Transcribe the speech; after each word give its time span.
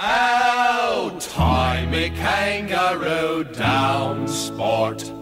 Oh, 0.00 1.16
tie 1.18 1.84
me 1.86 2.10
kangaroo 2.10 3.42
down, 3.42 4.28
sport. 4.28 5.12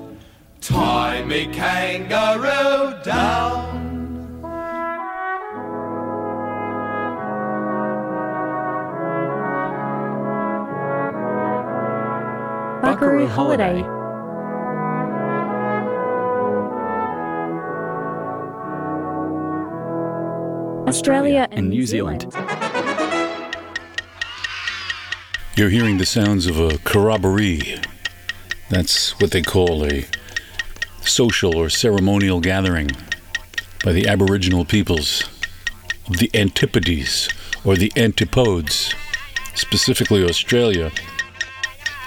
Tie 0.60 1.24
me 1.24 1.46
kangaroo 1.46 3.02
down. 3.02 3.86
Buckaroo 12.82 13.26
Holiday. 13.28 13.80
Australia 20.86 21.48
and 21.50 21.70
New 21.70 21.86
Zealand. 21.86 22.26
You're 25.56 25.70
hearing 25.70 25.96
the 25.96 26.04
sounds 26.04 26.46
of 26.46 26.60
a 26.60 26.76
corroboree. 26.84 27.80
That's 28.68 29.18
what 29.18 29.30
they 29.30 29.40
call 29.40 29.86
a 29.86 30.04
social 31.00 31.56
or 31.56 31.70
ceremonial 31.70 32.40
gathering 32.40 32.90
by 33.82 33.92
the 33.92 34.06
Aboriginal 34.06 34.66
peoples 34.66 35.24
of 36.08 36.18
the 36.18 36.30
Antipodes 36.34 37.30
or 37.64 37.74
the 37.74 37.90
Antipodes, 37.96 38.94
specifically 39.54 40.22
Australia. 40.28 40.92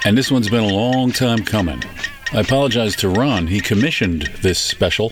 And 0.06 0.16
this 0.16 0.30
one's 0.30 0.50
been 0.52 0.64
a 0.64 0.72
long 0.72 1.12
time 1.12 1.44
coming. 1.44 1.82
I 2.32 2.42
apologize 2.42 2.96
to 2.98 3.10
Ron. 3.10 3.48
He 3.48 3.62
commissioned 3.62 4.30
this 4.44 4.60
special. 4.60 5.12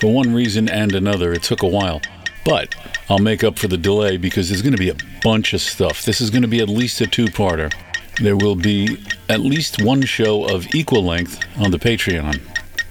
For 0.00 0.12
one 0.12 0.34
reason 0.34 0.68
and 0.68 0.96
another, 0.96 1.32
it 1.32 1.44
took 1.44 1.62
a 1.62 1.68
while. 1.68 2.02
But 2.46 2.76
I'll 3.10 3.18
make 3.18 3.42
up 3.42 3.58
for 3.58 3.66
the 3.66 3.76
delay 3.76 4.18
because 4.18 4.48
there's 4.48 4.62
going 4.62 4.72
to 4.72 4.78
be 4.78 4.90
a 4.90 4.96
bunch 5.20 5.52
of 5.52 5.60
stuff. 5.60 6.04
This 6.04 6.20
is 6.20 6.30
going 6.30 6.42
to 6.42 6.48
be 6.48 6.60
at 6.60 6.68
least 6.68 7.00
a 7.00 7.06
two 7.08 7.24
parter. 7.24 7.74
There 8.20 8.36
will 8.36 8.54
be 8.54 9.04
at 9.28 9.40
least 9.40 9.82
one 9.82 10.02
show 10.02 10.44
of 10.44 10.72
equal 10.72 11.02
length 11.02 11.40
on 11.58 11.72
the 11.72 11.78
Patreon 11.78 12.40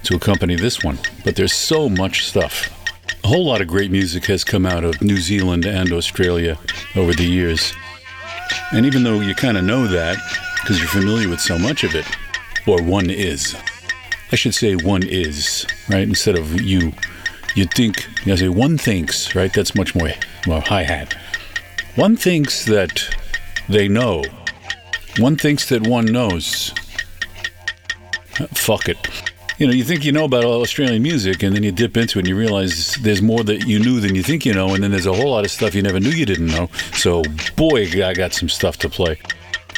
to 0.02 0.14
accompany 0.14 0.56
this 0.56 0.84
one. 0.84 0.98
But 1.24 1.36
there's 1.36 1.54
so 1.54 1.88
much 1.88 2.26
stuff. 2.26 2.70
A 3.24 3.28
whole 3.28 3.46
lot 3.46 3.62
of 3.62 3.66
great 3.66 3.90
music 3.90 4.26
has 4.26 4.44
come 4.44 4.66
out 4.66 4.84
of 4.84 5.00
New 5.00 5.16
Zealand 5.16 5.64
and 5.64 5.90
Australia 5.90 6.58
over 6.94 7.14
the 7.14 7.24
years. 7.24 7.72
And 8.72 8.84
even 8.84 9.04
though 9.04 9.20
you 9.20 9.34
kind 9.34 9.56
of 9.56 9.64
know 9.64 9.86
that, 9.86 10.18
because 10.60 10.78
you're 10.78 10.88
familiar 10.88 11.30
with 11.30 11.40
so 11.40 11.58
much 11.58 11.82
of 11.82 11.94
it, 11.94 12.06
or 12.66 12.82
one 12.82 13.08
is, 13.08 13.56
I 14.30 14.36
should 14.36 14.54
say 14.54 14.76
one 14.76 15.02
is, 15.02 15.66
right? 15.88 16.02
Instead 16.02 16.36
of 16.36 16.60
you 16.60 16.92
you 17.56 17.64
think, 17.64 18.06
you 18.26 18.36
say 18.36 18.48
one 18.48 18.76
thinks, 18.76 19.34
right? 19.34 19.52
That's 19.52 19.74
much 19.74 19.94
more, 19.94 20.10
more 20.46 20.60
hi 20.60 20.82
hat. 20.82 21.14
One 21.96 22.16
thinks 22.16 22.66
that 22.66 23.02
they 23.68 23.88
know. 23.88 24.22
One 25.18 25.36
thinks 25.36 25.70
that 25.70 25.86
one 25.86 26.04
knows. 26.04 26.74
Fuck 28.52 28.90
it. 28.90 28.98
You 29.58 29.66
know, 29.66 29.72
you 29.72 29.84
think 29.84 30.04
you 30.04 30.12
know 30.12 30.26
about 30.26 30.44
all 30.44 30.60
Australian 30.60 31.02
music, 31.02 31.42
and 31.42 31.56
then 31.56 31.62
you 31.62 31.72
dip 31.72 31.96
into 31.96 32.18
it 32.18 32.22
and 32.22 32.28
you 32.28 32.36
realize 32.36 32.94
there's 32.96 33.22
more 33.22 33.42
that 33.44 33.66
you 33.66 33.78
knew 33.78 34.00
than 34.00 34.14
you 34.14 34.22
think 34.22 34.44
you 34.44 34.52
know, 34.52 34.74
and 34.74 34.84
then 34.84 34.90
there's 34.90 35.06
a 35.06 35.14
whole 35.14 35.30
lot 35.30 35.46
of 35.46 35.50
stuff 35.50 35.74
you 35.74 35.80
never 35.80 35.98
knew 35.98 36.10
you 36.10 36.26
didn't 36.26 36.48
know. 36.48 36.68
So, 36.92 37.22
boy, 37.56 37.88
I 38.04 38.12
got 38.12 38.34
some 38.34 38.50
stuff 38.50 38.76
to 38.78 38.90
play. 38.90 39.18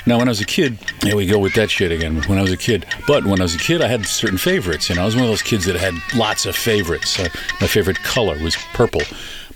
Now, 0.09 0.17
when 0.17 0.27
I 0.27 0.31
was 0.31 0.41
a 0.41 0.47
kid, 0.47 0.79
here 1.03 1.17
we 1.17 1.27
go 1.27 1.39
with 1.39 1.53
that 1.57 1.71
shit 1.71 1.93
again. 1.93 2.23
When 2.23 2.39
I 2.39 2.41
was 2.41 2.51
a 2.51 2.57
kid, 2.57 2.87
but 3.07 3.27
when 3.27 3.41
I 3.41 3.43
was 3.43 3.55
a 3.55 3.59
kid, 3.59 3.83
I 3.83 3.89
had 3.89 4.07
certain 4.07 4.39
favorites. 4.39 4.89
You 4.89 4.95
know, 4.95 5.03
I 5.03 5.05
was 5.05 5.15
one 5.15 5.25
of 5.25 5.29
those 5.29 5.43
kids 5.43 5.67
that 5.67 5.77
had 5.77 5.93
lots 6.17 6.47
of 6.47 6.57
favorites. 6.57 7.19
Uh, 7.19 7.29
my 7.61 7.67
favorite 7.67 7.99
color 7.99 8.43
was 8.43 8.57
purple. 8.73 9.03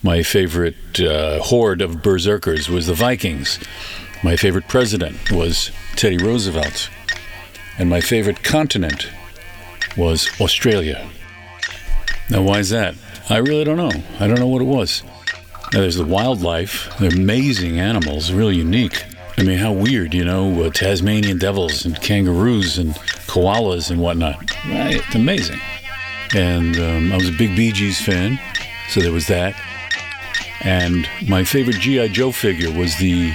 My 0.02 0.22
favorite 0.22 1.00
uh, 1.00 1.40
horde 1.40 1.80
of 1.80 2.02
berserkers 2.02 2.68
was 2.68 2.86
the 2.86 2.92
Vikings. 2.92 3.60
My 4.22 4.36
favorite 4.36 4.68
president 4.68 5.32
was 5.32 5.70
Teddy 5.96 6.18
Roosevelt. 6.18 6.90
And 7.78 7.88
my 7.88 8.02
favorite 8.02 8.42
continent 8.42 9.08
was 9.96 10.28
Australia. 10.38 11.08
Now, 12.28 12.42
why 12.42 12.58
is 12.58 12.68
that? 12.68 12.94
I 13.30 13.38
really 13.38 13.64
don't 13.64 13.78
know. 13.78 14.02
I 14.20 14.26
don't 14.26 14.38
know 14.38 14.48
what 14.48 14.60
it 14.60 14.66
was. 14.66 15.02
Now, 15.72 15.80
there's 15.80 15.96
the 15.96 16.04
wildlife. 16.04 16.94
They're 16.98 17.08
amazing 17.08 17.80
animals, 17.80 18.32
really 18.32 18.56
unique. 18.56 19.02
I 19.38 19.44
mean, 19.44 19.58
how 19.58 19.72
weird, 19.72 20.14
you 20.14 20.24
know, 20.24 20.64
uh, 20.64 20.70
Tasmanian 20.70 21.38
devils 21.38 21.84
and 21.84 22.00
kangaroos 22.00 22.78
and 22.78 22.94
koalas 23.26 23.90
and 23.90 24.00
whatnot. 24.00 24.38
Right? 24.66 24.96
It's 24.96 25.14
amazing. 25.14 25.60
And 26.34 26.76
um, 26.78 27.12
I 27.12 27.16
was 27.16 27.28
a 27.28 27.32
big 27.32 27.56
Bee 27.56 27.72
Gees 27.72 28.00
fan, 28.00 28.38
so 28.88 29.00
there 29.00 29.12
was 29.12 29.26
that. 29.26 29.54
And 30.62 31.08
my 31.28 31.44
favorite 31.44 31.76
G.I. 31.76 32.08
Joe 32.08 32.30
figure 32.30 32.70
was 32.78 32.96
the 32.98 33.32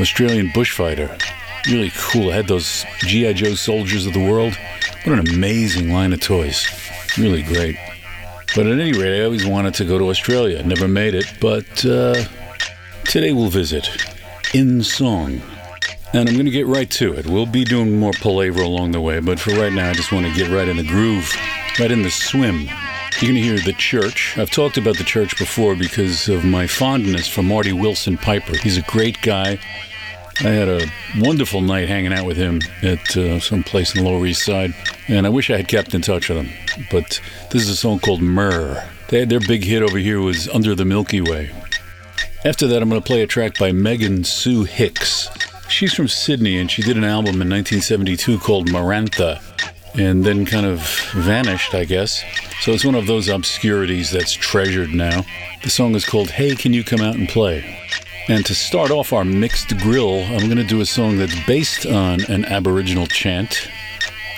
Australian 0.00 0.48
bushfighter. 0.48 1.20
Really 1.66 1.92
cool. 1.96 2.30
I 2.30 2.36
had 2.36 2.48
those 2.48 2.84
G.I. 3.00 3.34
Joe 3.34 3.54
soldiers 3.54 4.06
of 4.06 4.14
the 4.14 4.24
world. 4.24 4.56
What 5.04 5.18
an 5.18 5.28
amazing 5.28 5.92
line 5.92 6.12
of 6.12 6.20
toys. 6.20 6.66
Really 7.18 7.42
great. 7.42 7.76
But 8.56 8.66
at 8.66 8.78
any 8.78 8.92
rate, 8.92 9.20
I 9.20 9.24
always 9.24 9.46
wanted 9.46 9.74
to 9.74 9.84
go 9.84 9.98
to 9.98 10.08
Australia. 10.08 10.62
Never 10.62 10.88
made 10.88 11.14
it, 11.14 11.26
but 11.40 11.84
uh, 11.84 12.24
today 13.04 13.32
we'll 13.32 13.50
visit 13.50 13.88
in 14.54 14.82
song. 14.82 15.40
And 16.12 16.28
I'm 16.28 16.34
going 16.34 16.46
to 16.46 16.50
get 16.50 16.66
right 16.66 16.90
to 16.92 17.12
it. 17.12 17.26
We'll 17.26 17.46
be 17.46 17.64
doing 17.64 17.98
more 17.98 18.12
palaver 18.12 18.62
along 18.62 18.92
the 18.92 19.00
way, 19.00 19.20
but 19.20 19.38
for 19.38 19.50
right 19.50 19.72
now, 19.72 19.90
I 19.90 19.92
just 19.92 20.10
want 20.10 20.26
to 20.26 20.34
get 20.34 20.50
right 20.50 20.68
in 20.68 20.78
the 20.78 20.86
groove, 20.86 21.30
right 21.78 21.90
in 21.90 22.02
the 22.02 22.10
swim. 22.10 22.60
You're 23.20 23.32
going 23.32 23.34
to 23.34 23.42
hear 23.42 23.58
The 23.58 23.74
Church. 23.74 24.38
I've 24.38 24.50
talked 24.50 24.78
about 24.78 24.96
The 24.96 25.04
Church 25.04 25.36
before 25.38 25.74
because 25.76 26.28
of 26.28 26.44
my 26.44 26.66
fondness 26.66 27.28
for 27.28 27.42
Marty 27.42 27.72
Willson-Piper. 27.72 28.56
He's 28.58 28.78
a 28.78 28.82
great 28.82 29.20
guy. 29.20 29.58
I 30.40 30.50
had 30.50 30.68
a 30.68 30.86
wonderful 31.18 31.60
night 31.60 31.88
hanging 31.88 32.12
out 32.12 32.24
with 32.24 32.36
him 32.36 32.60
at 32.82 33.16
uh, 33.16 33.40
some 33.40 33.64
place 33.64 33.94
in 33.94 34.04
the 34.04 34.08
Lower 34.08 34.24
East 34.24 34.44
Side, 34.44 34.72
and 35.08 35.26
I 35.26 35.30
wish 35.30 35.50
I 35.50 35.56
had 35.56 35.66
kept 35.66 35.94
in 35.94 36.00
touch 36.00 36.28
with 36.28 36.38
him. 36.38 36.50
But 36.92 37.20
this 37.50 37.62
is 37.62 37.70
a 37.70 37.76
song 37.76 37.98
called 37.98 38.22
Myrrh. 38.22 38.88
They 39.08 39.24
their 39.24 39.40
big 39.40 39.64
hit 39.64 39.82
over 39.82 39.98
here 39.98 40.20
was 40.20 40.48
Under 40.48 40.76
the 40.76 40.84
Milky 40.84 41.20
Way. 41.20 41.50
After 42.44 42.68
that, 42.68 42.80
I'm 42.80 42.88
going 42.88 43.00
to 43.00 43.06
play 43.06 43.22
a 43.22 43.26
track 43.26 43.58
by 43.58 43.72
Megan 43.72 44.22
Sue 44.22 44.62
Hicks. 44.62 45.28
She's 45.68 45.92
from 45.92 46.06
Sydney 46.06 46.58
and 46.58 46.70
she 46.70 46.82
did 46.82 46.96
an 46.96 47.02
album 47.02 47.42
in 47.42 47.50
1972 47.50 48.38
called 48.38 48.68
Marantha 48.68 49.42
and 49.98 50.24
then 50.24 50.46
kind 50.46 50.64
of 50.64 50.80
vanished, 51.14 51.74
I 51.74 51.84
guess. 51.84 52.22
So 52.60 52.70
it's 52.70 52.84
one 52.84 52.94
of 52.94 53.08
those 53.08 53.28
obscurities 53.28 54.12
that's 54.12 54.32
treasured 54.32 54.90
now. 54.90 55.24
The 55.64 55.70
song 55.70 55.96
is 55.96 56.06
called 56.06 56.30
Hey, 56.30 56.54
Can 56.54 56.72
You 56.72 56.84
Come 56.84 57.00
Out 57.00 57.16
and 57.16 57.28
Play? 57.28 57.76
And 58.28 58.46
to 58.46 58.54
start 58.54 58.92
off 58.92 59.12
our 59.12 59.24
mixed 59.24 59.76
grill, 59.78 60.22
I'm 60.22 60.46
going 60.46 60.58
to 60.58 60.64
do 60.64 60.80
a 60.80 60.86
song 60.86 61.18
that's 61.18 61.44
based 61.44 61.86
on 61.86 62.20
an 62.30 62.44
Aboriginal 62.44 63.08
chant. 63.08 63.68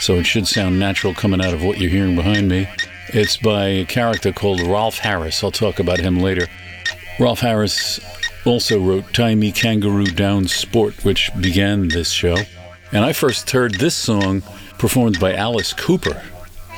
So 0.00 0.14
it 0.14 0.24
should 0.24 0.46
sound 0.46 0.78
natural 0.78 1.12
coming 1.12 1.42
out 1.42 1.52
of 1.52 1.62
what 1.62 1.78
you're 1.78 1.90
hearing 1.90 2.16
behind 2.16 2.48
me. 2.48 2.66
It's 3.08 3.36
by 3.36 3.66
a 3.66 3.84
character 3.84 4.32
called 4.32 4.62
Rolf 4.62 4.98
Harris. 4.98 5.44
I'll 5.44 5.50
talk 5.50 5.80
about 5.80 5.98
him 5.98 6.18
later. 6.18 6.46
Rolf 7.20 7.40
Harris 7.40 8.00
also 8.46 8.80
wrote 8.80 9.12
Tie 9.12 9.34
Me 9.34 9.52
Kangaroo 9.52 10.06
Down 10.06 10.48
Sport, 10.48 11.04
which 11.04 11.30
began 11.38 11.88
this 11.88 12.10
show. 12.10 12.36
And 12.92 13.04
I 13.04 13.12
first 13.12 13.50
heard 13.50 13.74
this 13.74 13.94
song 13.94 14.42
performed 14.78 15.20
by 15.20 15.34
Alice 15.34 15.74
Cooper. 15.74 16.22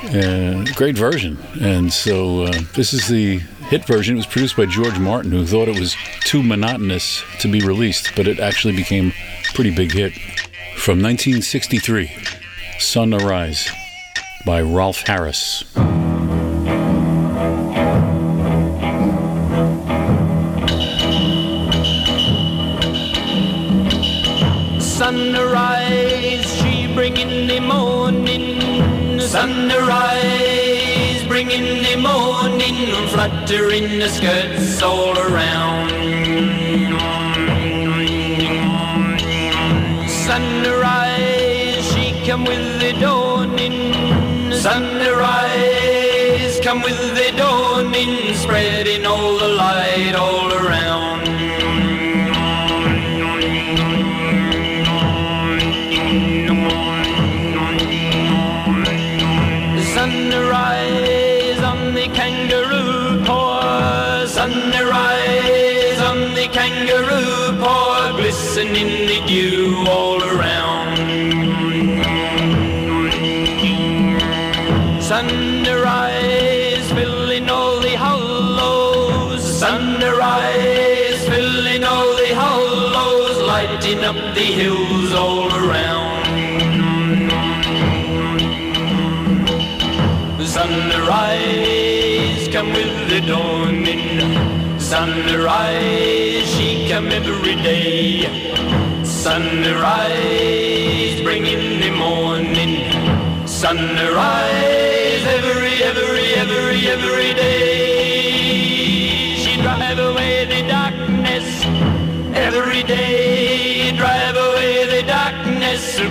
Uh, 0.03 0.65
great 0.75 0.99
version. 0.99 1.39
And 1.61 1.93
so 1.93 2.43
uh, 2.43 2.61
this 2.75 2.93
is 2.93 3.07
the 3.07 3.39
hit 3.69 3.85
version. 3.87 4.17
It 4.17 4.19
was 4.19 4.27
produced 4.27 4.57
by 4.57 4.67
George 4.67 4.99
Martin, 4.99 5.31
who 5.31 5.47
thought 5.47 5.69
it 5.69 5.79
was 5.79 5.95
too 6.23 6.43
monotonous 6.43 7.23
to 7.39 7.47
be 7.47 7.61
released, 7.61 8.11
but 8.17 8.27
it 8.27 8.41
actually 8.41 8.75
became 8.75 9.13
a 9.49 9.55
pretty 9.55 9.71
big 9.71 9.93
hit. 9.93 10.13
From 10.77 11.01
1963, 11.01 12.11
Sun 12.81 13.15
Arise 13.15 13.71
by 14.45 14.61
Rolf 14.61 15.07
Harris. 15.07 15.63
Sunrise, 29.33 31.25
bringing 31.27 31.83
the 31.83 31.97
morning, 31.97 32.93
fluttering 33.09 33.99
the 33.99 34.11
skirts 34.11 34.83
all 34.83 35.19
around. 35.19 35.89
Sunrise, 40.07 41.83
she 41.95 42.13
come 42.27 42.45
with 42.45 42.79
the 42.79 42.93
dawning. 43.01 43.95
Sunrise, 44.53 45.01
come 46.61 46.83
with 46.83 47.01
the 47.15 47.33
dawning, 47.35 48.35
spreading 48.35 49.07
all 49.07 49.39
the 49.39 49.49
light 49.49 50.15
all 50.15 50.42
the 84.43 84.51
hills 84.63 85.13
all 85.15 85.49
around. 85.63 86.25
Sunrise 90.57 92.49
come 92.55 92.71
with 92.79 92.95
the 93.13 93.21
dawning. 93.33 94.05
Sunrise 94.81 96.45
she 96.53 96.69
come 96.91 97.09
every 97.21 97.57
day. 97.71 98.27
Sunrise 99.05 100.03
bring 101.23 101.45
in 101.47 101.65
the 101.85 101.93
morning. 102.07 102.73
Sunrise 103.47 105.25
every 105.39 105.75
every 105.91 106.27
every 106.43 106.79
every 106.97 107.31
day. 107.45 109.37
She 109.43 109.53
drive 109.63 110.01
away 110.11 110.35
the 110.53 110.63
darkness 110.77 111.47
every 112.47 112.83
day 112.83 113.22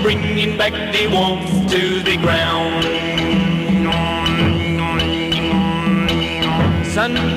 bringing 0.02 0.58
back 0.58 0.74
the 0.94 1.08
warmth 1.08 1.70
to 1.72 2.02
the 2.04 2.18
ground. 2.18 2.84
Sun 6.86 7.31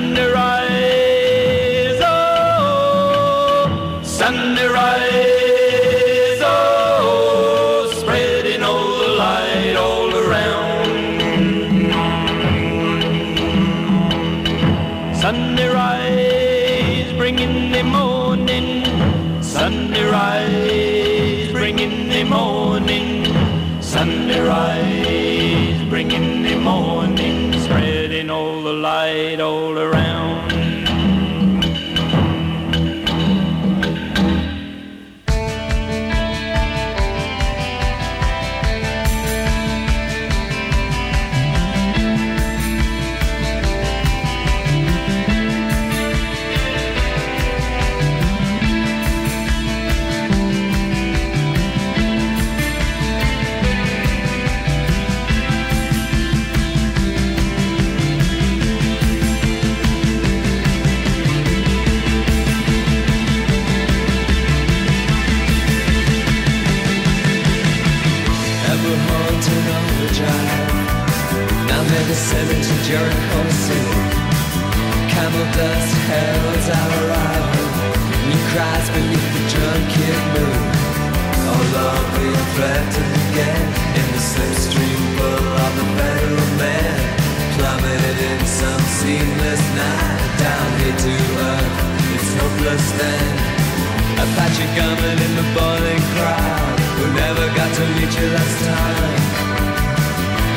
gammon 94.75 95.17
in 95.25 95.33
the 95.39 95.47
boiling 95.55 96.03
crowd. 96.13 96.77
Who 96.99 97.05
never 97.15 97.47
got 97.55 97.71
to 97.79 97.83
meet 97.95 98.11
you 98.11 98.27
last 98.35 98.59
time. 98.67 99.23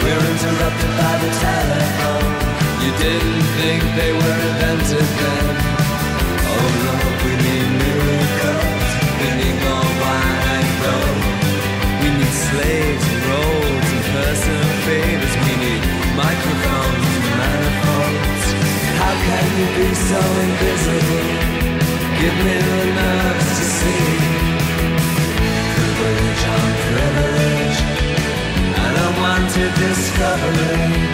We're 0.02 0.24
interrupted 0.32 0.92
by 0.98 1.14
the 1.22 1.30
telephone. 1.46 2.34
You 2.82 2.90
didn't 2.98 3.46
think 3.58 3.80
they 3.94 4.12
were 4.18 4.38
invented 4.50 5.08
then. 5.22 5.46
Oh 6.50 6.66
no, 6.84 6.94
we 7.22 7.32
need 7.46 7.68
miracles. 7.78 8.90
We 9.22 9.28
need 9.38 9.56
more 9.62 9.90
wine 10.02 10.46
and 10.58 10.70
gold. 10.82 11.22
We 12.02 12.08
need 12.18 12.34
slaves 12.50 13.04
and 13.14 13.22
roads 13.30 13.88
and 13.94 14.04
personal 14.18 14.72
favors. 14.86 15.34
We 15.46 15.52
need 15.62 15.82
microphones 16.18 17.06
and 17.18 17.28
manifolds. 17.38 18.46
How 18.98 19.14
can 19.26 19.46
you 19.58 19.68
be 19.78 19.88
so 20.10 20.20
invisible? 20.46 21.47
discovery 29.78 31.07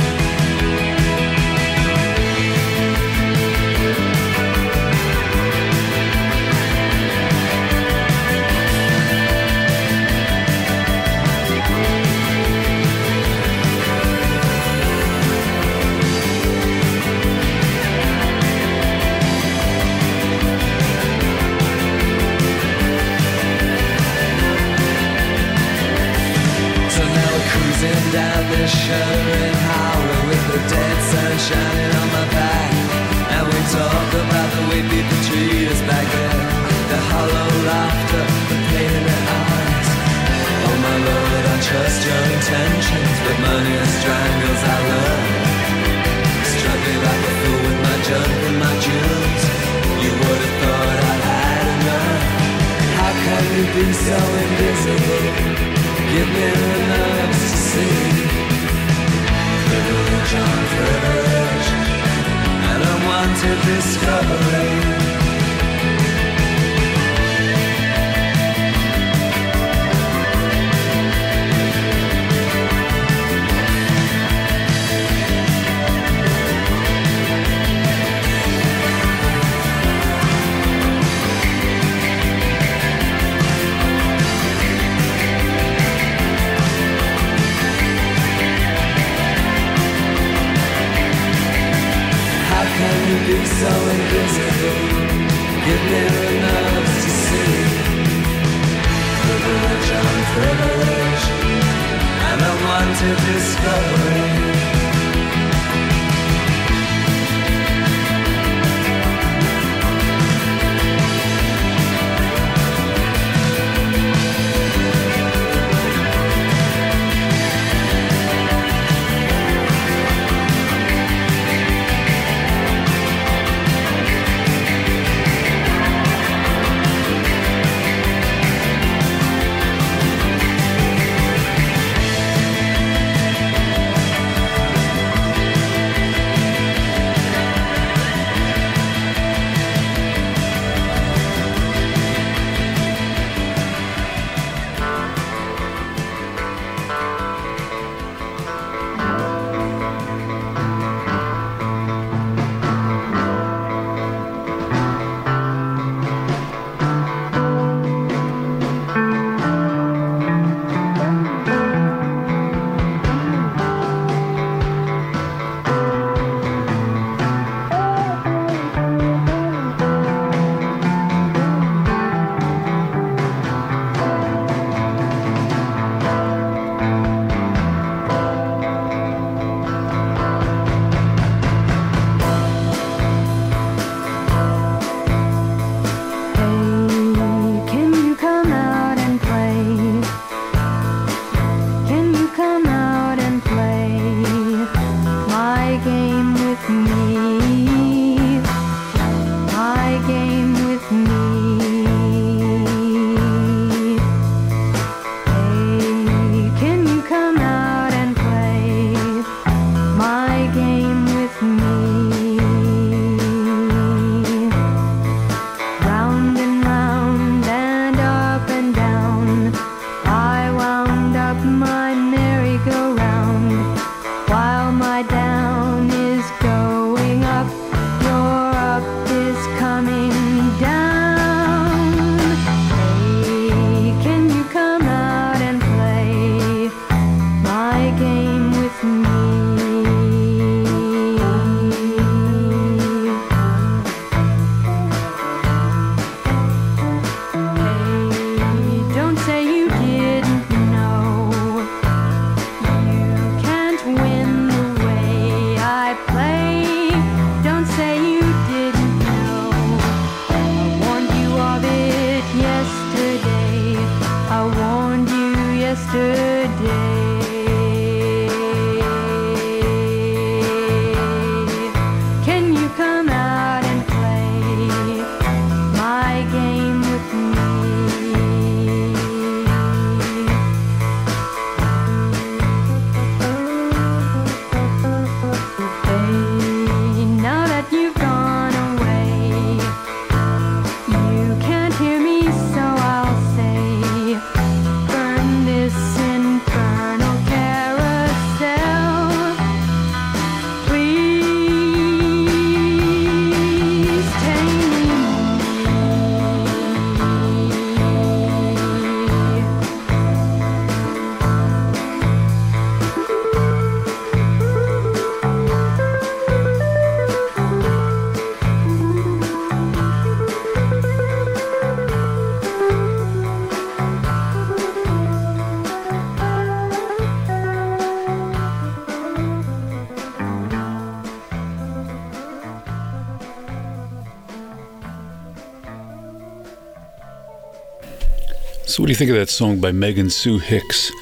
what 338.85 338.89
do 338.89 338.93
you 338.93 338.97
think 338.97 339.13
of 339.13 339.17
that 339.17 339.31
song 339.31 339.61
by 339.61 339.73
Megan 339.73 340.11
Sue 340.11 340.39
Hicks? 340.39 340.93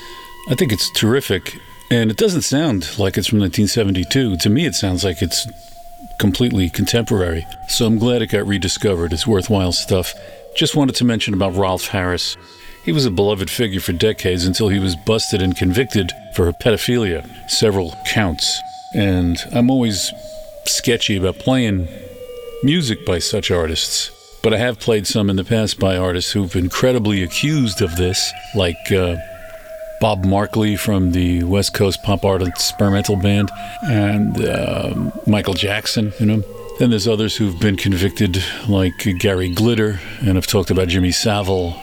I 0.48 0.54
think 0.54 0.70
it's 0.70 0.88
terrific, 0.92 1.58
and 1.90 2.12
it 2.12 2.16
doesn't 2.16 2.42
sound 2.42 2.96
like 2.96 3.18
it's 3.18 3.26
from 3.26 3.40
1972. 3.40 4.36
To 4.36 4.48
me, 4.48 4.66
it 4.66 4.76
sounds 4.76 5.02
like 5.02 5.20
it's 5.20 5.48
completely 6.20 6.70
contemporary. 6.70 7.44
So, 7.66 7.84
I'm 7.86 7.98
glad 7.98 8.22
it 8.22 8.28
got 8.28 8.46
rediscovered. 8.46 9.12
It's 9.12 9.26
worthwhile 9.26 9.72
stuff. 9.72 10.14
Just 10.54 10.76
wanted 10.76 10.94
to 10.94 11.04
mention 11.04 11.34
about 11.34 11.56
Rolf 11.56 11.88
Harris. 11.88 12.36
He 12.84 12.92
was 12.92 13.04
a 13.04 13.10
beloved 13.10 13.50
figure 13.50 13.80
for 13.80 13.92
decades 13.92 14.46
until 14.46 14.68
he 14.68 14.78
was 14.78 14.94
busted 14.94 15.42
and 15.42 15.56
convicted 15.56 16.12
for 16.36 16.52
pedophilia, 16.52 17.26
several 17.50 17.96
counts. 18.06 18.60
And 18.94 19.38
I'm 19.50 19.72
always 19.72 20.12
sketchy 20.66 21.16
about 21.16 21.40
playing 21.40 21.88
music 22.62 23.04
by 23.04 23.18
such 23.18 23.50
artists. 23.50 24.11
But 24.42 24.52
I 24.52 24.58
have 24.58 24.80
played 24.80 25.06
some 25.06 25.30
in 25.30 25.36
the 25.36 25.44
past 25.44 25.78
by 25.78 25.96
artists 25.96 26.32
who've 26.32 26.52
been 26.52 26.68
credibly 26.68 27.22
accused 27.22 27.80
of 27.80 27.94
this, 27.96 28.32
like 28.56 28.90
uh, 28.90 29.16
Bob 30.00 30.24
Markley 30.24 30.74
from 30.74 31.12
the 31.12 31.44
West 31.44 31.74
Coast 31.74 32.02
Pop 32.02 32.24
Art 32.24 32.42
Experimental 32.42 33.14
Band 33.14 33.52
and 33.84 34.44
uh, 34.44 35.12
Michael 35.28 35.54
Jackson, 35.54 36.12
you 36.18 36.26
know. 36.26 36.42
Then 36.80 36.90
there's 36.90 37.06
others 37.06 37.36
who've 37.36 37.60
been 37.60 37.76
convicted, 37.76 38.42
like 38.68 38.92
Gary 39.20 39.54
Glitter, 39.54 40.00
and 40.22 40.36
I've 40.36 40.48
talked 40.48 40.70
about 40.70 40.88
Jimmy 40.88 41.12
Savile, 41.12 41.76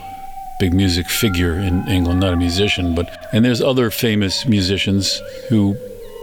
big 0.60 0.74
music 0.74 1.08
figure 1.08 1.54
in 1.54 1.88
England, 1.88 2.20
not 2.20 2.34
a 2.34 2.36
musician, 2.36 2.94
but 2.94 3.30
and 3.32 3.46
there's 3.46 3.62
other 3.62 3.90
famous 3.90 4.46
musicians 4.46 5.22
who 5.48 5.78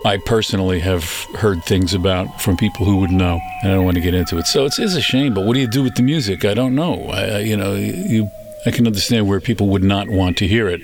I 0.07 0.19
personally 0.19 0.79
have 0.81 1.03
heard 1.35 1.65
things 1.65 1.93
about 1.93 2.41
from 2.41 2.57
people 2.57 2.87
who 2.87 2.99
would 2.99 3.11
know, 3.11 3.41
and 3.63 3.73
I 3.73 3.75
don't 3.75 3.85
want 3.85 3.97
to 3.97 4.01
get 4.01 4.15
into 4.15 4.39
it. 4.39 4.47
So 4.47 4.65
it's, 4.65 4.79
it's 4.79 4.95
a 4.95 5.01
shame, 5.01 5.35
but 5.35 5.45
what 5.45 5.55
do 5.55 5.61
you 5.61 5.67
do 5.67 5.83
with 5.83 5.97
the 5.97 6.03
music? 6.05 6.45
I 6.45 6.55
don't 6.55 6.77
know. 6.77 7.09
I- 7.09 7.41
you 7.41 7.57
know, 7.57 7.75
you 7.75 8.31
I 8.65 8.71
can 8.71 8.87
understand 8.87 9.27
where 9.27 9.41
people 9.41 9.67
would 9.69 9.83
not 9.83 10.09
want 10.09 10.37
to 10.39 10.47
hear 10.47 10.69
it. 10.69 10.81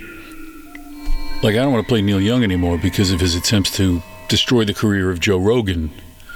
Like 1.40 1.54
I 1.54 1.58
don't 1.62 1.72
want 1.72 1.86
to 1.86 1.88
play 1.88 2.02
Neil 2.02 2.20
Young 2.20 2.42
anymore 2.42 2.78
because 2.78 3.12
of 3.12 3.20
his 3.20 3.36
attempts 3.36 3.70
to 3.76 4.02
destroy 4.28 4.64
the 4.64 4.74
career 4.74 5.08
of 5.08 5.20
Joe 5.20 5.38
Rogan. 5.38 5.90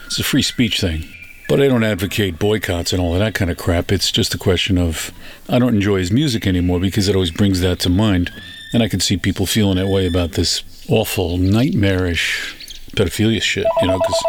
It's 0.07 0.21
a 0.21 0.25
free 0.25 0.43
speech 0.43 0.81
thing. 0.81 1.09
But 1.49 1.61
I 1.61 1.67
don't 1.67 1.83
advocate 1.85 2.39
boycotts 2.39 2.93
and 2.93 3.03
all 3.03 3.15
of 3.15 3.19
that 3.19 3.35
kind 3.35 3.51
of 3.51 3.57
crap. 3.57 3.91
It's 3.91 4.13
just 4.13 4.33
a 4.33 4.39
question 4.39 4.79
of 4.79 5.11
I 5.49 5.59
don't 5.59 5.75
enjoy 5.75 5.99
his 5.99 6.13
music 6.13 6.47
anymore 6.47 6.79
because 6.79 7.09
it 7.09 7.17
always 7.17 7.33
brings 7.33 7.61
that 7.63 7.81
to 7.81 7.91
mind. 7.91 8.31
And 8.73 8.81
I 8.81 8.89
can 8.89 9.01
see 9.01 9.17
people 9.17 9.47
feeling 9.47 9.77
that 9.77 9.89
way 9.89 10.07
about 10.07 10.33
this 10.33 10.63
awful, 10.89 11.37
nightmarish 11.37 12.56
pedophilia 12.97 13.41
shit, 13.41 13.67
you 13.81 13.89
know, 13.89 13.99
because. 13.99 14.25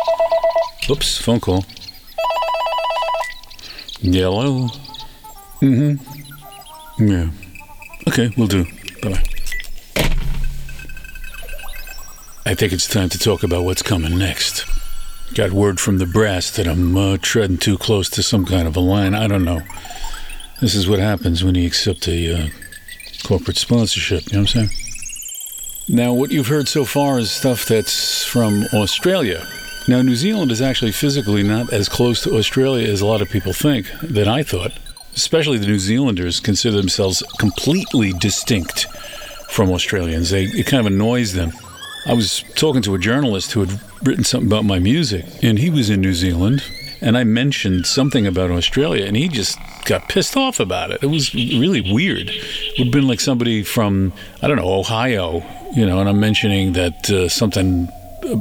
Oops, 0.90 1.18
phone 1.18 1.40
call. 1.40 1.66
Hello? 4.02 4.68
Mm 5.62 5.98
hmm. 5.98 7.08
Yeah. 7.10 7.30
Okay, 8.08 8.32
we'll 8.38 8.48
do. 8.48 8.66
Bye 9.02 9.10
bye. 9.10 9.24
I 12.46 12.56
think 12.56 12.72
it's 12.72 12.88
time 12.88 13.10
to 13.10 13.20
talk 13.20 13.44
about 13.44 13.64
what's 13.64 13.82
coming 13.82 14.18
next. 14.18 14.66
Got 15.34 15.52
word 15.52 15.80
from 15.80 15.98
the 15.98 16.06
brass 16.06 16.50
that 16.52 16.68
I'm 16.68 16.96
uh, 16.96 17.18
treading 17.22 17.58
too 17.58 17.78
close 17.78 18.10
to 18.12 18.24
some 18.24 18.46
kind 18.46 18.68
of 18.68 18.78
a 18.78 18.80
line. 18.80 19.14
I 19.14 19.28
don't 19.28 19.44
know. 19.44 19.62
This 20.62 20.74
is 20.74 20.88
what 20.88 21.00
happens 21.00 21.44
when 21.44 21.56
you 21.56 21.68
accept 21.68 22.08
a 22.08 22.34
uh, 22.34 22.48
corporate 23.26 23.58
sponsorship. 23.58 24.32
You 24.32 24.38
know 24.38 24.44
what 24.44 24.56
I'm 24.56 24.68
saying? 24.68 24.87
Now, 25.90 26.12
what 26.12 26.32
you've 26.32 26.48
heard 26.48 26.68
so 26.68 26.84
far 26.84 27.18
is 27.18 27.32
stuff 27.32 27.66
that's 27.66 28.26
from 28.26 28.66
Australia. 28.74 29.48
Now, 29.88 30.02
New 30.02 30.18
Zealand 30.18 30.52
is 30.52 30.62
actually 30.62 30.92
physically 30.92 31.44
not 31.44 31.72
as 31.72 31.88
close 31.88 32.22
to 32.24 32.36
Australia 32.36 32.92
as 32.92 33.00
a 33.00 33.06
lot 33.06 33.22
of 33.22 33.30
people 33.30 33.54
think, 33.54 33.90
than 34.02 34.28
I 34.28 34.44
thought. 34.44 34.74
Especially 35.16 35.58
the 35.58 35.66
New 35.66 35.80
Zealanders 35.80 36.42
consider 36.42 36.76
themselves 36.76 37.24
completely 37.40 38.12
distinct 38.12 38.88
from 39.50 39.72
Australians. 39.72 40.30
They, 40.30 40.44
it 40.44 40.66
kind 40.68 40.82
of 40.82 40.92
annoys 40.92 41.32
them. 41.32 41.54
I 42.06 42.12
was 42.12 42.44
talking 42.56 42.82
to 42.82 42.96
a 42.96 43.00
journalist 43.00 43.54
who 43.54 43.62
had 43.62 43.80
written 44.06 44.26
something 44.26 44.50
about 44.50 44.66
my 44.66 44.80
music, 44.80 45.24
and 45.42 45.58
he 45.58 45.70
was 45.70 45.90
in 45.90 46.02
New 46.02 46.14
Zealand, 46.14 46.64
and 47.02 47.18
I 47.18 47.24
mentioned 47.24 47.86
something 47.86 48.26
about 48.28 48.52
Australia, 48.52 49.06
and 49.06 49.16
he 49.16 49.28
just 49.28 49.58
got 49.86 50.10
pissed 50.10 50.36
off 50.36 50.60
about 50.60 50.92
it. 50.92 51.04
It 51.04 51.08
was 51.08 51.34
really 51.34 51.82
weird. 51.82 52.30
It 52.30 52.80
would 52.80 52.88
have 52.88 52.94
been 52.94 53.08
like 53.08 53.20
somebody 53.20 53.64
from, 53.64 54.14
I 54.42 54.48
don't 54.48 54.58
know, 54.58 54.74
Ohio, 54.74 55.44
you 55.76 55.86
know, 55.86 56.00
and 56.00 56.10
I'm 56.10 56.20
mentioning 56.20 56.74
that 56.74 57.10
uh, 57.10 57.30
something 57.30 57.88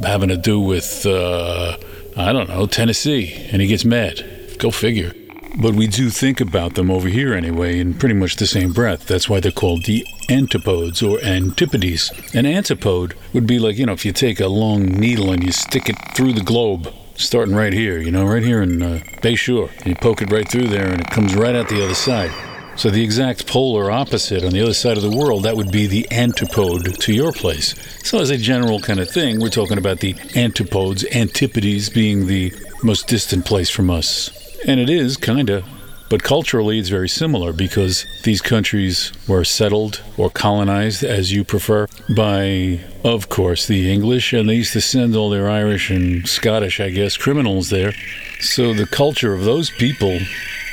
having 0.03 0.29
to 0.31 0.37
do 0.37 0.61
with, 0.61 1.07
uh, 1.07 1.77
I 2.17 2.33
don't 2.33 2.49
know, 2.49 2.67
Tennessee, 2.67 3.49
and 3.53 3.61
he 3.61 3.69
gets 3.69 3.85
mad. 3.85 4.25
Go 4.59 4.71
figure. 4.71 5.13
But 5.59 5.75
we 5.75 5.87
do 5.87 6.11
think 6.11 6.41
about 6.41 6.75
them 6.75 6.91
over 6.91 7.09
here 7.09 7.33
anyway, 7.33 7.79
in 7.79 7.95
pretty 7.95 8.15
much 8.15 8.37
the 8.37 8.47
same 8.47 8.73
breath. 8.73 9.07
That's 9.07 9.29
why 9.29 9.41
they're 9.41 9.53
called 9.53 9.85
the 9.85 10.07
antipodes 10.29 11.03
or 11.03 11.19
antipodes. 11.23 12.13
An 12.35 12.45
antipode 12.45 13.15
would 13.33 13.47
be 13.47 13.59
like, 13.59 13.77
you 13.77 13.87
know, 13.87 13.95
if 13.95 14.05
you 14.05 14.13
take 14.13 14.39
a 14.39 14.49
long 14.49 14.85
needle 14.85 15.33
and 15.33 15.43
you 15.43 15.53
stick 15.53 15.89
it 15.89 15.97
through 16.15 16.35
the 16.35 16.43
globe, 16.43 16.93
starting 17.17 17.55
right 17.55 17.73
here, 17.73 17.99
you 17.99 18.11
know, 18.11 18.27
right 18.27 18.43
here 18.43 18.63
in 18.63 18.83
uh, 18.83 19.01
Bayshore, 19.23 19.71
and 19.79 19.87
you 19.87 19.95
poke 19.95 20.23
it 20.23 20.31
right 20.31 20.49
through 20.49 20.69
there 20.69 20.89
and 20.89 21.01
it 21.01 21.11
comes 21.11 21.35
right 21.35 21.55
out 21.55 21.69
the 21.69 21.85
other 21.85 21.95
side. 21.95 22.31
So 22.77 22.91
the 22.91 23.03
exact 23.03 23.47
polar 23.47 23.91
opposite 23.91 24.45
on 24.45 24.53
the 24.53 24.61
other 24.61 24.75
side 24.75 24.99
of 24.99 25.03
the 25.03 25.17
world, 25.17 25.45
that 25.45 25.57
would 25.57 25.73
be 25.73 25.87
the 25.87 26.07
antipode 26.11 27.01
to 27.01 27.13
your 27.13 27.33
place. 27.33 27.75
So 28.05 28.21
as 28.21 28.29
a 28.29 28.37
general 28.37 28.81
kind 28.81 29.01
of 29.01 29.09
thing, 29.09 29.41
we're 29.41 29.49
talking 29.49 29.79
about 29.79 30.01
the 30.01 30.15
antipodes, 30.35 31.05
antipodes 31.05 31.89
being 31.89 32.27
the 32.27 32.53
most 32.83 33.09
distant 33.09 33.47
place 33.47 33.71
from 33.71 33.91
us. 33.91 34.31
And 34.67 34.79
it 34.79 34.91
is, 34.91 35.17
kind 35.17 35.49
of. 35.49 35.65
But 36.09 36.23
culturally, 36.23 36.79
it's 36.79 36.89
very 36.89 37.09
similar 37.09 37.53
because 37.53 38.07
these 38.23 38.41
countries 38.41 39.13
were 39.27 39.45
settled 39.45 40.03
or 40.17 40.31
colonized, 40.31 41.03
as 41.03 41.33
you 41.33 41.43
prefer, 41.43 41.89
by, 42.15 42.81
of 43.03 43.29
course, 43.29 43.67
the 43.67 43.91
English, 43.93 44.33
and 44.33 44.49
they 44.49 44.55
used 44.55 44.73
to 44.75 44.81
send 44.81 45.17
all 45.17 45.31
their 45.31 45.51
Irish 45.51 45.91
and 45.91 46.29
Scottish, 46.29 46.79
I 46.79 46.91
guess, 46.91 47.17
criminals 47.17 47.71
there. 47.71 47.93
So 48.41 48.73
the 48.73 48.87
culture 48.87 49.35
of 49.35 49.45
those 49.45 49.71
people 49.71 50.21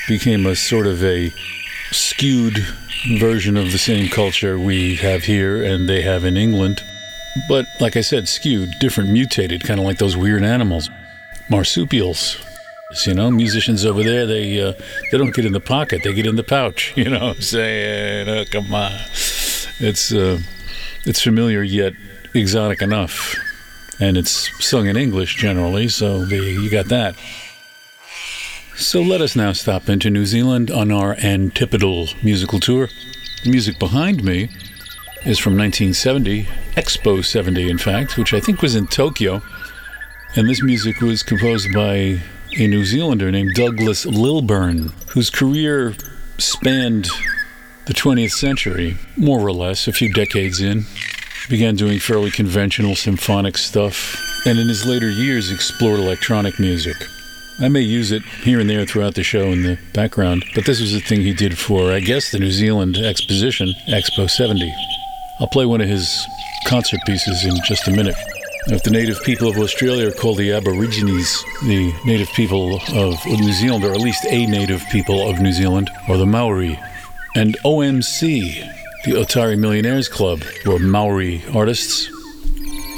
became 0.07 0.45
a 0.45 0.55
sort 0.55 0.85
of 0.85 1.03
a 1.03 1.31
skewed 1.91 2.59
version 3.17 3.57
of 3.57 3.71
the 3.71 3.77
same 3.77 4.09
culture 4.09 4.57
we 4.57 4.95
have 4.95 5.23
here 5.23 5.63
and 5.63 5.89
they 5.89 6.01
have 6.01 6.23
in 6.23 6.37
England. 6.37 6.81
But 7.49 7.65
like 7.79 7.97
I 7.97 8.01
said, 8.01 8.27
skewed, 8.27 8.69
different, 8.79 9.09
mutated, 9.09 9.63
kind 9.63 9.79
of 9.79 9.85
like 9.85 9.97
those 9.97 10.15
weird 10.15 10.43
animals. 10.43 10.89
Marsupials. 11.49 12.37
You 13.05 13.13
know, 13.13 13.31
musicians 13.31 13.85
over 13.85 14.03
there, 14.03 14.25
they 14.25 14.61
uh, 14.61 14.73
they 15.11 15.17
don't 15.17 15.33
get 15.33 15.45
in 15.45 15.53
the 15.53 15.59
pocket, 15.59 16.01
they 16.03 16.13
get 16.13 16.25
in 16.25 16.35
the 16.35 16.43
pouch. 16.43 16.93
You 17.03 17.09
know 17.09 17.27
what 17.27 17.35
I'm 17.37 17.41
saying? 17.41 18.29
Oh, 18.29 18.45
come 18.45 18.73
on. 18.73 18.91
It's, 19.79 20.13
uh, 20.13 20.39
it's 21.05 21.21
familiar 21.21 21.63
yet 21.63 21.93
exotic 22.33 22.81
enough. 22.81 23.35
And 23.99 24.17
it's 24.17 24.49
sung 24.63 24.87
in 24.87 24.95
English 24.95 25.35
generally, 25.35 25.87
so 25.87 26.25
the, 26.25 26.37
you 26.37 26.69
got 26.69 26.87
that. 26.87 27.15
So 28.75 29.01
let 29.01 29.21
us 29.21 29.35
now 29.35 29.53
stop 29.53 29.89
into 29.89 30.09
New 30.09 30.25
Zealand 30.25 30.71
on 30.71 30.91
our 30.91 31.15
antipodal 31.15 32.09
musical 32.23 32.59
tour. 32.59 32.89
The 33.43 33.49
music 33.49 33.77
behind 33.77 34.23
me 34.23 34.49
is 35.25 35.39
from 35.39 35.57
1970, 35.57 36.45
Expo 36.75 37.23
70, 37.23 37.69
in 37.69 37.77
fact, 37.77 38.17
which 38.17 38.33
I 38.33 38.39
think 38.39 38.61
was 38.61 38.75
in 38.75 38.87
Tokyo. 38.87 39.41
And 40.35 40.49
this 40.49 40.63
music 40.63 41.01
was 41.01 41.21
composed 41.21 41.71
by 41.73 42.19
a 42.57 42.67
New 42.67 42.85
Zealander 42.85 43.31
named 43.31 43.53
Douglas 43.55 44.05
Lilburn, 44.05 44.91
whose 45.09 45.29
career 45.29 45.95
spanned 46.37 47.07
the 47.85 47.93
20th 47.93 48.31
century, 48.31 48.97
more 49.17 49.39
or 49.39 49.51
less, 49.51 49.87
a 49.87 49.93
few 49.93 50.11
decades 50.13 50.61
in. 50.61 50.85
Began 51.49 51.75
doing 51.75 51.99
fairly 51.99 52.31
conventional 52.31 52.95
symphonic 52.95 53.57
stuff, 53.57 54.17
and 54.45 54.59
in 54.59 54.67
his 54.67 54.85
later 54.85 55.09
years 55.09 55.51
explored 55.51 55.99
electronic 55.99 56.59
music. 56.59 56.95
I 57.59 57.69
may 57.69 57.81
use 57.81 58.11
it 58.11 58.23
here 58.23 58.59
and 58.59 58.69
there 58.69 58.85
throughout 58.85 59.15
the 59.15 59.23
show 59.23 59.51
in 59.51 59.63
the 59.63 59.77
background, 59.93 60.45
but 60.55 60.65
this 60.65 60.79
was 60.79 60.95
a 60.95 60.99
thing 60.99 61.21
he 61.21 61.33
did 61.33 61.57
for, 61.57 61.91
I 61.91 61.99
guess, 61.99 62.31
the 62.31 62.39
New 62.39 62.51
Zealand 62.51 62.97
Exposition, 62.97 63.73
Expo 63.87 64.29
70. 64.29 64.73
I'll 65.39 65.47
play 65.47 65.65
one 65.65 65.81
of 65.81 65.87
his 65.87 66.25
concert 66.67 66.99
pieces 67.05 67.45
in 67.45 67.55
just 67.65 67.87
a 67.87 67.91
minute. 67.91 68.15
If 68.67 68.83
the 68.83 68.91
native 68.91 69.21
people 69.23 69.49
of 69.49 69.57
Australia 69.57 70.07
are 70.07 70.11
called 70.11 70.37
the 70.37 70.53
Aborigines, 70.53 71.43
the 71.63 71.93
native 72.05 72.29
people 72.29 72.79
of 72.95 73.25
New 73.25 73.51
Zealand, 73.51 73.83
or 73.83 73.91
at 73.91 73.99
least 73.99 74.25
a 74.29 74.45
native 74.45 74.81
people 74.89 75.29
of 75.29 75.41
New 75.41 75.51
Zealand, 75.51 75.89
are 76.07 76.15
the 76.15 76.25
Maori. 76.25 76.79
And 77.35 77.57
OMC, 77.65 78.55
the 79.03 79.11
Otara 79.11 79.57
Millionaires 79.57 80.07
Club, 80.07 80.43
were 80.65 80.79
Maori 80.79 81.43
artists. 81.53 82.09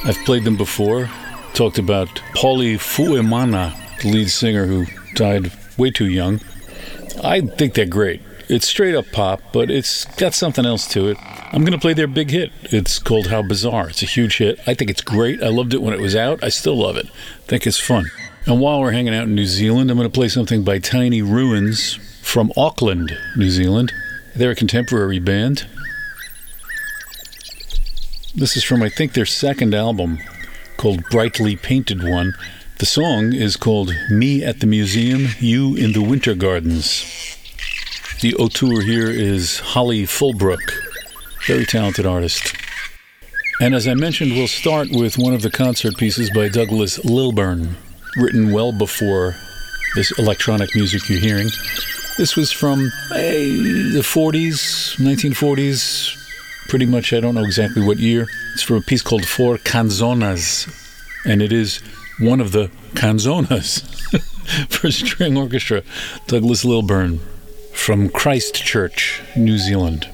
I've 0.06 0.18
played 0.26 0.44
them 0.44 0.56
before. 0.56 1.10
Talked 1.56 1.80
about 1.80 2.10
Pauly 2.36 2.76
Fuemana, 2.76 3.74
the 4.02 4.12
lead 4.12 4.30
singer 4.30 4.68
who 4.68 4.86
died 5.16 5.52
way 5.78 5.90
too 5.90 6.08
young. 6.08 6.42
I 7.24 7.42
think 7.42 7.74
they're 7.74 7.88
great. 7.88 8.22
It's 8.48 8.68
straight 8.68 8.94
up 8.94 9.06
pop, 9.12 9.42
but 9.52 9.72
it's 9.72 10.06
got 10.18 10.36
something 10.36 10.66
else 10.66 10.88
to 10.90 11.08
it. 11.08 11.18
I'm 11.56 11.62
going 11.62 11.72
to 11.72 11.80
play 11.80 11.94
their 11.94 12.06
big 12.06 12.32
hit. 12.32 12.52
It's 12.64 13.00
called 13.00 13.28
How 13.28 13.42
Bizarre. 13.42 13.88
It's 13.88 14.04
a 14.04 14.06
huge 14.06 14.40
hit. 14.40 14.60
I 14.68 14.74
think 14.74 14.92
it's 14.92 15.00
great. 15.00 15.42
I 15.42 15.48
loved 15.48 15.74
it 15.74 15.82
when 15.82 15.94
it 15.94 16.02
was 16.02 16.14
out. 16.14 16.44
I 16.44 16.50
still 16.50 16.76
love 16.76 16.98
it. 16.98 17.06
I 17.06 17.48
think 17.48 17.66
it's 17.66 17.80
fun. 17.80 18.08
And 18.46 18.60
while 18.60 18.82
we're 18.82 18.92
hanging 18.92 19.16
out 19.16 19.24
in 19.24 19.36
New 19.36 19.46
Zealand, 19.46 19.90
I'm 19.90 19.96
going 19.96 20.06
to 20.06 20.14
play 20.14 20.28
something 20.28 20.66
by 20.66 20.80
Tiny 20.80 21.22
Ruins 21.22 21.94
from 22.22 22.52
Auckland, 22.58 23.18
New 23.38 23.50
Zealand. 23.50 23.94
They're 24.36 24.52
a 24.52 24.56
contemporary 24.56 25.20
band. 25.20 25.66
This 28.36 28.58
is 28.58 28.66
from, 28.66 28.84
I 28.84 28.90
think, 28.90 29.14
their 29.14 29.26
second 29.26 29.74
album 29.74 30.20
called 30.76 31.06
Brightly 31.10 31.56
Painted 31.56 32.04
One. 32.04 32.34
The 32.80 32.86
song 32.86 33.32
is 33.32 33.56
called 33.56 33.96
Me 34.10 34.44
at 34.44 34.60
the 34.60 34.68
Museum, 34.68 35.28
You 35.40 35.74
in 35.78 35.94
the 35.94 36.02
Winter 36.02 36.36
Gardens. 36.36 37.06
The 38.20 38.36
auteur 38.36 38.82
here 38.82 39.10
is 39.10 39.60
Hollie 39.60 40.04
Fullbrook, 40.04 40.85
very 41.48 41.66
talented 41.66 42.06
artist. 42.06 42.56
And 43.62 43.76
as 43.76 43.88
I 43.88 43.94
mentioned, 43.94 44.34
we'll 44.34 44.48
start 44.48 44.90
with 44.92 45.18
one 45.18 45.34
of 45.34 45.42
the 45.42 45.52
concert 45.52 45.96
pieces 45.98 46.30
by 46.32 46.50
Douglas 46.50 47.04
Lilburn, 47.06 47.76
written 48.18 48.52
well 48.52 48.72
before 48.72 49.36
this 49.96 50.12
electronic 50.18 50.76
music 50.76 51.08
you're 51.08 51.20
hearing. 51.20 51.48
This 52.18 52.36
was 52.36 52.52
from 52.52 52.92
eh, 53.14 53.46
the 53.94 54.02
40s, 54.04 54.98
1940s, 54.98 56.18
pretty 56.68 56.86
much, 56.86 57.14
I 57.14 57.20
don't 57.20 57.36
know 57.36 57.44
exactly 57.44 57.86
what 57.86 57.98
year. 57.98 58.28
It's 58.54 58.64
from 58.64 58.78
a 58.78 58.82
piece 58.82 59.02
called 59.02 59.26
Four 59.26 59.58
Canzonas, 59.58 60.68
and 61.26 61.42
it 61.42 61.54
is 61.54 61.82
one 62.20 62.42
of 62.42 62.54
the 62.54 62.72
canzonas 62.94 63.84
for 64.70 64.92
string 64.92 65.38
orchestra. 65.38 65.84
Douglas 66.28 66.66
Lilburn 66.66 67.20
from 67.74 68.10
Christchurch, 68.10 69.22
New 69.36 69.58
Zealand. 69.58 70.10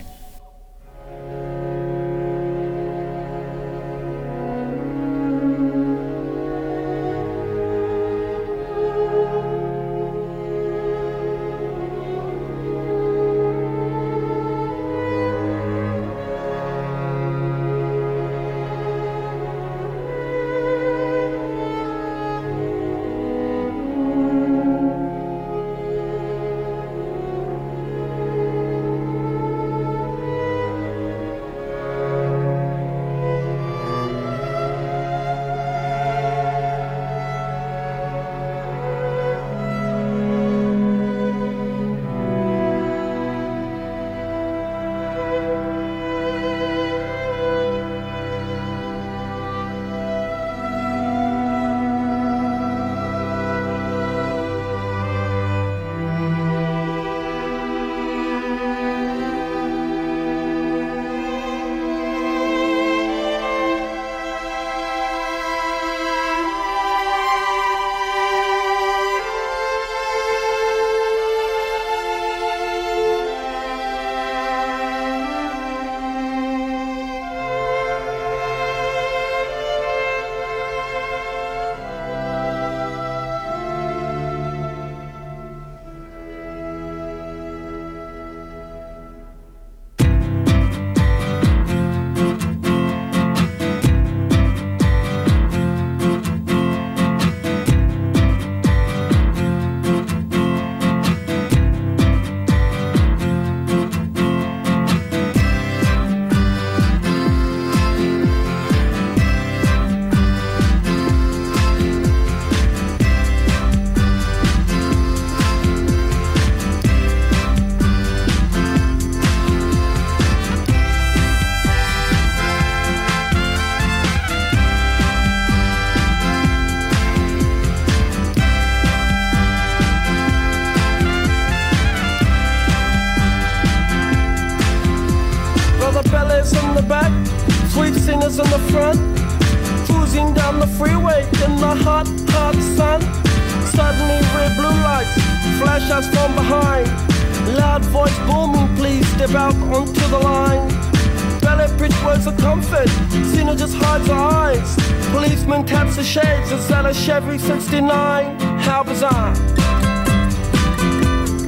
a 156.92 156.94
Chevy 156.94 157.38
69. 157.38 158.40
How 158.60 158.84
bizarre. 158.84 159.34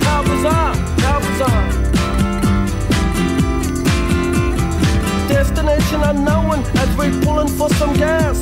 How 0.07 0.21
bizarre. 0.23 0.75
How 1.05 1.19
bizarre. 1.19 1.67
Destination 5.27 6.01
unknown 6.03 6.59
as 6.83 6.89
we're 6.97 7.19
pulling 7.25 7.49
for 7.49 7.67
some 7.71 7.93
gas. 7.95 8.39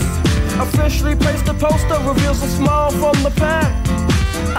Officially 0.60 1.16
placed 1.16 1.46
the 1.46 1.56
poster 1.56 1.98
reveals 2.08 2.44
a 2.44 2.50
smile 2.50 2.92
from 2.92 3.16
the 3.24 3.32
pack. 3.32 3.74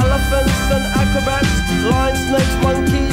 Elephants 0.05 0.59
and 0.75 0.85
acrobats, 1.01 1.55
lion, 1.91 2.17
snakes, 2.27 2.57
monkey. 2.65 3.07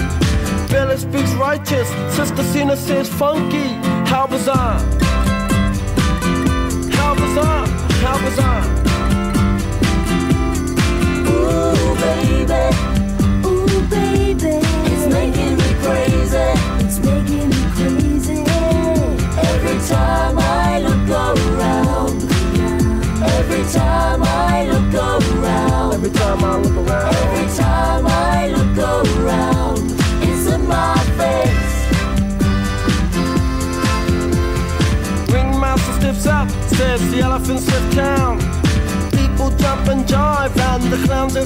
Pele 0.73 0.97
speaks 0.97 1.31
righteous, 1.33 1.87
Sister 2.15 2.41
Zina 2.51 2.75
says 2.75 3.07
funky. 3.07 3.67
How 4.09 4.25
bizarre. 4.25 4.98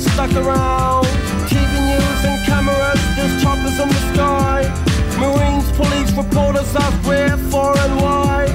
stuck 0.03 0.31
around. 0.35 1.05
TV 1.47 1.71
news 1.85 2.19
and 2.25 2.37
cameras, 2.45 2.99
there's 3.15 3.41
choppers 3.41 3.79
in 3.79 3.87
the 3.89 4.01
sky. 4.13 4.59
Marines, 5.19 5.69
police, 5.77 6.11
reporters 6.11 6.75
ask 6.75 7.07
where, 7.07 7.37
for 7.51 7.77
and 7.77 7.95
why. 8.01 8.45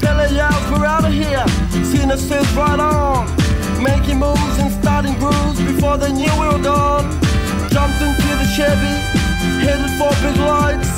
Pele 0.00 0.32
yells, 0.34 0.64
we're 0.70 0.86
out 0.86 1.04
of 1.04 1.12
here. 1.12 1.44
Zina 1.84 2.16
says 2.16 2.46
right 2.54 2.78
on. 2.78 3.26
Making 3.82 4.18
moves 4.18 4.58
and 4.58 4.70
starting 4.72 5.14
grooves 5.18 5.60
before 5.60 5.96
they 5.98 6.12
knew 6.12 6.32
we 6.40 6.46
were 6.46 6.62
gone. 6.62 7.10
Jumped 7.70 8.00
into 8.00 8.30
the 8.40 8.48
Chevy, 8.56 8.96
headed 9.64 9.90
for 9.98 10.10
big 10.22 10.36
lights. 10.38 10.92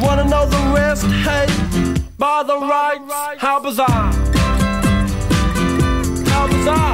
Wanna 0.00 0.24
know 0.24 0.46
the 0.46 0.62
rest? 0.74 1.06
Hey, 1.26 1.46
by 2.18 2.42
the 2.42 2.58
rights, 2.58 3.40
how 3.40 3.60
bizarre. 3.60 4.12
How 6.30 6.46
bizarre. 6.46 6.93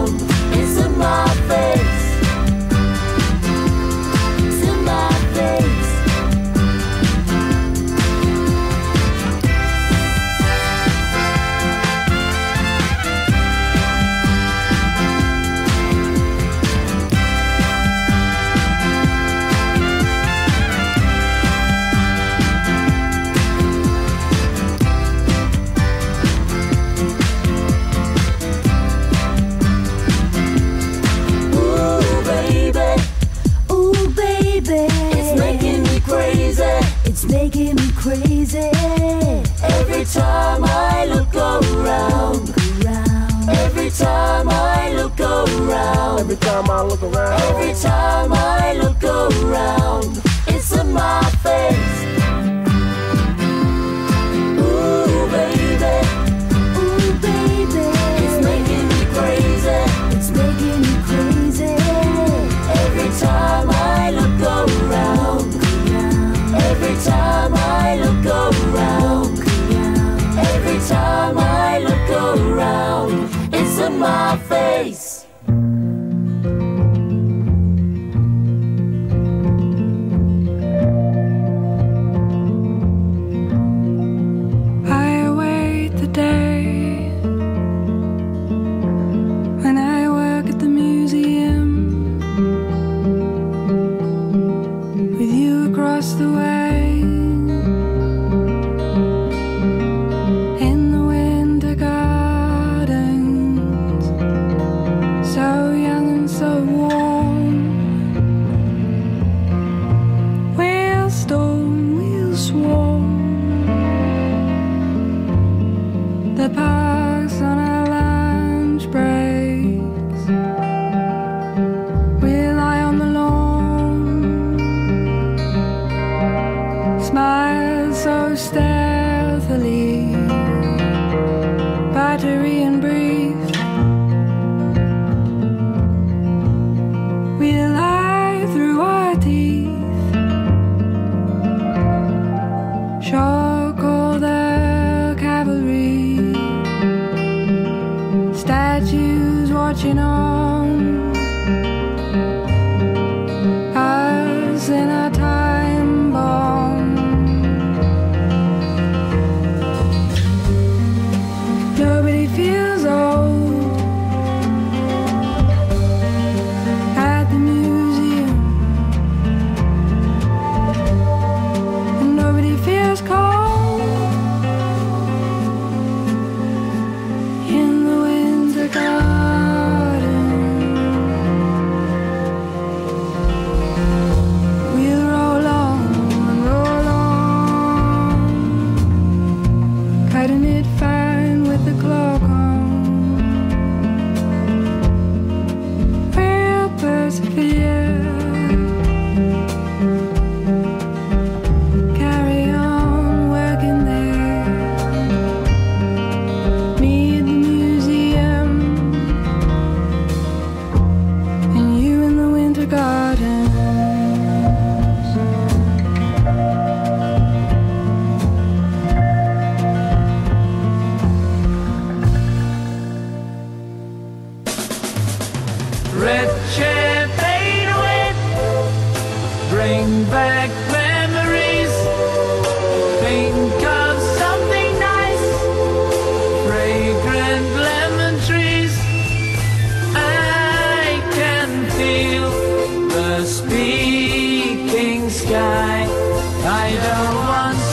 I 246.93 247.53
don't 247.53 247.70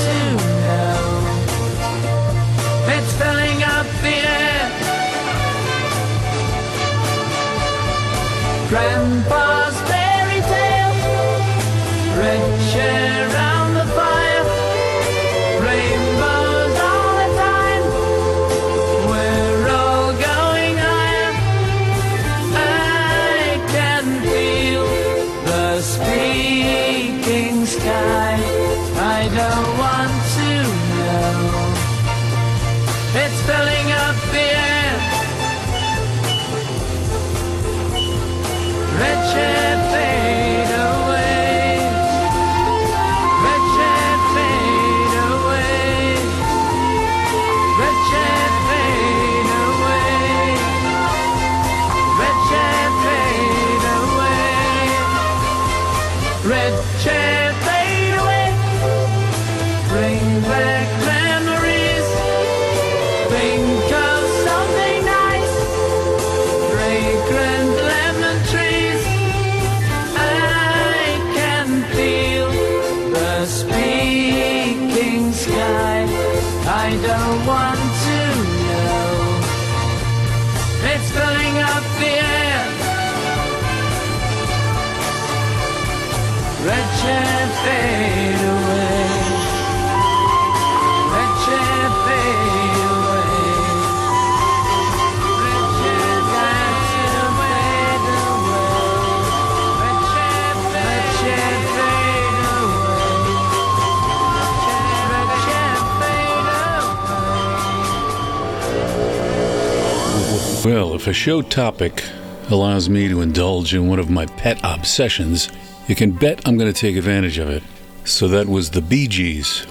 if 110.99 111.07
a 111.07 111.13
show 111.13 111.41
topic 111.41 112.03
allows 112.51 112.89
me 112.89 113.07
to 113.07 113.21
indulge 113.21 113.73
in 113.73 113.87
one 113.87 114.01
of 114.01 114.11
my 114.11 114.27
pet 114.27 114.59
obsessions, 114.65 115.49
you 115.87 115.95
can 115.95 116.11
bet 116.11 116.43
I'm 116.45 116.59
going 116.59 116.73
to 116.73 116.79
take 116.79 116.97
advantage 116.97 117.39
of 117.39 117.49
it. 117.49 117.63
So 118.03 118.27
that 118.27 118.49
was 118.49 118.71
the 118.71 118.81
Bee 118.81 119.07
Gees 119.07 119.65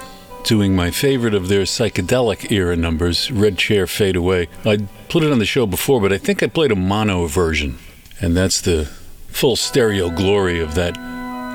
doing 0.46 0.74
my 0.74 0.90
favorite 0.90 1.34
of 1.34 1.50
their 1.50 1.64
psychedelic 1.64 2.50
era 2.50 2.78
numbers, 2.78 3.30
Red 3.30 3.58
Chair 3.58 3.88
Fade 3.88 4.16
Away. 4.16 4.48
I 4.64 4.78
put 5.10 5.22
it 5.22 5.32
on 5.34 5.40
the 5.40 5.46
show 5.46 5.66
before, 5.66 6.00
but 6.00 6.14
I 6.14 6.18
think 6.18 6.42
I 6.42 6.48
played 6.48 6.72
a 6.72 6.78
mono 6.78 7.26
version, 7.26 7.78
and 8.22 8.34
that's 8.34 8.62
the 8.62 8.86
full 9.28 9.58
stereo 9.58 10.10
glory 10.10 10.62
of 10.62 10.76
that 10.76 10.96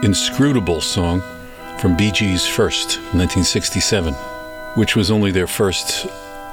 inscrutable 0.05 0.83
song 0.83 1.23
from 1.79 1.97
Bee 1.97 2.11
Gees' 2.11 2.47
first, 2.47 2.99
1967, 3.15 4.13
which 4.75 4.97
was 4.97 5.11
only 5.11 5.31
their 5.31 5.47
first 5.47 6.07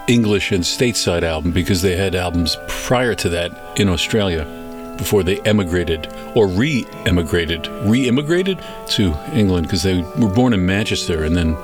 English 0.09 0.51
and 0.51 0.63
stateside 0.63 1.21
album 1.21 1.51
because 1.51 1.83
they 1.83 1.95
had 1.95 2.15
albums 2.15 2.57
prior 2.67 3.13
to 3.13 3.29
that 3.29 3.79
in 3.79 3.87
Australia 3.87 4.43
before 4.97 5.21
they 5.21 5.39
emigrated 5.41 6.11
or 6.35 6.47
re 6.47 6.83
emigrated, 7.05 7.67
re 7.85 8.07
immigrated 8.07 8.59
to 8.87 9.13
England 9.33 9.67
because 9.67 9.83
they 9.83 10.01
were 10.17 10.33
born 10.33 10.51
in 10.51 10.65
Manchester 10.65 11.23
and 11.23 11.35
then 11.35 11.55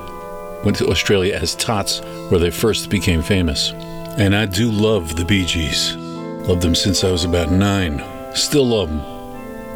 went 0.63 0.77
to 0.77 0.87
Australia 0.89 1.35
as 1.35 1.55
tots 1.55 2.01
where 2.29 2.39
they 2.39 2.51
first 2.51 2.91
became 2.91 3.23
famous. 3.23 3.71
And 4.17 4.35
I 4.35 4.45
do 4.45 4.69
love 4.69 5.15
the 5.15 5.25
Bee 5.25 5.45
Gees. 5.45 5.95
Loved 6.47 6.61
them 6.61 6.75
since 6.75 7.03
I 7.03 7.11
was 7.11 7.25
about 7.25 7.51
nine. 7.51 8.03
Still 8.35 8.67
love 8.67 8.89
them. 8.89 9.01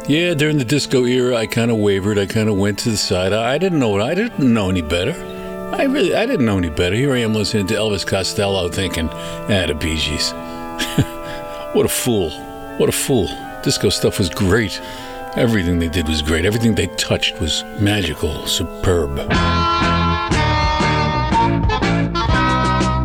Yeah, 0.08 0.34
during 0.34 0.58
the 0.58 0.64
disco 0.64 1.04
era, 1.04 1.36
I 1.36 1.46
kind 1.46 1.72
of 1.72 1.78
wavered. 1.78 2.18
I 2.18 2.26
kind 2.26 2.48
of 2.48 2.56
went 2.56 2.78
to 2.80 2.90
the 2.90 2.96
side. 2.96 3.32
I 3.32 3.58
didn't 3.58 3.80
know. 3.80 4.00
I 4.00 4.14
didn't 4.14 4.54
know 4.54 4.70
any 4.70 4.82
better. 4.82 5.39
I 5.72 5.84
really, 5.84 6.14
I 6.14 6.26
didn't 6.26 6.46
know 6.46 6.58
any 6.58 6.70
better. 6.70 6.96
Here 6.96 7.12
I 7.12 7.18
am 7.18 7.34
listening 7.34 7.66
to 7.68 7.74
Elvis 7.74 8.06
Costello, 8.06 8.68
thinking, 8.68 9.08
"Ah, 9.08 9.64
the 9.66 9.74
Bee 9.74 9.96
Gees." 9.96 10.32
what 11.74 11.86
a 11.86 11.88
fool! 11.88 12.30
What 12.78 12.88
a 12.88 12.92
fool! 12.92 13.28
Disco 13.62 13.88
stuff 13.88 14.18
was 14.18 14.28
great. 14.28 14.80
Everything 15.36 15.78
they 15.78 15.88
did 15.88 16.08
was 16.08 16.22
great. 16.22 16.44
Everything 16.44 16.74
they 16.74 16.88
touched 16.96 17.40
was 17.40 17.64
magical, 17.78 18.46
superb. 18.46 19.16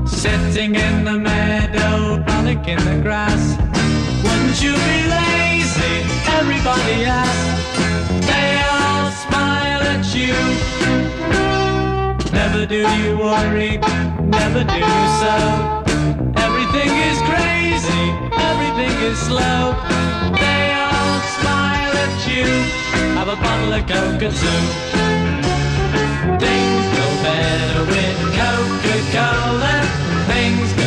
Sitting 0.08 0.76
in 0.76 1.04
the 1.04 1.18
meadow, 1.20 2.24
frolic 2.46 2.68
in 2.68 2.78
the 2.86 3.02
grass. 3.02 3.58
Wouldn't 4.24 4.62
you 4.62 4.74
be 4.74 4.98
lazy? 5.10 5.96
Everybody 6.40 7.06
asks. 7.06 7.64
They 8.28 8.62
all 8.70 9.12
smile 9.12 9.82
at 9.82 10.16
you. 10.16 11.45
Never 12.56 12.68
do 12.68 12.88
you 13.04 13.18
worry, 13.18 13.78
never 14.24 14.64
do 14.64 14.86
so. 15.20 15.36
Everything 16.38 16.92
is 17.10 17.20
crazy, 17.28 18.06
everything 18.32 18.96
is 19.04 19.20
slow. 19.20 19.76
They 20.40 20.72
all 20.72 21.20
smile 21.36 21.96
at 22.06 22.16
you. 22.32 22.48
Have 23.18 23.28
a 23.28 23.36
bottle 23.36 23.74
of 23.74 23.86
Coca-Cola. 23.86 24.56
Things 26.40 26.86
go 26.96 27.08
better 27.28 27.82
with 27.92 28.18
Coca-Cola. 28.40 29.76
Things 30.32 30.85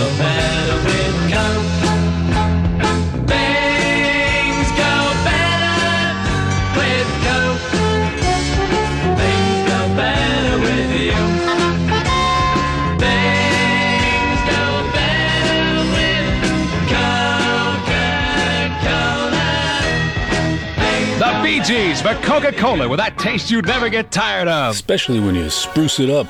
Bee 21.48 21.60
Gees 21.60 22.02
Coca 22.02 22.52
Cola 22.52 22.86
with 22.86 22.98
that 22.98 23.16
taste 23.16 23.50
you'd 23.50 23.66
never 23.66 23.88
get 23.88 24.10
tired 24.10 24.48
of. 24.48 24.74
Especially 24.74 25.18
when 25.18 25.34
you 25.34 25.48
spruce 25.48 25.98
it 25.98 26.10
up 26.10 26.26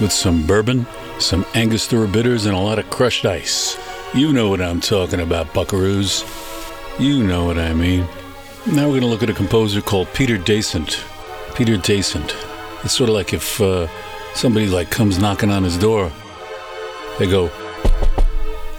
with 0.00 0.12
some 0.12 0.46
bourbon, 0.46 0.86
some 1.18 1.44
Angostura 1.56 2.06
bitters, 2.06 2.46
and 2.46 2.54
a 2.54 2.58
lot 2.60 2.78
of 2.78 2.88
crushed 2.88 3.26
ice. 3.26 3.76
You 4.14 4.32
know 4.32 4.48
what 4.48 4.62
I'm 4.62 4.80
talking 4.80 5.18
about, 5.18 5.48
buckaroos. 5.48 6.22
You 7.00 7.24
know 7.24 7.44
what 7.44 7.58
I 7.58 7.74
mean. 7.74 8.06
Now 8.68 8.84
we're 8.84 9.00
going 9.00 9.00
to 9.00 9.08
look 9.08 9.24
at 9.24 9.30
a 9.30 9.34
composer 9.34 9.80
called 9.80 10.06
Peter 10.14 10.38
Dasent. 10.38 11.02
Peter 11.56 11.74
Dasent. 11.74 12.32
It's 12.84 12.94
sort 12.94 13.10
of 13.10 13.16
like 13.16 13.32
if 13.32 13.60
uh, 13.60 13.88
somebody 14.36 14.68
like 14.68 14.92
comes 14.92 15.18
knocking 15.18 15.50
on 15.50 15.64
his 15.64 15.76
door. 15.76 16.12
They 17.18 17.28
go, 17.28 17.48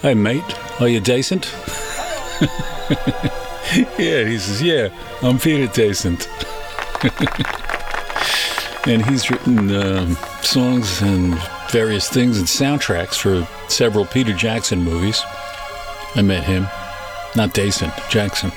"Hey 0.01 0.13
mate, 0.13 0.45
are 0.79 0.87
you 0.87 1.01
Dasent?" 1.01 1.43
yeah, 3.97 4.23
he 4.23 4.37
says, 4.37 4.61
"Yeah, 4.61 4.89
I'm 5.21 5.39
Peter 5.39 5.67
Dasent." 5.67 6.27
and 8.87 9.05
he's 9.05 9.29
written 9.29 9.75
um, 9.75 10.15
songs 10.41 11.01
and 11.01 11.37
various 11.69 12.09
things 12.09 12.37
and 12.37 12.47
soundtracks 12.47 13.15
for 13.15 13.47
several 13.69 14.05
Peter 14.05 14.33
Jackson 14.33 14.83
movies. 14.83 15.21
I 16.15 16.21
met 16.21 16.43
him, 16.43 16.63
not 17.35 17.53
Dasent, 17.53 17.93
Jackson. 18.09 18.51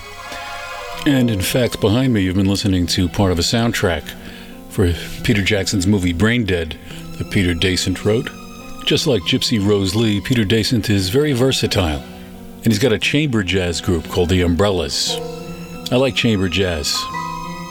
And 1.07 1.31
in 1.31 1.41
fact, 1.41 1.81
behind 1.81 2.13
me, 2.13 2.23
you've 2.23 2.37
been 2.37 2.49
listening 2.49 2.87
to 2.89 3.09
part 3.09 3.33
of 3.33 3.39
a 3.39 3.43
soundtrack 3.43 4.03
for 4.69 4.93
Peter 5.25 5.43
Jackson's 5.43 5.87
movie 5.87 6.13
Brain 6.13 6.45
Dead 6.45 6.79
that 7.19 7.31
Peter 7.31 7.55
Dasent 7.55 8.05
wrote. 8.05 8.31
Just 8.87 9.07
like 9.07 9.23
Gypsy 9.23 9.65
Rose 9.65 9.95
Lee, 9.97 10.21
Peter 10.21 10.45
Dasent 10.45 10.89
is 10.89 11.09
very 11.09 11.33
versatile. 11.33 12.03
And 12.63 12.67
he's 12.67 12.79
got 12.79 12.93
a 12.93 12.99
chamber 12.99 13.43
jazz 13.43 13.81
group 13.81 14.07
called 14.09 14.29
the 14.29 14.43
Umbrellas. 14.43 15.17
I 15.91 15.97
like 15.97 16.15
chamber 16.15 16.49
jazz. 16.49 16.95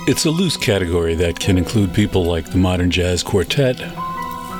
It's 0.07 0.25
a 0.25 0.31
loose 0.31 0.57
category 0.57 1.13
that 1.15 1.39
can 1.39 1.57
include 1.59 1.93
people 1.93 2.23
like 2.25 2.49
the 2.49 2.57
Modern 2.57 2.89
Jazz 2.89 3.21
Quartet, 3.21 3.77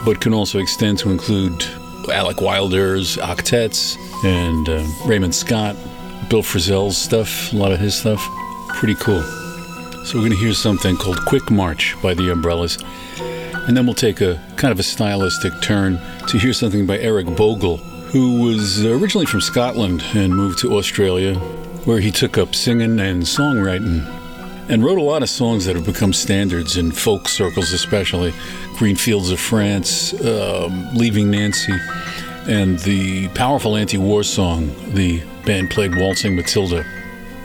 but 0.06 0.22
can 0.22 0.34
also 0.34 0.60
extend 0.60 1.00
to 1.00 1.10
include 1.10 1.66
Alec 2.12 2.42
Wilder's 2.42 3.18
octets 3.18 3.98
and 4.24 4.70
uh, 4.70 4.86
Raymond 5.08 5.34
Scott, 5.34 5.76
Bill 6.30 6.44
Frisell's 6.44 6.98
stuff, 6.98 7.52
a 7.52 7.56
lot 7.56 7.72
of 7.72 7.80
his 7.80 7.96
stuff. 7.96 8.24
Pretty 8.70 8.96
cool. 8.96 9.24
So 10.06 10.16
we're 10.16 10.28
going 10.28 10.32
to 10.32 10.38
hear 10.38 10.54
something 10.54 10.96
called 10.96 11.18
Quick 11.26 11.50
March 11.50 11.96
by 12.02 12.14
the 12.14 12.32
Umbrellas. 12.32 12.78
And 13.20 13.76
then 13.76 13.86
we'll 13.86 13.96
take 13.96 14.22
a 14.22 14.40
kind 14.58 14.72
of 14.72 14.80
a 14.80 14.84
stylistic 14.84 15.54
turn 15.62 16.00
to 16.28 16.38
hear 16.38 16.54
something 16.54 16.86
by 16.86 16.98
Eric 17.00 17.28
Bogle, 17.36 17.78
who 18.12 18.42
was 18.42 18.84
originally 18.84 19.28
from 19.28 19.40
Scotland 19.42 20.04
and 20.16 20.36
moved 20.36 20.58
to 20.60 20.76
Australia, 20.78 21.36
where 21.86 22.00
he 22.00 22.10
took 22.10 22.40
up 22.40 22.56
singing 22.56 23.00
and 23.00 23.22
songwriting 23.22 24.04
and 24.68 24.84
wrote 24.84 24.98
a 24.98 25.04
lot 25.04 25.22
of 25.22 25.30
songs 25.30 25.66
that 25.66 25.76
have 25.76 25.86
become 25.86 26.12
standards 26.12 26.76
in 26.78 26.92
folk 26.92 27.28
circles, 27.28 27.72
especially 27.72 28.34
Green 28.78 28.96
Fields 28.96 29.30
of 29.30 29.40
France, 29.40 30.14
um, 30.26 30.94
Leaving 30.96 31.30
Nancy, 31.30 31.74
and 32.48 32.80
the 32.80 33.28
powerful 33.30 33.76
anti 33.76 33.98
war 33.98 34.24
song 34.24 34.74
the 34.94 35.22
band 35.46 35.70
played, 35.70 35.96
Waltzing 35.96 36.36
Matilda. 36.36 36.84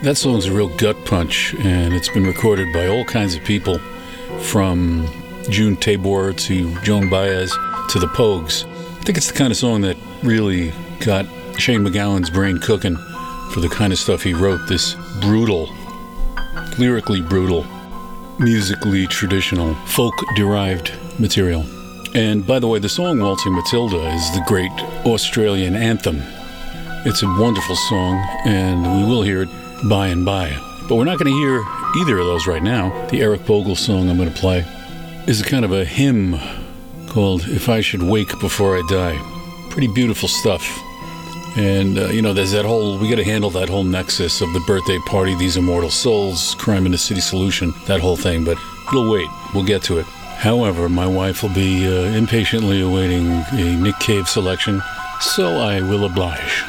That 0.03 0.17
song's 0.17 0.47
a 0.47 0.53
real 0.53 0.75
gut 0.77 0.97
punch, 1.05 1.55
and 1.59 1.93
it's 1.93 2.09
been 2.09 2.25
recorded 2.25 2.73
by 2.73 2.89
all 2.89 3.05
kinds 3.05 3.35
of 3.35 3.45
people 3.45 3.79
from 4.41 5.07
June 5.51 5.77
Tabor 5.77 6.33
to 6.33 6.81
Joan 6.81 7.11
Baez 7.11 7.51
to 7.91 7.99
the 7.99 8.09
Pogues. 8.09 8.65
I 8.65 9.03
think 9.05 9.19
it's 9.19 9.31
the 9.31 9.37
kind 9.37 9.51
of 9.51 9.59
song 9.59 9.83
that 9.83 9.97
really 10.25 10.73
got 11.05 11.27
Shane 11.59 11.85
MacGowan's 11.85 12.31
brain 12.31 12.59
cooking 12.59 12.97
for 13.53 13.61
the 13.61 13.69
kind 13.69 13.93
of 13.93 13.99
stuff 13.99 14.23
he 14.23 14.35
wrote. 14.35 14.61
This 14.69 14.97
brutal, 15.21 15.69
lyrically 16.79 17.21
brutal, 17.21 17.67
musically 18.39 19.07
traditional, 19.07 19.75
folk 19.87 20.15
derived 20.35 20.93
material. 21.19 21.65
And 22.15 22.47
by 22.47 22.59
the 22.59 22.67
way, 22.67 22.79
the 22.79 22.89
song 22.89 23.21
Waltzing 23.21 23.55
Matilda 23.55 24.09
is 24.15 24.35
the 24.35 24.43
great 24.47 24.73
Australian 25.05 25.77
anthem. 25.77 26.23
It's 27.07 27.23
a 27.23 27.29
wonderful 27.39 27.77
song, 27.77 28.17
and 28.47 28.83
we 28.83 29.09
will 29.09 29.23
hear 29.23 29.43
it 29.43 29.49
by 29.89 30.09
and 30.09 30.25
by. 30.25 30.57
But 30.89 30.97
we're 30.97 31.05
not 31.05 31.19
going 31.19 31.33
to 31.33 31.39
hear 31.39 31.63
either 32.03 32.19
of 32.19 32.27
those 32.27 32.47
right 32.47 32.63
now. 32.63 33.07
The 33.09 33.21
Eric 33.21 33.45
Bogle 33.47 33.77
song 33.77 34.09
I'm 34.09 34.17
going 34.17 34.33
to 34.33 34.41
play 34.41 34.65
is 35.27 35.41
a 35.41 35.45
kind 35.45 35.65
of 35.65 35.73
a 35.73 35.85
hymn 35.85 36.39
called 37.09 37.47
If 37.49 37.69
I 37.69 37.81
Should 37.81 38.03
Wake 38.03 38.39
Before 38.41 38.77
I 38.77 38.83
Die. 38.89 39.34
Pretty 39.75 39.89
beautiful 39.89 40.29
stuff. 40.29 40.81
And, 41.57 41.99
uh, 41.99 42.07
you 42.07 42.23
know, 42.23 42.33
there's 42.33 42.53
that 42.53 42.65
whole, 42.65 42.97
we 42.97 43.09
got 43.11 43.17
to 43.17 43.25
handle 43.25 43.51
that 43.51 43.69
whole 43.69 43.83
nexus 43.83 44.41
of 44.41 44.53
the 44.53 44.61
birthday 44.61 45.01
party, 45.01 45.35
these 45.35 45.57
immortal 45.57 45.91
souls, 45.91 46.55
crime 46.61 46.85
and 46.85 46.95
the 46.95 46.99
city 46.99 47.21
solution, 47.21 47.75
that 47.87 48.01
whole 48.01 48.17
thing. 48.17 48.45
But 48.45 48.57
we'll 48.93 49.11
wait. 49.11 49.29
We'll 49.53 49.65
get 49.65 49.83
to 49.85 49.99
it. 49.99 50.07
However, 50.07 50.89
my 50.89 51.09
wife 51.09 51.43
will 51.43 51.53
be 51.53 51.89
uh, 51.89 52.13
impatiently 52.17 52.83
awaiting 52.83 53.27
a 53.27 53.77
Nick 53.77 53.99
Cave 53.99 54.29
selection, 54.29 54.81
so 55.21 55.59
I 55.59 55.81
will 55.81 56.05
oblige. 56.05 56.63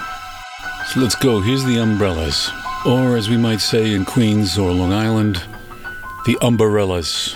So 0.91 0.99
let's 0.99 1.15
go. 1.15 1.41
Here's 1.41 1.63
the 1.63 1.77
umbrellas. 1.77 2.49
Or, 2.87 3.17
as 3.17 3.29
we 3.29 3.37
might 3.37 3.61
say 3.61 3.93
in 3.93 4.03
Queens 4.03 4.57
or 4.57 4.71
Long 4.71 4.93
Island, 4.93 5.43
the 6.25 6.39
umbrellas. 6.41 7.35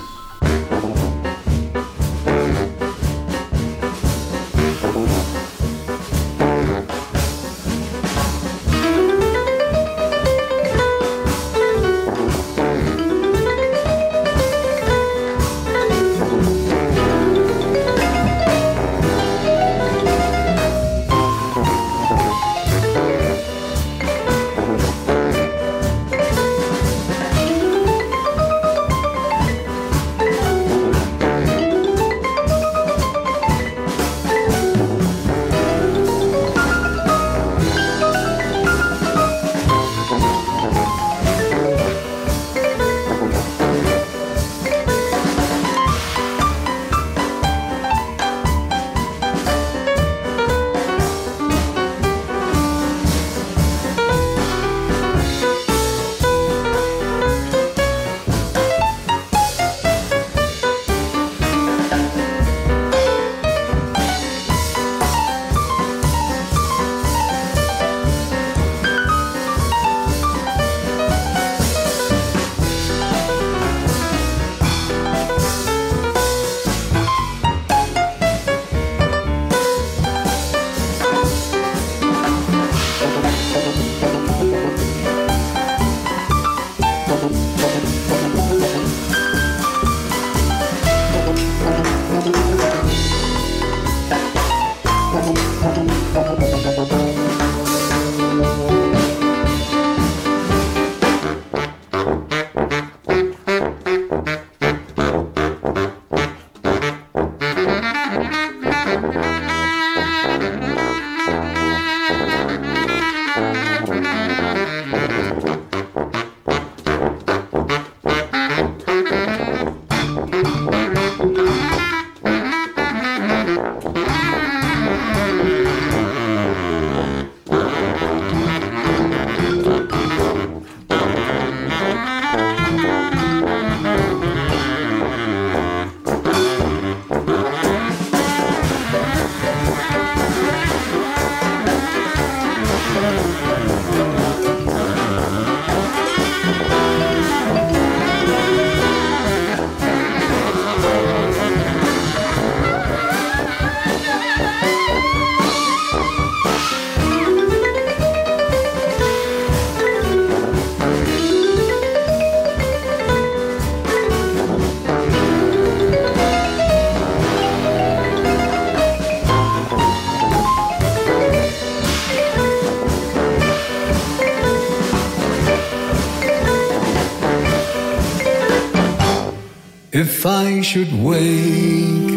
If 180.20 180.26
I 180.26 180.60
should 180.60 180.92
wake 181.02 182.12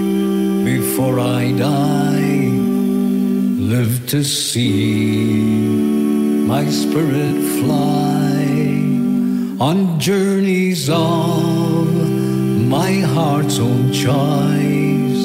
before 0.65 1.21
I 1.21 1.53
die, 1.53 2.51
live 3.75 4.09
to 4.09 4.25
see 4.25 5.37
my 6.53 6.69
spirit 6.69 7.37
fly 7.61 8.43
on 9.61 10.01
journeys 10.01 10.91
of 10.91 11.87
my 12.67 12.93
heart's 13.15 13.61
own 13.61 13.93
choice, 13.93 15.23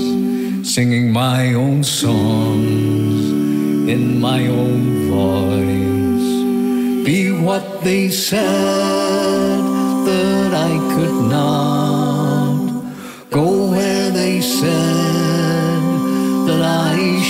singing 0.71 1.11
my 1.11 1.55
own 1.55 1.83
songs 1.83 3.31
in 3.89 4.21
my 4.21 4.45
own 4.45 5.09
voice. 5.09 6.29
Be 7.03 7.31
what 7.31 7.81
they 7.81 8.09
said 8.09 9.63
that 10.05 10.53
I 10.53 10.77
could 10.93 11.31
not, 11.31 11.86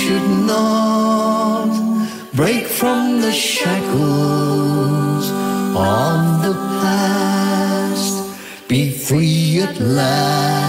should 0.07 0.29
not, 0.47 1.67
break 2.33 2.65
from 2.65 3.19
the 3.19 3.33
shackles 3.33 5.25
of 5.75 6.19
the 6.45 6.53
past, 6.79 8.15
be 8.69 8.89
free 8.89 9.59
at 9.59 9.77
last, 9.81 10.66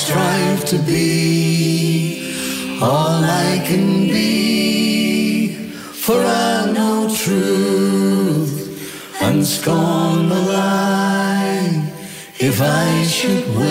strive 0.00 0.64
to 0.64 0.78
be 0.78 1.10
all 2.80 3.22
I 3.22 3.62
can 3.68 4.08
be. 4.08 5.52
For 6.04 6.16
I 6.16 6.72
know 6.72 7.14
truth 7.24 8.54
and 9.20 9.44
scorn 9.46 10.28
the 10.30 10.42
lie. 10.54 11.92
If 12.38 12.62
I 12.62 13.02
should 13.04 13.46
wake 13.58 13.69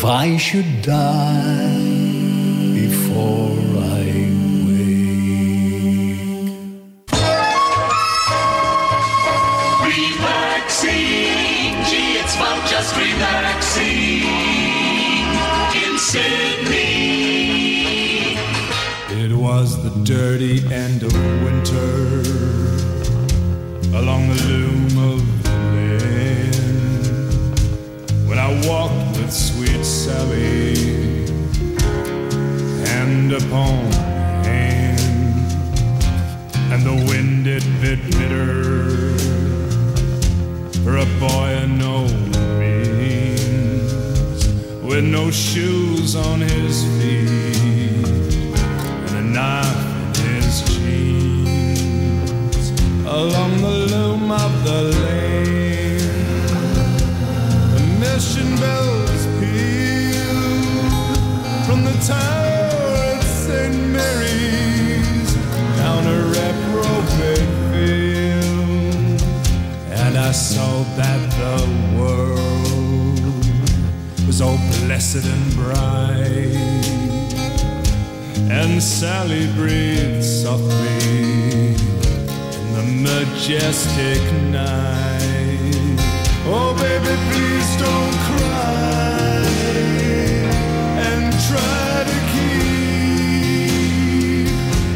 If 0.00 0.06
I 0.06 0.38
should 0.38 0.80
die 0.80 1.76
before 2.72 3.60
I 3.76 4.32
wake. 4.64 5.20
It's 12.22 12.34
fun 12.36 12.58
just 12.66 12.96
relaxing 12.96 14.24
in 15.84 15.92
Sydney. 15.98 17.36
It 19.22 19.32
was 19.36 19.82
the 19.84 19.90
dirty 20.02 20.62
end 20.72 21.02
of 21.02 21.12
winter 21.44 22.22
along 24.00 24.28
the 24.30 24.38
loom 24.48 24.69
hand 32.84 33.32
upon 33.32 33.92
hand 34.44 35.00
and 36.72 36.82
the 36.82 36.94
wind 37.08 37.46
it 37.46 37.64
bit 37.80 38.00
bitter 38.10 39.16
for 40.82 40.96
a 40.98 41.06
boy 41.18 41.62
of 41.62 41.68
no 41.70 42.06
means 42.58 44.44
with 44.82 45.04
no 45.04 45.30
shoes 45.30 46.14
on 46.16 46.40
his 46.40 46.84
feet 46.98 47.59
And 78.48 78.80
Sally 78.80 79.52
breathed 79.54 80.22
softly 80.22 81.74
in 81.74 82.72
the 82.74 82.82
majestic 83.02 84.22
night. 84.52 85.98
Oh, 86.46 86.72
baby, 86.78 87.16
please 87.26 87.76
don't 87.82 88.16
cry 88.30 89.42
and 91.08 91.34
try 91.48 92.04
to 92.06 92.18
keep 92.30 92.70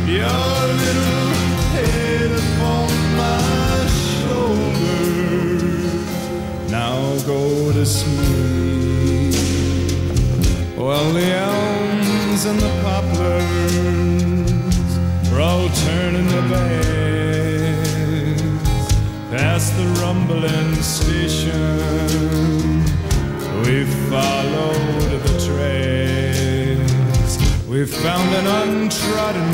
your 0.06 0.46
little 0.84 1.26
head 1.74 2.30
upon 2.30 2.88
my 3.18 3.74
shoulder. 4.14 5.10
Now 6.70 7.18
go 7.26 7.72
to 7.72 7.84
sleep. 7.84 8.43
Well, 10.84 11.08
the 11.14 11.24
elms 11.24 12.44
and 12.44 12.60
the 12.60 12.68
poplars 12.82 14.52
were 15.30 15.40
all 15.40 15.68
turning 15.86 16.28
their 16.28 16.48
backs 16.50 17.92
past 19.30 19.74
the 19.78 19.86
rumbling 20.02 20.74
station. 20.82 22.04
We 23.62 23.86
followed 24.10 25.22
the 25.24 25.34
trails. 25.48 27.32
We 27.66 27.86
found 27.86 28.34
an 28.34 28.46
untrodden 28.46 29.53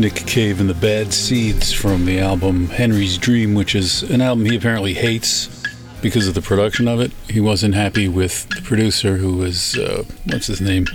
Nick 0.00 0.14
Cave 0.14 0.60
and 0.60 0.70
the 0.70 0.72
Bad 0.72 1.12
Seeds 1.12 1.74
from 1.74 2.06
the 2.06 2.20
album 2.20 2.68
Henry's 2.68 3.18
Dream, 3.18 3.52
which 3.52 3.74
is 3.74 4.02
an 4.04 4.22
album 4.22 4.46
he 4.46 4.56
apparently 4.56 4.94
hates 4.94 5.62
because 6.00 6.26
of 6.26 6.32
the 6.32 6.40
production 6.40 6.88
of 6.88 7.00
it. 7.00 7.12
He 7.28 7.38
wasn't 7.38 7.74
happy 7.74 8.08
with 8.08 8.48
the 8.48 8.62
producer, 8.62 9.18
who 9.18 9.36
was, 9.36 9.76
uh, 9.76 10.04
what's 10.24 10.46
his 10.46 10.62
name? 10.62 10.86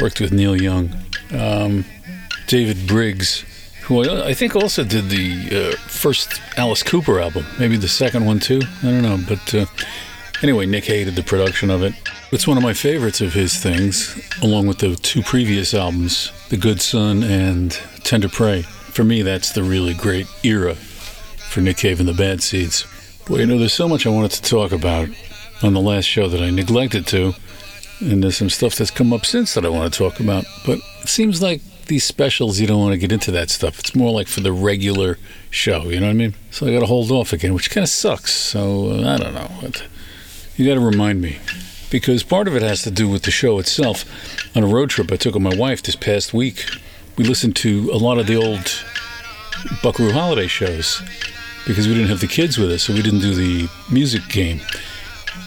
Worked 0.00 0.20
with 0.20 0.32
Neil 0.32 0.56
Young. 0.56 0.90
Um, 1.32 1.84
David 2.46 2.86
Briggs, 2.86 3.44
who 3.82 4.02
I 4.02 4.28
I 4.28 4.32
think 4.32 4.56
also 4.56 4.84
did 4.84 5.10
the 5.10 5.74
uh, 5.74 5.76
first 5.76 6.40
Alice 6.56 6.82
Cooper 6.82 7.20
album, 7.20 7.44
maybe 7.58 7.76
the 7.76 7.88
second 7.88 8.24
one 8.24 8.40
too. 8.40 8.62
I 8.82 8.86
don't 8.86 9.02
know. 9.02 9.18
But 9.28 9.54
uh, 9.54 9.66
anyway, 10.42 10.64
Nick 10.64 10.86
hated 10.86 11.14
the 11.14 11.22
production 11.22 11.70
of 11.70 11.82
it. 11.82 11.92
It's 12.32 12.46
one 12.46 12.56
of 12.56 12.62
my 12.62 12.72
favorites 12.72 13.20
of 13.20 13.34
his 13.34 13.58
things, 13.58 14.18
along 14.42 14.66
with 14.66 14.78
the 14.78 14.96
two 14.96 15.22
previous 15.22 15.74
albums, 15.74 16.32
The 16.48 16.56
Good 16.56 16.80
Son 16.80 17.22
and 17.22 17.78
Tender 18.06 18.28
Prey. 18.28 18.62
For 18.62 19.02
me, 19.02 19.22
that's 19.22 19.50
the 19.50 19.64
really 19.64 19.92
great 19.92 20.28
era 20.44 20.76
for 20.76 21.60
Nick 21.60 21.78
Cave 21.78 21.98
and 21.98 22.08
the 22.08 22.14
Bad 22.14 22.40
Seeds. 22.40 22.86
Boy, 23.26 23.38
you 23.38 23.46
know, 23.46 23.58
there's 23.58 23.72
so 23.72 23.88
much 23.88 24.06
I 24.06 24.10
wanted 24.10 24.30
to 24.30 24.42
talk 24.42 24.70
about 24.70 25.08
on 25.60 25.74
the 25.74 25.80
last 25.80 26.04
show 26.04 26.28
that 26.28 26.40
I 26.40 26.50
neglected 26.50 27.04
to, 27.08 27.34
and 27.98 28.22
there's 28.22 28.36
some 28.36 28.48
stuff 28.48 28.76
that's 28.76 28.92
come 28.92 29.12
up 29.12 29.26
since 29.26 29.54
that 29.54 29.66
I 29.66 29.70
want 29.70 29.92
to 29.92 29.98
talk 29.98 30.20
about. 30.20 30.44
But 30.64 30.78
it 31.02 31.08
seems 31.08 31.42
like 31.42 31.62
these 31.86 32.04
specials, 32.04 32.60
you 32.60 32.68
don't 32.68 32.78
want 32.78 32.92
to 32.92 32.98
get 32.98 33.10
into 33.10 33.32
that 33.32 33.50
stuff. 33.50 33.80
It's 33.80 33.96
more 33.96 34.12
like 34.12 34.28
for 34.28 34.38
the 34.38 34.52
regular 34.52 35.18
show, 35.50 35.88
you 35.88 35.98
know 35.98 36.06
what 36.06 36.12
I 36.12 36.14
mean? 36.14 36.34
So 36.52 36.68
I 36.68 36.72
got 36.72 36.80
to 36.80 36.86
hold 36.86 37.10
off 37.10 37.32
again, 37.32 37.54
which 37.54 37.70
kind 37.70 37.82
of 37.82 37.88
sucks. 37.90 38.32
So 38.32 38.92
uh, 38.92 39.14
I 39.14 39.16
don't 39.16 39.34
know. 39.34 39.50
You 40.56 40.64
got 40.64 40.74
to 40.74 40.86
remind 40.86 41.20
me 41.20 41.38
because 41.90 42.22
part 42.22 42.46
of 42.46 42.54
it 42.54 42.62
has 42.62 42.82
to 42.82 42.90
do 42.92 43.08
with 43.08 43.24
the 43.24 43.32
show 43.32 43.58
itself. 43.58 44.04
On 44.56 44.62
a 44.62 44.68
road 44.68 44.90
trip 44.90 45.10
I 45.10 45.16
took 45.16 45.34
with 45.34 45.42
my 45.42 45.56
wife 45.56 45.82
this 45.82 45.96
past 45.96 46.32
week, 46.32 46.66
we 47.16 47.24
listened 47.24 47.56
to 47.56 47.90
a 47.92 47.96
lot 47.96 48.18
of 48.18 48.26
the 48.26 48.36
old 48.36 48.84
Buckaroo 49.82 50.12
holiday 50.12 50.46
shows 50.46 51.02
because 51.66 51.88
we 51.88 51.94
didn't 51.94 52.08
have 52.08 52.20
the 52.20 52.26
kids 52.26 52.58
with 52.58 52.70
us, 52.70 52.84
so 52.84 52.92
we 52.92 53.02
didn't 53.02 53.20
do 53.20 53.34
the 53.34 53.68
music 53.90 54.28
game. 54.28 54.60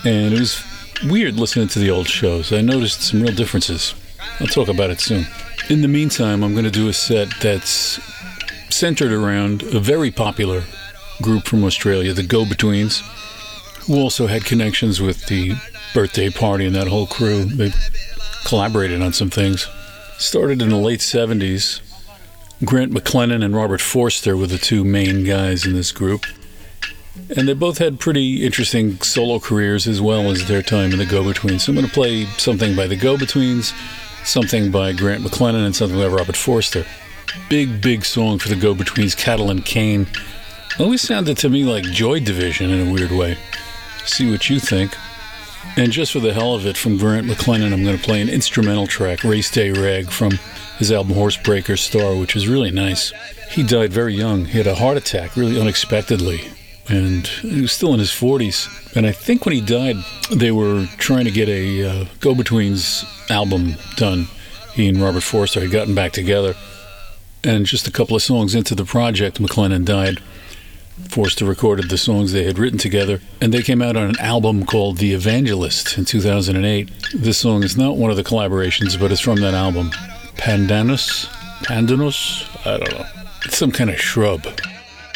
And 0.03 0.33
it 0.33 0.39
was 0.39 0.63
weird 1.05 1.35
listening 1.35 1.67
to 1.69 1.79
the 1.79 1.91
old 1.91 2.07
shows. 2.07 2.51
I 2.51 2.61
noticed 2.61 3.01
some 3.01 3.21
real 3.21 3.33
differences. 3.33 3.93
I'll 4.39 4.47
talk 4.47 4.67
about 4.67 4.89
it 4.89 4.99
soon. 4.99 5.25
In 5.69 5.81
the 5.81 5.87
meantime, 5.87 6.43
I'm 6.43 6.53
going 6.53 6.65
to 6.65 6.71
do 6.71 6.89
a 6.89 6.93
set 6.93 7.29
that's 7.41 7.99
centered 8.69 9.11
around 9.11 9.63
a 9.63 9.79
very 9.79 10.11
popular 10.11 10.63
group 11.21 11.45
from 11.45 11.63
Australia, 11.63 12.13
the 12.13 12.23
Go 12.23 12.45
Betweens, 12.45 13.01
who 13.85 13.95
also 13.95 14.27
had 14.27 14.43
connections 14.43 15.01
with 15.01 15.27
the 15.27 15.53
birthday 15.93 16.29
party 16.29 16.65
and 16.65 16.75
that 16.75 16.87
whole 16.87 17.07
crew. 17.07 17.45
They 17.45 17.71
collaborated 18.45 19.01
on 19.01 19.13
some 19.13 19.29
things. 19.29 19.67
Started 20.19 20.61
in 20.61 20.67
the 20.67 20.75
late 20.75 20.99
70s. 20.99 21.79
Grant 22.65 22.91
McLennan 22.91 23.41
and 23.41 23.55
Robert 23.55 23.79
Forster 23.79 24.35
were 24.35 24.47
the 24.47 24.57
two 24.57 24.83
main 24.83 25.23
guys 25.23 25.65
in 25.65 25.71
this 25.71 25.93
group. 25.93 26.25
And 27.37 27.47
they 27.47 27.53
both 27.53 27.77
had 27.77 28.01
pretty 28.01 28.45
interesting 28.45 28.99
solo 28.99 29.39
careers 29.39 29.87
as 29.87 30.01
well 30.01 30.29
as 30.29 30.45
their 30.45 30.61
time 30.61 30.91
in 30.91 30.97
the 30.97 31.05
Go 31.05 31.23
Betweens. 31.23 31.61
So 31.61 31.71
I'm 31.71 31.77
going 31.77 31.87
to 31.87 31.93
play 31.93 32.25
something 32.37 32.75
by 32.75 32.85
the 32.85 32.97
Go 32.97 33.15
Betweens, 33.15 33.73
something 34.25 34.71
by 34.71 34.91
Grant 34.91 35.23
McLennan, 35.23 35.65
and 35.65 35.73
something 35.73 35.97
by 35.97 36.07
Robert 36.07 36.35
Forster. 36.35 36.85
Big, 37.49 37.81
big 37.81 38.03
song 38.03 38.39
for 38.39 38.49
the 38.49 38.57
Go 38.57 38.75
Betweens, 38.75 39.15
Cattle 39.15 39.49
and 39.49 39.63
Cane. 39.63 40.05
Always 40.79 41.01
sounded 41.01 41.37
to 41.37 41.49
me 41.49 41.63
like 41.63 41.85
Joy 41.85 42.19
Division 42.19 42.71
in 42.71 42.89
a 42.89 42.91
weird 42.91 43.11
way. 43.11 43.37
See 44.03 44.29
what 44.29 44.49
you 44.49 44.59
think. 44.59 44.93
And 45.77 45.91
just 45.91 46.11
for 46.11 46.19
the 46.19 46.33
hell 46.33 46.55
of 46.55 46.65
it, 46.65 46.77
from 46.77 46.97
Grant 46.97 47.27
McLennan, 47.27 47.71
I'm 47.71 47.83
going 47.83 47.97
to 47.97 48.03
play 48.03 48.21
an 48.21 48.29
instrumental 48.29 48.87
track, 48.87 49.23
Race 49.23 49.49
Day 49.49 49.71
Rag, 49.71 50.09
from 50.09 50.31
his 50.77 50.91
album 50.91 51.15
Horsebreaker 51.15 51.77
Star, 51.77 52.15
which 52.15 52.35
is 52.35 52.47
really 52.47 52.71
nice. 52.71 53.13
He 53.51 53.63
died 53.63 53.91
very 53.91 54.13
young. 54.13 54.45
He 54.45 54.57
had 54.57 54.67
a 54.67 54.75
heart 54.75 54.97
attack, 54.97 55.35
really 55.35 55.59
unexpectedly. 55.59 56.41
And 56.87 57.27
he 57.27 57.61
was 57.61 57.71
still 57.71 57.93
in 57.93 57.99
his 57.99 58.11
40s. 58.11 58.95
And 58.95 59.05
I 59.05 59.11
think 59.11 59.45
when 59.45 59.53
he 59.53 59.61
died, 59.61 59.97
they 60.31 60.51
were 60.51 60.87
trying 60.97 61.25
to 61.25 61.31
get 61.31 61.47
a 61.47 61.83
uh, 61.83 62.05
Go 62.19 62.33
Betweens 62.33 63.05
album 63.29 63.75
done. 63.95 64.27
He 64.73 64.87
and 64.87 65.01
Robert 65.01 65.21
Forster 65.23 65.61
had 65.61 65.71
gotten 65.71 65.93
back 65.93 66.11
together. 66.11 66.55
And 67.43 67.65
just 67.65 67.87
a 67.87 67.91
couple 67.91 68.15
of 68.15 68.21
songs 68.21 68.55
into 68.55 68.75
the 68.75 68.85
project, 68.85 69.41
McLennan 69.41 69.85
died. 69.85 70.19
Forster 71.07 71.45
recorded 71.45 71.89
the 71.89 71.97
songs 71.97 72.31
they 72.31 72.43
had 72.43 72.59
written 72.59 72.77
together, 72.77 73.21
and 73.41 73.53
they 73.53 73.63
came 73.63 73.81
out 73.81 73.95
on 73.95 74.09
an 74.09 74.19
album 74.19 74.65
called 74.65 74.97
The 74.97 75.13
Evangelist 75.13 75.97
in 75.97 76.05
2008. 76.05 76.89
This 77.13 77.37
song 77.37 77.63
is 77.63 77.77
not 77.77 77.97
one 77.97 78.11
of 78.11 78.17
the 78.17 78.23
collaborations, 78.23 78.99
but 78.99 79.11
it's 79.11 79.21
from 79.21 79.37
that 79.37 79.53
album. 79.53 79.91
Pandanus? 80.37 81.25
Pandanus? 81.63 82.45
I 82.65 82.77
don't 82.77 82.91
know. 82.91 83.05
It's 83.45 83.57
some 83.57 83.71
kind 83.71 83.89
of 83.89 83.99
shrub. 83.99 84.45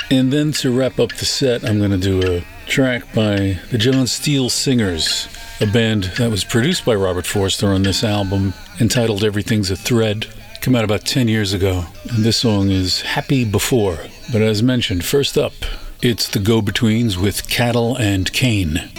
And 0.09 0.31
then 0.33 0.51
to 0.53 0.71
wrap 0.71 0.99
up 0.99 1.13
the 1.13 1.25
set, 1.25 1.63
I'm 1.63 1.79
going 1.79 1.91
to 1.91 1.97
do 1.97 2.21
a 2.21 2.45
track 2.67 3.13
by 3.13 3.59
the 3.71 3.77
John 3.77 4.07
Steel 4.07 4.49
Singers, 4.49 5.27
a 5.61 5.65
band 5.65 6.05
that 6.17 6.29
was 6.29 6.43
produced 6.43 6.85
by 6.85 6.95
Robert 6.95 7.25
Forster 7.25 7.67
on 7.67 7.83
this 7.83 8.03
album 8.03 8.53
entitled 8.79 9.23
Everything's 9.23 9.71
a 9.71 9.75
Thread. 9.75 10.27
Came 10.61 10.75
out 10.75 10.83
about 10.83 11.05
10 11.05 11.27
years 11.27 11.53
ago. 11.53 11.85
And 12.09 12.23
this 12.23 12.37
song 12.37 12.69
is 12.69 13.01
Happy 13.01 13.45
Before. 13.45 13.97
But 14.31 14.41
as 14.41 14.63
mentioned, 14.63 15.05
first 15.05 15.37
up, 15.37 15.53
it's 16.01 16.27
the 16.27 16.39
Go 16.39 16.61
Betweens 16.61 17.17
with 17.17 17.49
Cattle 17.49 17.95
and 17.95 18.31
Cane. 18.33 18.89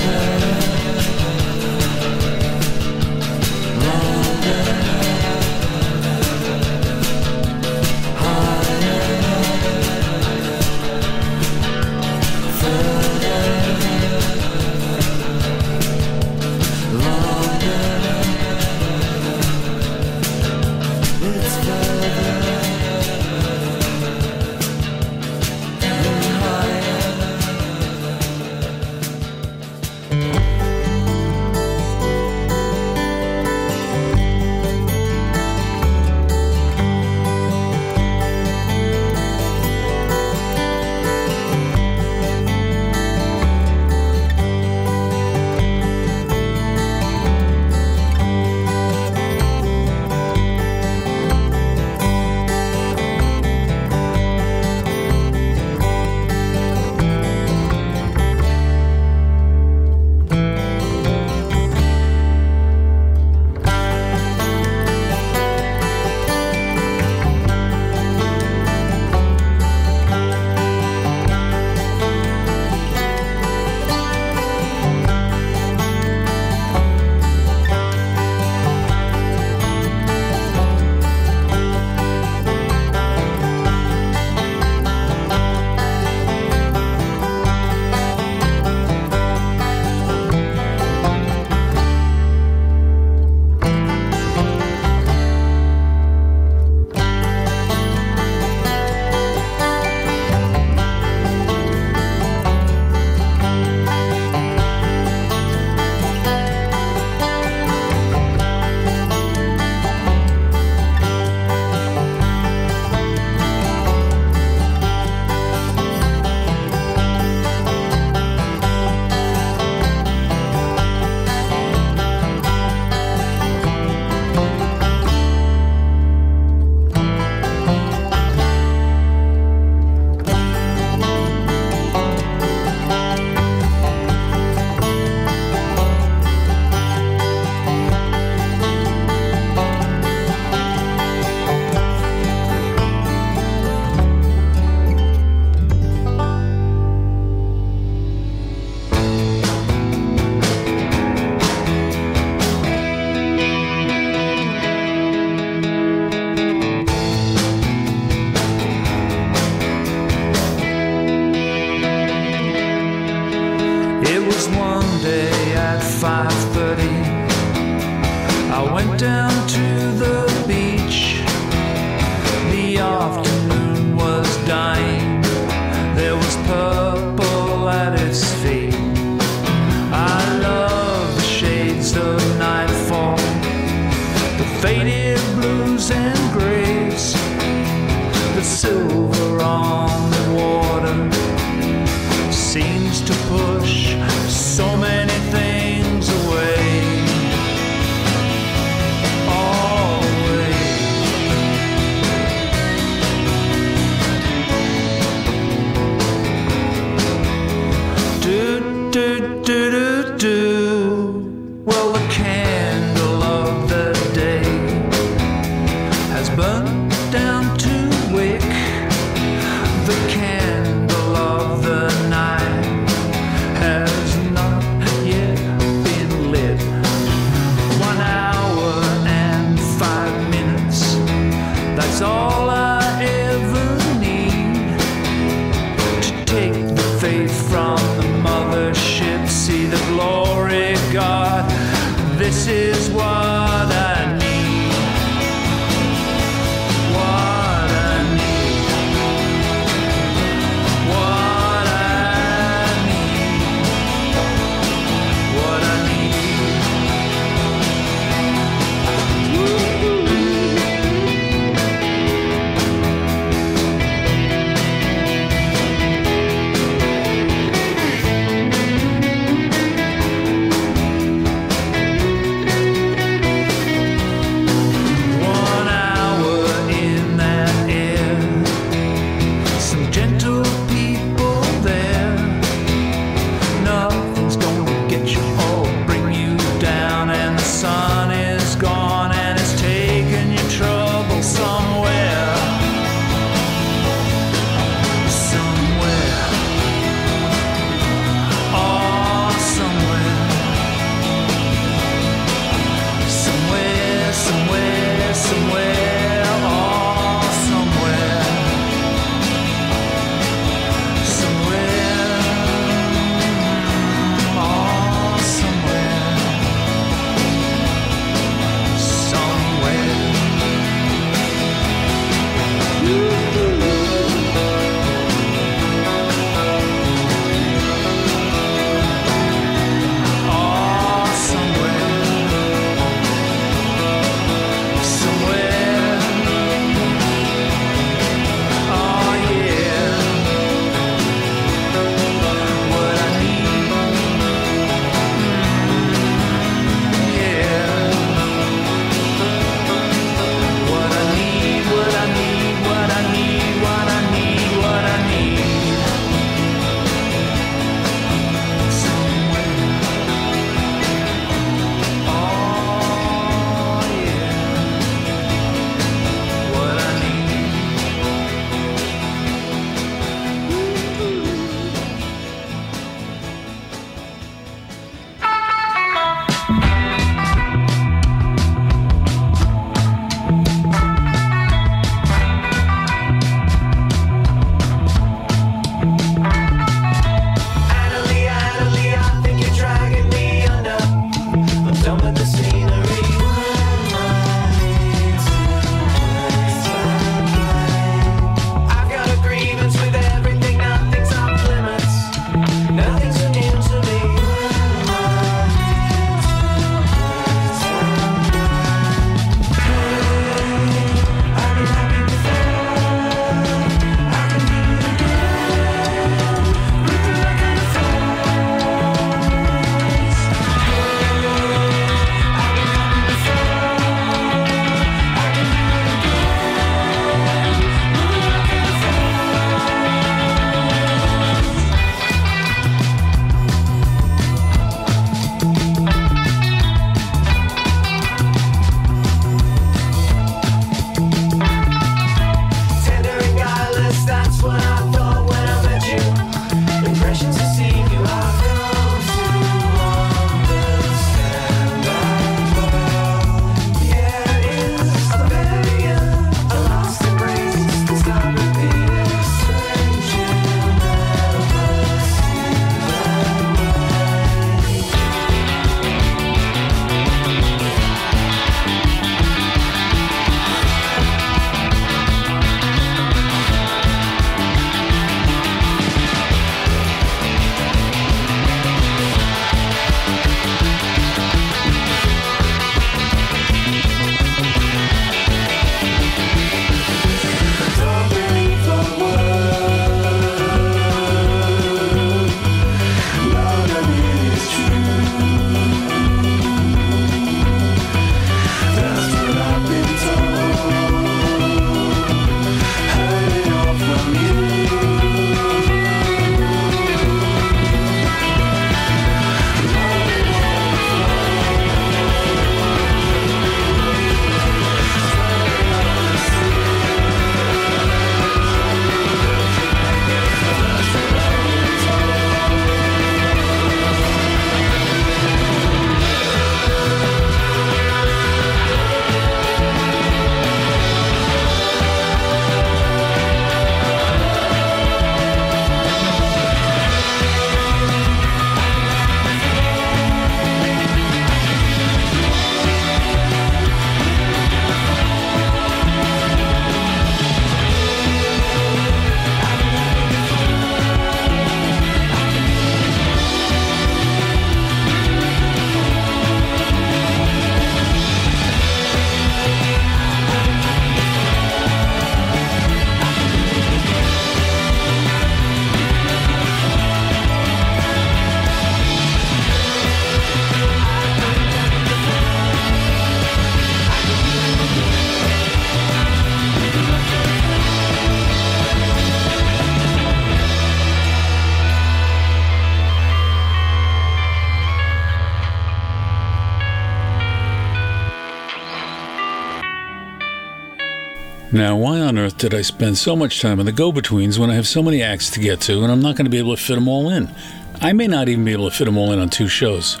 Now, 591.54 591.76
why 591.76 592.00
on 592.00 592.18
earth 592.18 592.36
did 592.36 592.52
I 592.52 592.62
spend 592.62 592.98
so 592.98 593.14
much 593.14 593.40
time 593.40 593.60
on 593.60 593.66
the 593.66 593.70
go 593.70 593.92
betweens 593.92 594.40
when 594.40 594.50
I 594.50 594.54
have 594.54 594.66
so 594.66 594.82
many 594.82 595.04
acts 595.04 595.30
to 595.30 595.40
get 595.40 595.60
to 595.62 595.84
and 595.84 595.92
I'm 595.92 596.00
not 596.00 596.16
going 596.16 596.24
to 596.24 596.30
be 596.30 596.38
able 596.38 596.56
to 596.56 596.60
fit 596.60 596.74
them 596.74 596.88
all 596.88 597.08
in? 597.08 597.32
I 597.80 597.92
may 597.92 598.08
not 598.08 598.28
even 598.28 598.44
be 598.44 598.50
able 598.50 598.68
to 598.68 598.76
fit 598.76 598.86
them 598.86 598.98
all 598.98 599.12
in 599.12 599.20
on 599.20 599.30
two 599.30 599.46
shows. 599.46 600.00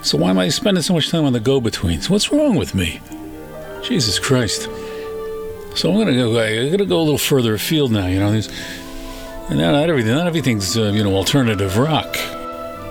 So, 0.00 0.16
why 0.16 0.30
am 0.30 0.38
I 0.38 0.48
spending 0.48 0.82
so 0.82 0.94
much 0.94 1.10
time 1.10 1.26
on 1.26 1.34
the 1.34 1.40
go 1.40 1.60
betweens? 1.60 2.08
What's 2.08 2.32
wrong 2.32 2.56
with 2.56 2.74
me? 2.74 3.02
Jesus 3.82 4.18
Christ. 4.18 4.62
So, 5.74 5.90
I'm 5.90 5.96
going 5.96 6.06
to 6.06 6.14
go, 6.14 6.40
I'm 6.40 6.68
going 6.68 6.78
to 6.78 6.86
go 6.86 6.96
a 6.96 7.02
little 7.02 7.18
further 7.18 7.52
afield 7.52 7.92
now, 7.92 8.06
you 8.06 8.18
know. 8.18 8.32
There's, 8.32 8.48
and 9.50 9.58
not 9.58 9.74
everything, 9.74 10.14
not 10.14 10.26
everything's, 10.26 10.78
uh, 10.78 10.84
you 10.84 11.04
know, 11.04 11.14
alternative 11.14 11.76
rock. 11.76 12.16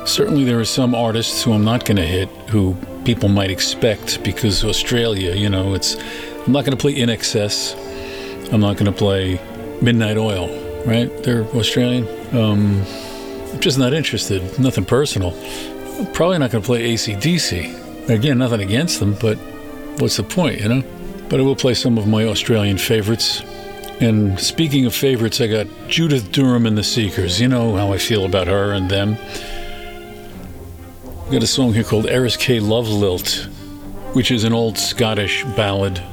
Certainly, 0.06 0.44
there 0.44 0.60
are 0.60 0.66
some 0.66 0.94
artists 0.94 1.42
who 1.42 1.52
I'm 1.52 1.66
not 1.66 1.84
going 1.84 1.98
to 1.98 2.06
hit 2.06 2.30
who 2.50 2.78
people 3.06 3.28
might 3.28 3.50
expect 3.50 4.24
because 4.24 4.64
Australia, 4.64 5.34
you 5.34 5.50
know, 5.50 5.74
it's. 5.74 5.98
I'm 6.46 6.52
not 6.52 6.64
going 6.64 6.78
to 6.78 6.82
play 6.82 6.94
INXS. 6.94 8.54
I'm 8.54 8.62
not 8.62 8.78
going 8.78 8.86
to 8.86 8.92
play 8.92 9.40
Midnight 9.82 10.18
Oil, 10.18 10.48
right? 10.86 11.12
They're 11.24 11.44
Australian. 11.44 12.08
Um, 12.36 12.84
I'm 13.52 13.60
just 13.60 13.80
not 13.80 13.94
interested. 13.94 14.60
Nothing 14.60 14.86
personal. 14.86 15.34
I'm 15.98 16.12
probably 16.14 16.38
not 16.38 16.52
going 16.52 16.62
to 16.62 16.66
play 16.66 16.94
ACDC. 16.94 18.10
Again, 18.10 18.38
nothing 18.38 18.62
against 18.62 19.00
them, 19.00 19.16
but 19.20 19.38
what's 19.98 20.18
the 20.18 20.24
point, 20.24 20.62
you 20.62 20.70
know? 20.70 20.84
But 21.30 21.40
I 21.40 21.44
will 21.44 21.56
play 21.56 21.74
some 21.74 21.98
of 21.98 22.08
my 22.08 22.26
Australian 22.26 22.78
favorites. 22.78 23.42
And 24.00 24.40
speaking 24.40 24.86
of 24.86 24.94
favorites, 24.94 25.42
I 25.42 25.48
got 25.48 25.68
Judith 25.88 26.32
Durham 26.32 26.68
and 26.68 26.78
the 26.78 26.84
Seekers. 26.84 27.42
You 27.42 27.48
know 27.48 27.76
how 27.76 27.92
I 27.92 27.98
feel 27.98 28.24
about 28.24 28.46
her 28.46 28.72
and 28.72 28.92
them. 28.92 29.18
I 31.28 31.32
got 31.32 31.42
a 31.42 31.48
song 31.48 31.74
here 31.74 31.84
called 31.84 32.06
Eriskay 32.06 32.62
Love 32.62 32.88
Lilt, 32.88 33.48
which 34.14 34.30
is 34.30 34.44
an 34.44 34.54
old 34.54 34.78
Scottish 34.78 35.44
ballad. 35.56 36.04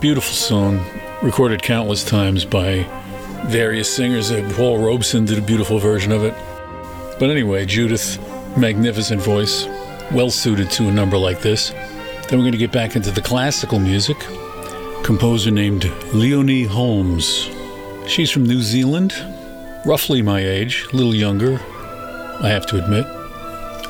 Beautiful 0.00 0.32
song, 0.32 0.80
recorded 1.24 1.60
countless 1.60 2.04
times 2.04 2.44
by 2.44 2.86
various 3.46 3.92
singers. 3.92 4.30
Uh, 4.30 4.48
Paul 4.54 4.78
Robeson 4.78 5.24
did 5.24 5.38
a 5.38 5.42
beautiful 5.42 5.80
version 5.80 6.12
of 6.12 6.22
it. 6.22 6.34
But 7.18 7.30
anyway, 7.30 7.66
Judith, 7.66 8.16
magnificent 8.56 9.20
voice, 9.20 9.66
well 10.12 10.30
suited 10.30 10.70
to 10.70 10.86
a 10.86 10.92
number 10.92 11.18
like 11.18 11.40
this. 11.40 11.70
Then 11.70 12.38
we're 12.38 12.44
going 12.44 12.52
to 12.52 12.58
get 12.58 12.70
back 12.70 12.94
into 12.94 13.10
the 13.10 13.20
classical 13.20 13.80
music. 13.80 14.16
Composer 15.02 15.50
named 15.50 15.86
Leonie 16.14 16.62
Holmes. 16.62 17.50
She's 18.06 18.30
from 18.30 18.44
New 18.44 18.62
Zealand, 18.62 19.12
roughly 19.84 20.22
my 20.22 20.38
age, 20.38 20.86
a 20.92 20.96
little 20.96 21.14
younger, 21.14 21.54
I 22.40 22.50
have 22.50 22.66
to 22.66 22.80
admit. 22.80 23.04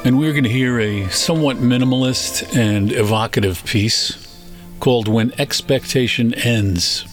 And 0.07 0.19
we're 0.19 0.33
going 0.33 0.45
to 0.45 0.51
hear 0.51 0.81
a 0.81 1.07
somewhat 1.11 1.59
minimalist 1.59 2.57
and 2.57 2.93
evocative 2.93 3.63
piece 3.67 4.28
called 4.81 5.09
When 5.09 5.33
Expectation 5.39 6.35
Ends. 6.35 7.05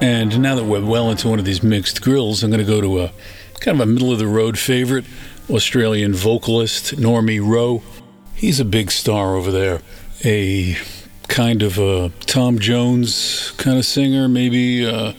And 0.00 0.40
now 0.40 0.54
that 0.56 0.64
we're 0.64 0.84
well 0.84 1.10
into 1.10 1.28
one 1.28 1.38
of 1.38 1.44
these 1.44 1.62
mixed 1.62 2.02
grills, 2.02 2.42
I'm 2.42 2.50
going 2.50 2.64
to 2.64 2.70
go 2.70 2.80
to 2.80 3.02
a 3.02 3.12
kind 3.60 3.80
of 3.80 3.88
a 3.88 3.90
middle 3.90 4.12
of 4.12 4.18
the 4.18 4.26
road 4.26 4.58
favorite, 4.58 5.04
Australian 5.48 6.14
vocalist 6.14 6.96
Normie 6.96 7.40
Rowe. 7.40 7.82
He's 8.34 8.58
a 8.58 8.64
big 8.64 8.90
star 8.90 9.36
over 9.36 9.50
there. 9.50 9.80
A 10.24 10.76
kind 11.28 11.62
of 11.62 11.78
a 11.78 12.10
Tom 12.26 12.58
Jones 12.58 13.52
kind 13.52 13.78
of 13.78 13.84
singer, 13.84 14.28
maybe 14.28 14.84
uh, 14.86 15.12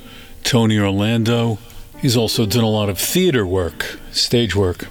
Tony 0.44 0.78
Orlando. 0.78 1.58
He's 2.00 2.18
also 2.18 2.46
done 2.46 2.66
a 2.66 2.70
lot 2.70 2.90
of 2.90 3.00
theater 3.00 3.46
work, 3.46 3.98
stage 4.12 4.56
work. 4.56 4.88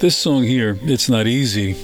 This 0.00 0.16
song 0.16 0.44
here, 0.44 0.78
It's 0.82 1.08
Not 1.08 1.26
Easy, 1.26 1.76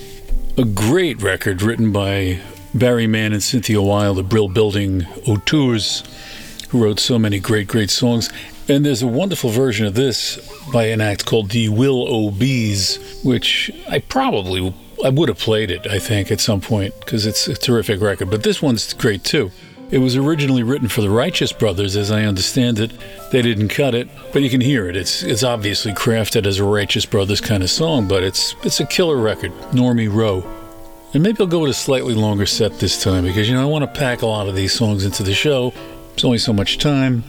a 0.58 0.64
great 0.64 1.22
record 1.22 1.62
written 1.62 1.92
by 1.92 2.40
Barry 2.78 3.06
Mann 3.06 3.32
and 3.32 3.42
Cynthia 3.42 3.80
Weil, 3.80 4.14
the 4.14 4.22
Brill 4.22 4.48
Building 4.48 5.06
Auteurs, 5.26 6.02
who 6.68 6.82
wrote 6.82 7.00
so 7.00 7.18
many 7.18 7.38
great, 7.40 7.68
great 7.68 7.90
songs. 7.90 8.30
And 8.68 8.84
there's 8.84 9.02
a 9.02 9.06
wonderful 9.06 9.50
version 9.50 9.86
of 9.86 9.94
this 9.94 10.38
by 10.72 10.86
an 10.86 11.00
act 11.00 11.24
called 11.24 11.50
the 11.50 11.68
Will 11.68 12.06
O 12.08 12.30
Bees, 12.30 13.20
which 13.22 13.70
I 13.88 14.00
probably 14.00 14.74
I 15.04 15.10
would 15.10 15.28
have 15.28 15.38
played 15.38 15.70
it, 15.70 15.86
I 15.86 15.98
think, 15.98 16.30
at 16.30 16.40
some 16.40 16.60
point 16.60 16.94
because 17.00 17.26
it's 17.26 17.46
a 17.48 17.54
terrific 17.54 18.00
record. 18.00 18.30
But 18.30 18.42
this 18.42 18.60
one's 18.60 18.92
great 18.92 19.24
too. 19.24 19.50
It 19.90 19.98
was 19.98 20.16
originally 20.16 20.64
written 20.64 20.88
for 20.88 21.00
the 21.00 21.10
Righteous 21.10 21.52
Brothers, 21.52 21.96
as 21.96 22.10
I 22.10 22.24
understand 22.24 22.80
it. 22.80 22.90
They 23.30 23.40
didn't 23.40 23.68
cut 23.68 23.94
it, 23.94 24.08
but 24.32 24.42
you 24.42 24.50
can 24.50 24.60
hear 24.60 24.88
it. 24.88 24.96
It's 24.96 25.22
it's 25.22 25.44
obviously 25.44 25.92
crafted 25.92 26.44
as 26.44 26.58
a 26.58 26.64
Righteous 26.64 27.06
Brothers 27.06 27.40
kind 27.40 27.62
of 27.62 27.70
song, 27.70 28.08
but 28.08 28.24
it's 28.24 28.56
it's 28.64 28.80
a 28.80 28.86
killer 28.86 29.16
record. 29.16 29.52
Normie 29.70 30.12
Rowe. 30.12 30.44
And 31.14 31.22
maybe 31.22 31.40
I'll 31.40 31.46
go 31.46 31.60
with 31.60 31.70
a 31.70 31.74
slightly 31.74 32.14
longer 32.14 32.46
set 32.46 32.78
this 32.78 33.02
time 33.02 33.24
because 33.24 33.48
you 33.48 33.54
know 33.54 33.62
I 33.62 33.70
want 33.70 33.84
to 33.84 33.98
pack 33.98 34.22
a 34.22 34.26
lot 34.26 34.48
of 34.48 34.54
these 34.54 34.72
songs 34.72 35.04
into 35.04 35.22
the 35.22 35.34
show. 35.34 35.72
It's 36.14 36.24
only 36.24 36.38
so 36.38 36.52
much 36.52 36.78
time. 36.78 37.24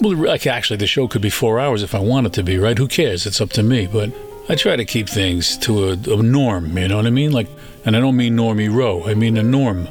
Well, 0.00 0.16
like 0.16 0.46
actually, 0.46 0.76
the 0.76 0.86
show 0.86 1.08
could 1.08 1.22
be 1.22 1.30
four 1.30 1.58
hours 1.58 1.82
if 1.82 1.94
I 1.94 1.98
want 1.98 2.26
it 2.26 2.32
to 2.34 2.42
be, 2.42 2.58
right? 2.58 2.78
Who 2.78 2.88
cares? 2.88 3.26
It's 3.26 3.40
up 3.40 3.50
to 3.50 3.62
me. 3.62 3.86
But 3.86 4.12
I 4.48 4.54
try 4.54 4.76
to 4.76 4.84
keep 4.84 5.08
things 5.08 5.56
to 5.58 5.90
a, 5.90 5.92
a 5.92 6.22
norm. 6.22 6.78
You 6.78 6.88
know 6.88 6.96
what 6.96 7.06
I 7.06 7.10
mean? 7.10 7.32
Like, 7.32 7.48
and 7.84 7.96
I 7.96 8.00
don't 8.00 8.16
mean 8.16 8.36
Normie 8.36 8.72
Rowe. 8.72 9.04
I 9.04 9.14
mean 9.14 9.36
a 9.36 9.42
norm. 9.42 9.88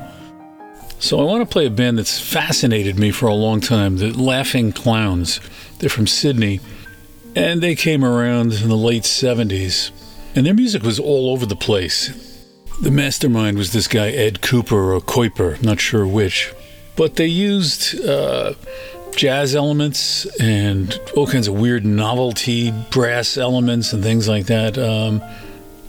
So 1.00 1.20
I 1.20 1.24
want 1.24 1.48
to 1.48 1.52
play 1.52 1.68
a 1.68 1.70
band 1.70 2.00
that's 2.00 2.20
fascinated 2.20 2.98
me 2.98 3.12
for 3.12 3.28
a 3.28 3.34
long 3.34 3.62
time, 3.62 3.98
the 3.98 4.12
Laughing 4.12 4.72
Clowns. 4.72 5.40
They're 5.78 5.92
from 5.92 6.08
Sydney, 6.08 6.60
and 7.36 7.62
they 7.62 7.76
came 7.76 8.04
around 8.04 8.54
in 8.54 8.68
the 8.68 8.76
late 8.76 9.04
70s, 9.04 9.92
and 10.36 10.48
their 10.48 10.56
music 10.56 10.82
was 10.82 11.00
all 11.00 11.30
over 11.30 11.46
the 11.46 11.56
place. 11.56 12.27
The 12.80 12.92
mastermind 12.92 13.58
was 13.58 13.74
this 13.74 13.88
guy, 13.88 14.10
Ed 14.10 14.42
Cooper 14.42 14.94
or 14.94 15.02
Kuiper, 15.02 15.62
not 15.64 15.80
sure 15.80 16.06
which. 16.06 16.54
But 16.96 17.16
they 17.16 17.26
used 17.26 18.00
uh, 18.06 18.54
jazz 19.16 19.56
elements 19.56 20.26
and 20.40 21.00
all 21.16 21.26
kinds 21.26 21.48
of 21.48 21.56
weird 21.56 21.86
novelty 21.86 22.72
brass 22.92 23.36
elements 23.36 23.94
and 23.94 24.04
things 24.04 24.28
like 24.28 24.46
that. 24.46 24.78
Um, 24.78 25.24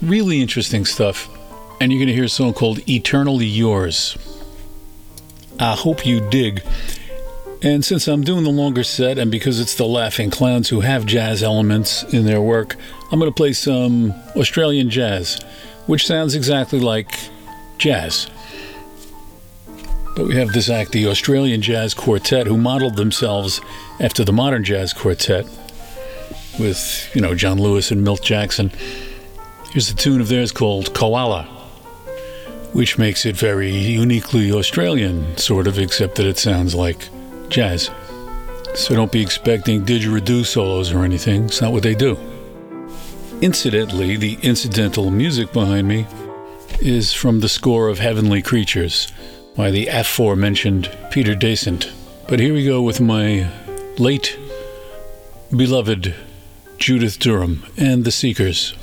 really 0.00 0.40
interesting 0.40 0.86
stuff. 0.86 1.28
And 1.80 1.92
you're 1.92 1.98
going 1.98 2.08
to 2.08 2.14
hear 2.14 2.24
a 2.24 2.28
song 2.28 2.54
called 2.54 2.80
Eternally 2.88 3.46
Yours. 3.46 4.16
I 5.60 5.74
hope 5.74 6.06
you 6.06 6.26
dig. 6.30 6.62
And 7.60 7.84
since 7.84 8.06
I'm 8.08 8.22
doing 8.22 8.44
the 8.44 8.50
longer 8.50 8.84
set, 8.84 9.18
and 9.18 9.30
because 9.30 9.60
it's 9.60 9.74
the 9.74 9.86
Laughing 9.86 10.30
Clowns 10.30 10.68
who 10.68 10.80
have 10.80 11.04
jazz 11.06 11.42
elements 11.42 12.02
in 12.04 12.24
their 12.24 12.40
work, 12.40 12.76
I'm 13.10 13.18
going 13.18 13.30
to 13.30 13.34
play 13.34 13.52
some 13.52 14.12
Australian 14.36 14.90
jazz, 14.90 15.40
which 15.88 16.06
sounds 16.06 16.36
exactly 16.36 16.78
like 16.78 17.18
jazz. 17.78 18.30
But 20.14 20.26
we 20.26 20.36
have 20.36 20.52
this 20.52 20.70
act, 20.70 20.92
the 20.92 21.08
Australian 21.08 21.60
Jazz 21.62 21.94
Quartet, 21.94 22.46
who 22.46 22.56
modeled 22.56 22.94
themselves 22.96 23.60
after 23.98 24.24
the 24.24 24.32
modern 24.32 24.62
jazz 24.62 24.92
quartet 24.92 25.44
with, 26.58 27.10
you 27.14 27.20
know, 27.20 27.34
John 27.34 27.58
Lewis 27.58 27.90
and 27.90 28.02
Milt 28.02 28.22
Jackson. 28.22 28.70
Here's 29.72 29.90
a 29.90 29.96
tune 29.96 30.20
of 30.20 30.28
theirs 30.28 30.52
called 30.52 30.94
Koala 30.94 31.58
which 32.72 32.98
makes 32.98 33.24
it 33.24 33.36
very 33.36 33.70
uniquely 33.70 34.52
Australian, 34.52 35.36
sort 35.36 35.66
of, 35.66 35.78
except 35.78 36.16
that 36.16 36.26
it 36.26 36.38
sounds 36.38 36.74
like 36.74 37.08
jazz. 37.48 37.90
So 38.74 38.94
don't 38.94 39.10
be 39.10 39.22
expecting 39.22 39.84
didgeridoo 39.84 40.44
solos 40.44 40.92
or 40.92 41.04
anything, 41.04 41.46
it's 41.46 41.60
not 41.60 41.72
what 41.72 41.82
they 41.82 41.94
do. 41.94 42.16
Incidentally, 43.40 44.16
the 44.16 44.36
incidental 44.42 45.12
music 45.12 45.52
behind 45.52 45.86
me 45.86 46.08
is 46.80 47.12
from 47.12 47.38
the 47.38 47.48
score 47.48 47.86
of 47.86 48.00
Heavenly 48.00 48.42
Creatures 48.42 49.12
by 49.54 49.70
the 49.70 49.86
aforementioned 49.86 50.90
Peter 51.12 51.36
Dasent. 51.36 51.88
But 52.26 52.40
here 52.40 52.52
we 52.52 52.64
go 52.64 52.82
with 52.82 53.00
my 53.00 53.48
late 53.96 54.36
beloved 55.56 56.16
Judith 56.78 57.20
Durham 57.20 57.64
and 57.76 58.04
the 58.04 58.10
Seekers. 58.10 58.74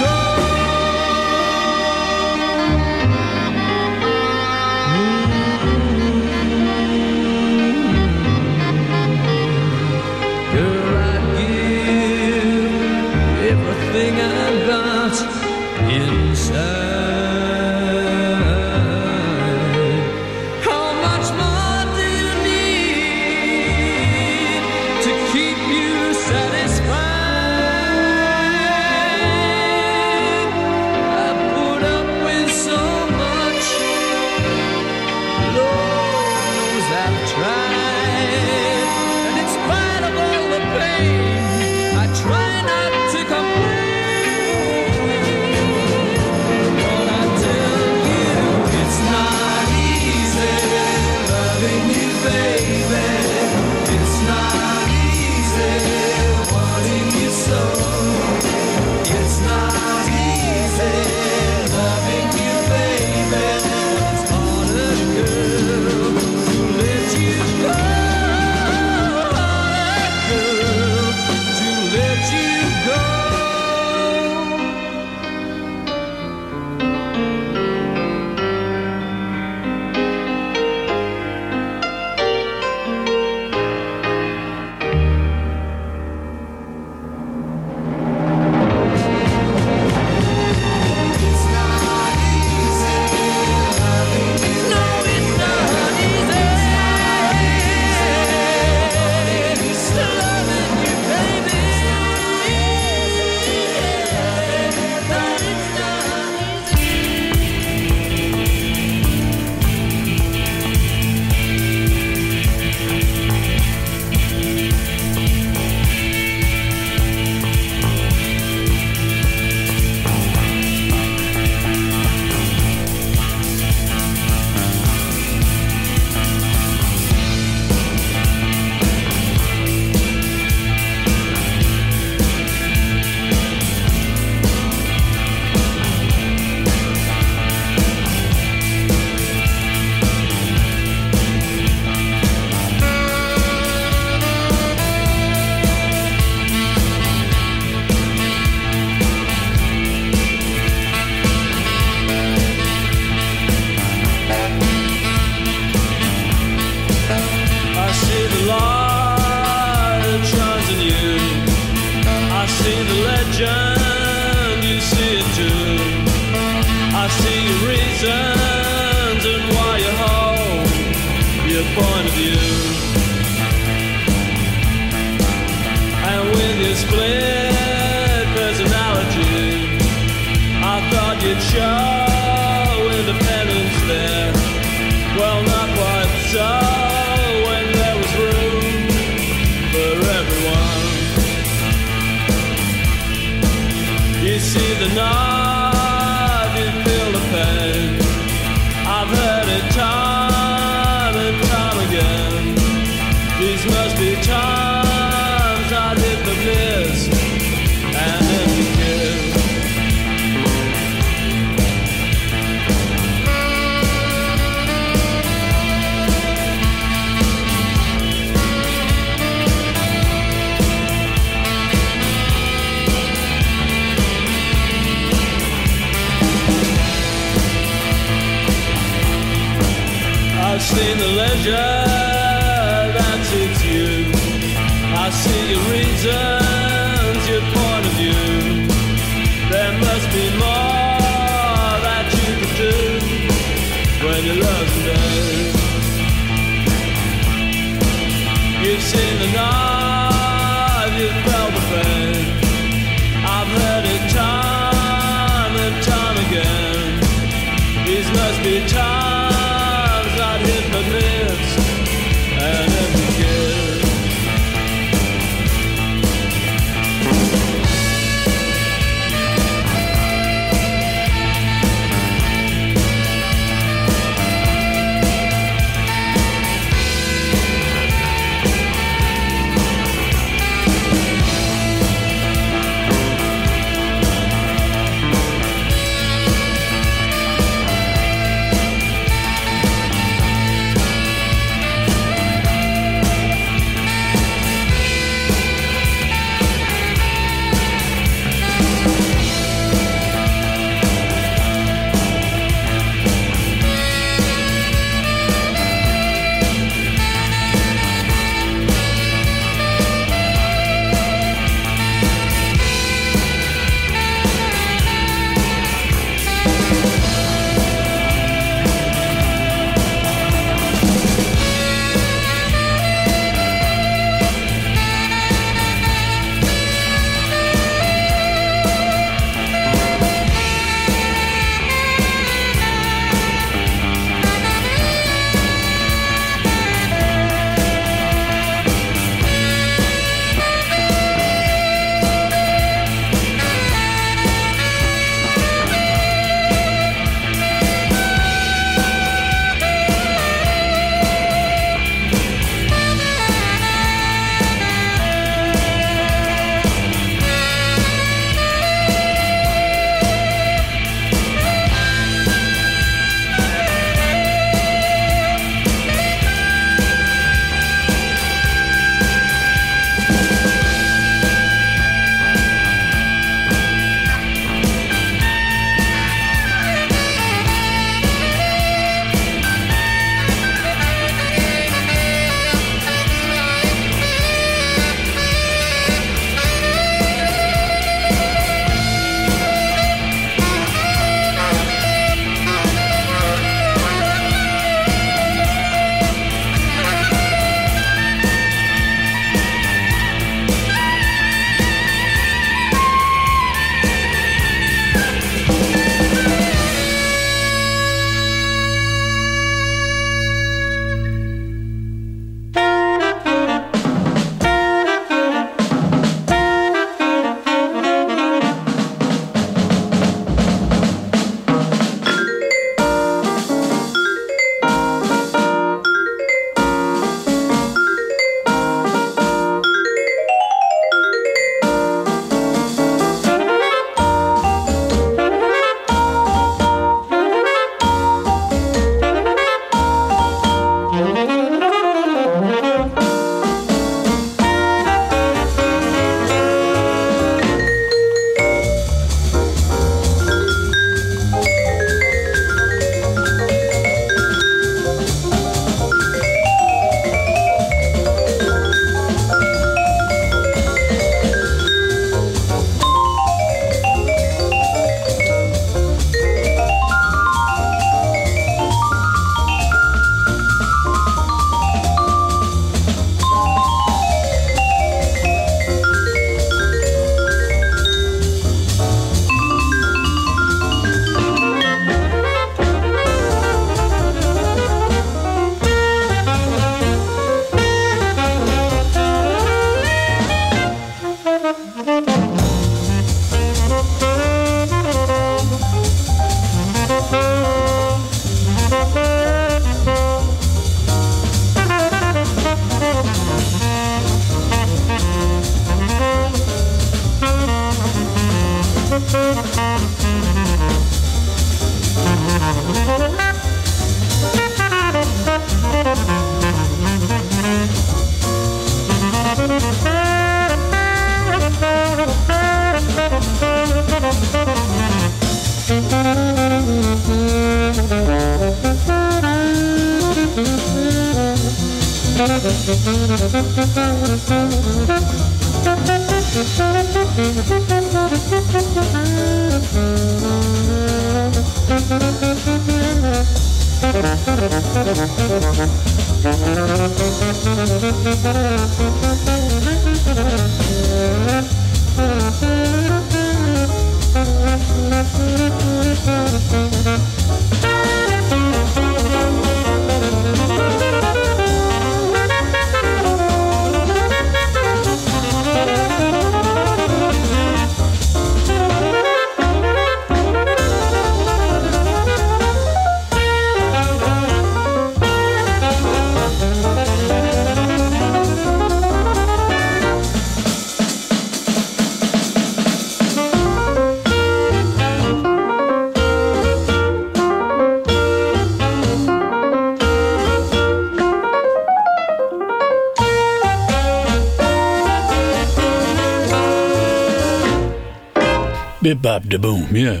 Bip 598.88 599.02
bop 599.02 599.24
da 599.24 599.36
boom, 599.36 599.76
yeah. 599.76 600.00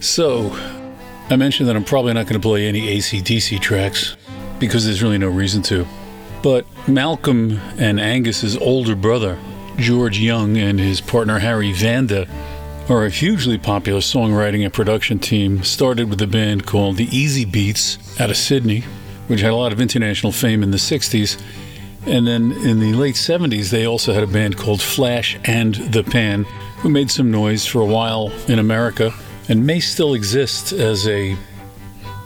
So, 0.00 0.52
I 1.30 1.34
mentioned 1.34 1.68
that 1.68 1.74
I'm 1.74 1.82
probably 1.82 2.12
not 2.12 2.26
going 2.26 2.40
to 2.40 2.48
play 2.48 2.68
any 2.68 2.96
ACDC 2.96 3.60
tracks 3.60 4.16
because 4.60 4.84
there's 4.84 5.02
really 5.02 5.18
no 5.18 5.26
reason 5.26 5.62
to. 5.62 5.84
But 6.40 6.64
Malcolm 6.86 7.58
and 7.76 7.98
Angus's 7.98 8.56
older 8.56 8.94
brother, 8.94 9.36
George 9.78 10.20
Young, 10.20 10.56
and 10.56 10.78
his 10.78 11.00
partner 11.00 11.40
Harry 11.40 11.72
Vanda 11.72 12.28
are 12.88 13.04
a 13.04 13.10
hugely 13.10 13.58
popular 13.58 13.98
songwriting 13.98 14.62
and 14.62 14.72
production 14.72 15.18
team. 15.18 15.64
Started 15.64 16.08
with 16.08 16.22
a 16.22 16.28
band 16.28 16.66
called 16.66 16.98
the 16.98 17.08
Easybeats 17.08 18.20
out 18.20 18.30
of 18.30 18.36
Sydney, 18.36 18.84
which 19.26 19.40
had 19.40 19.50
a 19.50 19.56
lot 19.56 19.72
of 19.72 19.80
international 19.80 20.30
fame 20.30 20.62
in 20.62 20.70
the 20.70 20.76
60s. 20.76 21.42
And 22.06 22.28
then 22.28 22.52
in 22.52 22.78
the 22.78 22.92
late 22.92 23.16
70s, 23.16 23.70
they 23.70 23.84
also 23.84 24.12
had 24.12 24.22
a 24.22 24.28
band 24.28 24.56
called 24.56 24.80
Flash 24.80 25.36
and 25.46 25.74
the 25.74 26.04
Pan, 26.04 26.46
who 26.84 26.90
made 26.90 27.10
some 27.10 27.30
noise 27.30 27.64
for 27.64 27.80
a 27.80 27.86
while 27.86 28.30
in 28.46 28.58
America 28.58 29.10
and 29.48 29.66
may 29.66 29.80
still 29.80 30.12
exist 30.12 30.70
as 30.70 31.08
a 31.08 31.34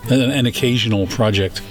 an, 0.09 0.45
occasional 0.47 1.07
project. 1.07 1.61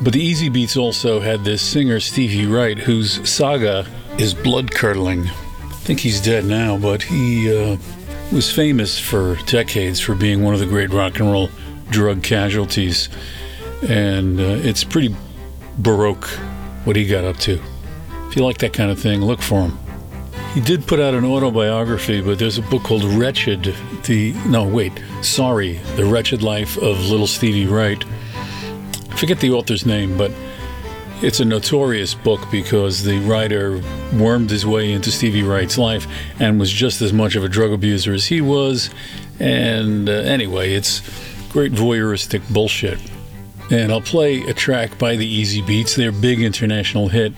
But 0.00 0.14
the 0.14 0.32
Easybeats 0.32 0.74
also 0.74 1.20
had 1.20 1.44
this 1.44 1.60
singer 1.60 2.00
Stevie 2.00 2.46
Wright, 2.46 2.78
whose 2.78 3.28
saga 3.28 3.86
is 4.16 4.32
blood 4.32 4.70
curdling. 4.70 5.26
I 5.26 5.72
think 5.84 6.00
he's 6.00 6.18
dead 6.18 6.46
now, 6.46 6.78
but 6.78 7.02
he 7.02 7.54
uh, 7.54 7.76
was 8.32 8.50
famous 8.50 8.98
for 8.98 9.36
decades 9.44 10.00
for 10.00 10.14
being 10.14 10.42
one 10.42 10.54
of 10.54 10.60
the 10.60 10.66
great 10.66 10.88
rock 10.88 11.20
and 11.20 11.30
roll 11.30 11.50
drug 11.90 12.22
casualties, 12.22 13.10
and 13.86 14.40
uh, 14.40 14.66
it's 14.66 14.82
pretty 14.82 15.14
baroque 15.76 16.24
what 16.84 16.96
he 16.96 17.06
got 17.06 17.24
up 17.24 17.36
to. 17.40 17.60
If 18.28 18.36
you 18.36 18.42
like 18.46 18.56
that 18.58 18.72
kind 18.72 18.90
of 18.90 18.98
thing, 18.98 19.20
look 19.20 19.42
for 19.42 19.60
him. 19.60 19.89
He 20.54 20.60
did 20.60 20.84
put 20.84 20.98
out 20.98 21.14
an 21.14 21.24
autobiography, 21.24 22.20
but 22.20 22.40
there's 22.40 22.58
a 22.58 22.62
book 22.62 22.82
called 22.82 23.04
Wretched. 23.04 23.72
The 24.04 24.32
no, 24.48 24.64
wait, 24.64 24.92
sorry, 25.22 25.74
The 25.94 26.04
Wretched 26.04 26.42
Life 26.42 26.76
of 26.78 26.98
Little 27.06 27.28
Stevie 27.28 27.66
Wright. 27.66 28.04
I 29.10 29.16
forget 29.16 29.38
the 29.38 29.52
author's 29.52 29.86
name, 29.86 30.18
but 30.18 30.32
it's 31.22 31.38
a 31.38 31.44
notorious 31.44 32.14
book 32.14 32.40
because 32.50 33.04
the 33.04 33.18
writer 33.20 33.80
wormed 34.14 34.50
his 34.50 34.66
way 34.66 34.90
into 34.92 35.12
Stevie 35.12 35.44
Wright's 35.44 35.78
life 35.78 36.08
and 36.40 36.58
was 36.58 36.72
just 36.72 37.00
as 37.00 37.12
much 37.12 37.36
of 37.36 37.44
a 37.44 37.48
drug 37.48 37.70
abuser 37.70 38.12
as 38.12 38.26
he 38.26 38.40
was. 38.40 38.90
And 39.38 40.08
uh, 40.08 40.12
anyway, 40.12 40.72
it's 40.72 41.00
great 41.50 41.72
voyeuristic 41.72 42.42
bullshit. 42.52 42.98
And 43.70 43.92
I'll 43.92 44.00
play 44.00 44.40
a 44.42 44.54
track 44.54 44.98
by 44.98 45.14
the 45.14 45.42
Easybeats, 45.42 45.94
their 45.94 46.10
big 46.10 46.40
international 46.40 47.06
hit, 47.06 47.34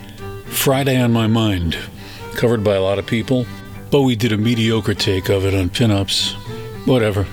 Friday 0.47 0.97
on 0.99 1.13
My 1.13 1.27
Mind, 1.27 1.77
covered 2.35 2.65
by 2.65 2.75
a 2.75 2.83
lot 2.83 2.99
of 2.99 3.07
people. 3.07 3.47
Bowie 3.91 4.17
did 4.17 4.33
a 4.33 4.39
mediocre 4.39 4.95
take 4.95 5.29
of 5.29 5.45
it 5.45 5.55
on 5.55 5.69
pinups. 5.69 6.33
Whatever. 6.87 7.27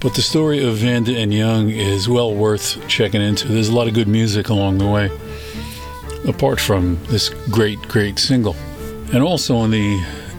But 0.00 0.14
the 0.14 0.22
story 0.22 0.62
of 0.62 0.76
Vanda 0.76 1.16
and 1.16 1.32
Young 1.32 1.70
is 1.70 2.08
well 2.08 2.34
worth 2.34 2.86
checking 2.88 3.22
into. 3.22 3.48
There's 3.48 3.68
a 3.68 3.74
lot 3.74 3.88
of 3.88 3.94
good 3.94 4.06
music 4.06 4.50
along 4.50 4.78
the 4.78 4.86
way, 4.86 5.10
apart 6.28 6.60
from 6.60 7.02
this 7.06 7.30
great, 7.50 7.80
great 7.88 8.18
single. 8.18 8.54
And 9.12 9.22
also 9.22 9.56
on 9.56 9.70
the 9.70 9.98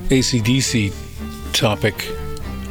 ACDC 0.09 0.93
topic, 1.53 2.07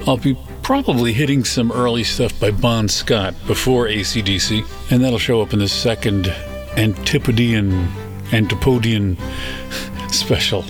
I'll 0.07 0.19
be 0.19 0.39
probably 0.63 1.13
hitting 1.13 1.45
some 1.45 1.73
early 1.73 2.05
stuff 2.05 2.39
by 2.39 2.51
Bon 2.51 2.89
Scott 2.89 3.35
before 3.47 3.89
ACDC, 3.89 4.65
and 4.91 5.03
that'll 5.03 5.19
show 5.19 5.43
up 5.43 5.53
in 5.53 5.59
the 5.59 5.69
second 5.69 6.29
Antipodean, 6.77 7.89
Antipodian 8.33 9.19
special 10.11 10.65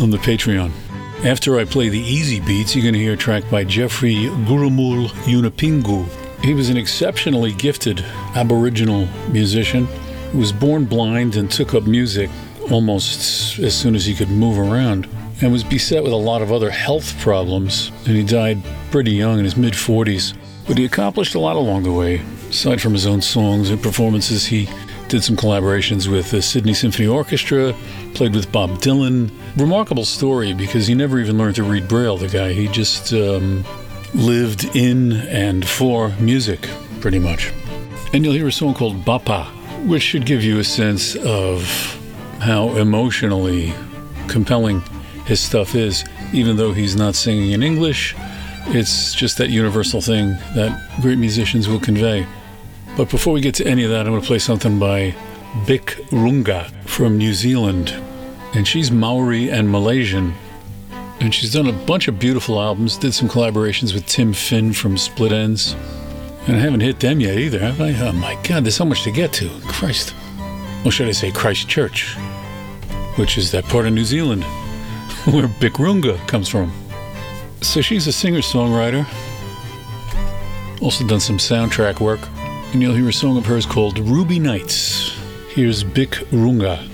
on 0.00 0.10
the 0.10 0.18
Patreon. 0.18 0.70
After 1.24 1.58
I 1.58 1.64
play 1.64 1.88
the 1.88 2.02
Easybeats, 2.02 2.74
you're 2.74 2.82
going 2.82 2.94
to 2.94 3.00
hear 3.00 3.12
a 3.12 3.16
track 3.16 3.44
by 3.50 3.64
Geoffrey 3.64 4.14
Gurrumul 4.14 5.08
Yunupingu. 5.24 6.06
He 6.42 6.54
was 6.54 6.70
an 6.70 6.76
exceptionally 6.76 7.52
gifted 7.52 8.00
Aboriginal 8.34 9.06
musician 9.30 9.86
who 10.32 10.38
was 10.38 10.52
born 10.52 10.84
blind 10.86 11.36
and 11.36 11.50
took 11.50 11.74
up 11.74 11.84
music 11.84 12.30
almost 12.70 13.58
as 13.58 13.74
soon 13.74 13.94
as 13.94 14.06
he 14.06 14.14
could 14.14 14.30
move 14.30 14.58
around 14.58 15.08
and 15.42 15.52
was 15.52 15.64
beset 15.64 16.02
with 16.02 16.12
a 16.12 16.16
lot 16.16 16.42
of 16.42 16.52
other 16.52 16.70
health 16.70 17.18
problems. 17.20 17.90
And 18.06 18.16
he 18.16 18.22
died 18.22 18.62
pretty 18.90 19.12
young 19.12 19.38
in 19.38 19.44
his 19.44 19.56
mid 19.56 19.74
40s. 19.74 20.34
But 20.66 20.78
he 20.78 20.84
accomplished 20.84 21.34
a 21.34 21.40
lot 21.40 21.56
along 21.56 21.82
the 21.82 21.92
way. 21.92 22.22
Aside 22.48 22.80
from 22.80 22.92
his 22.92 23.06
own 23.06 23.22
songs 23.22 23.70
and 23.70 23.82
performances, 23.82 24.46
he 24.46 24.68
did 25.10 25.24
some 25.24 25.36
collaborations 25.36 26.06
with 26.06 26.30
the 26.30 26.40
Sydney 26.40 26.72
Symphony 26.72 27.08
Orchestra, 27.08 27.74
played 28.14 28.32
with 28.32 28.52
Bob 28.52 28.70
Dylan. 28.78 29.28
Remarkable 29.56 30.04
story 30.04 30.54
because 30.54 30.86
he 30.86 30.94
never 30.94 31.18
even 31.18 31.36
learned 31.36 31.56
to 31.56 31.64
read 31.64 31.88
Braille, 31.88 32.16
the 32.16 32.28
guy. 32.28 32.52
He 32.52 32.68
just 32.68 33.12
um, 33.12 33.64
lived 34.14 34.76
in 34.76 35.12
and 35.12 35.68
for 35.68 36.10
music, 36.20 36.68
pretty 37.00 37.18
much. 37.18 37.52
And 38.12 38.24
you'll 38.24 38.34
hear 38.34 38.46
a 38.46 38.52
song 38.52 38.72
called 38.72 39.04
Bapa, 39.04 39.46
which 39.88 40.04
should 40.04 40.26
give 40.26 40.44
you 40.44 40.60
a 40.60 40.64
sense 40.64 41.16
of 41.16 41.64
how 42.38 42.68
emotionally 42.76 43.74
compelling 44.28 44.80
his 45.26 45.40
stuff 45.40 45.74
is, 45.74 46.04
even 46.32 46.56
though 46.56 46.72
he's 46.72 46.94
not 46.94 47.16
singing 47.16 47.50
in 47.50 47.64
English. 47.64 48.14
It's 48.68 49.12
just 49.12 49.38
that 49.38 49.50
universal 49.50 50.00
thing 50.00 50.36
that 50.54 51.00
great 51.00 51.18
musicians 51.18 51.68
will 51.68 51.80
convey. 51.80 52.28
But 53.00 53.08
before 53.08 53.32
we 53.32 53.40
get 53.40 53.54
to 53.54 53.66
any 53.66 53.82
of 53.84 53.90
that, 53.92 54.00
I'm 54.00 54.12
going 54.12 54.20
to 54.20 54.26
play 54.26 54.38
something 54.38 54.78
by 54.78 55.14
Bik 55.64 55.86
Runga 56.10 56.70
from 56.84 57.16
New 57.16 57.32
Zealand. 57.32 57.94
And 58.54 58.68
she's 58.68 58.90
Maori 58.90 59.50
and 59.50 59.70
Malaysian. 59.70 60.34
And 61.18 61.34
she's 61.34 61.50
done 61.50 61.66
a 61.66 61.72
bunch 61.72 62.08
of 62.08 62.18
beautiful 62.18 62.60
albums, 62.60 62.98
did 62.98 63.14
some 63.14 63.26
collaborations 63.26 63.94
with 63.94 64.04
Tim 64.04 64.34
Finn 64.34 64.74
from 64.74 64.98
Split 64.98 65.32
Enz. 65.32 65.74
And 66.46 66.56
I 66.56 66.60
haven't 66.60 66.80
hit 66.80 67.00
them 67.00 67.20
yet 67.20 67.38
either, 67.38 67.58
have 67.60 67.80
I? 67.80 67.94
Oh 68.06 68.12
my 68.12 68.38
God, 68.46 68.64
there's 68.64 68.76
so 68.76 68.84
much 68.84 69.02
to 69.04 69.10
get 69.10 69.32
to. 69.32 69.48
Christ. 69.62 70.14
Or 70.84 70.90
should 70.90 71.08
I 71.08 71.12
say 71.12 71.32
Christchurch, 71.32 72.16
which 73.16 73.38
is 73.38 73.50
that 73.52 73.64
part 73.64 73.86
of 73.86 73.94
New 73.94 74.04
Zealand 74.04 74.44
where 75.24 75.48
Bik 75.48 75.78
Runga 75.78 76.18
comes 76.28 76.50
from. 76.50 76.70
So 77.62 77.80
she's 77.80 78.06
a 78.06 78.12
singer 78.12 78.40
songwriter, 78.40 79.06
also 80.82 81.06
done 81.06 81.20
some 81.20 81.38
soundtrack 81.38 81.98
work, 81.98 82.20
and 82.72 82.82
you'll 82.82 82.94
hear 82.94 83.08
a 83.08 83.12
song 83.12 83.36
of 83.36 83.46
hers 83.46 83.66
called 83.66 83.98
Ruby 83.98 84.38
Nights. 84.38 85.16
Here's 85.48 85.82
Bik 85.84 86.10
Runga. 86.30 86.86
The 86.86 86.89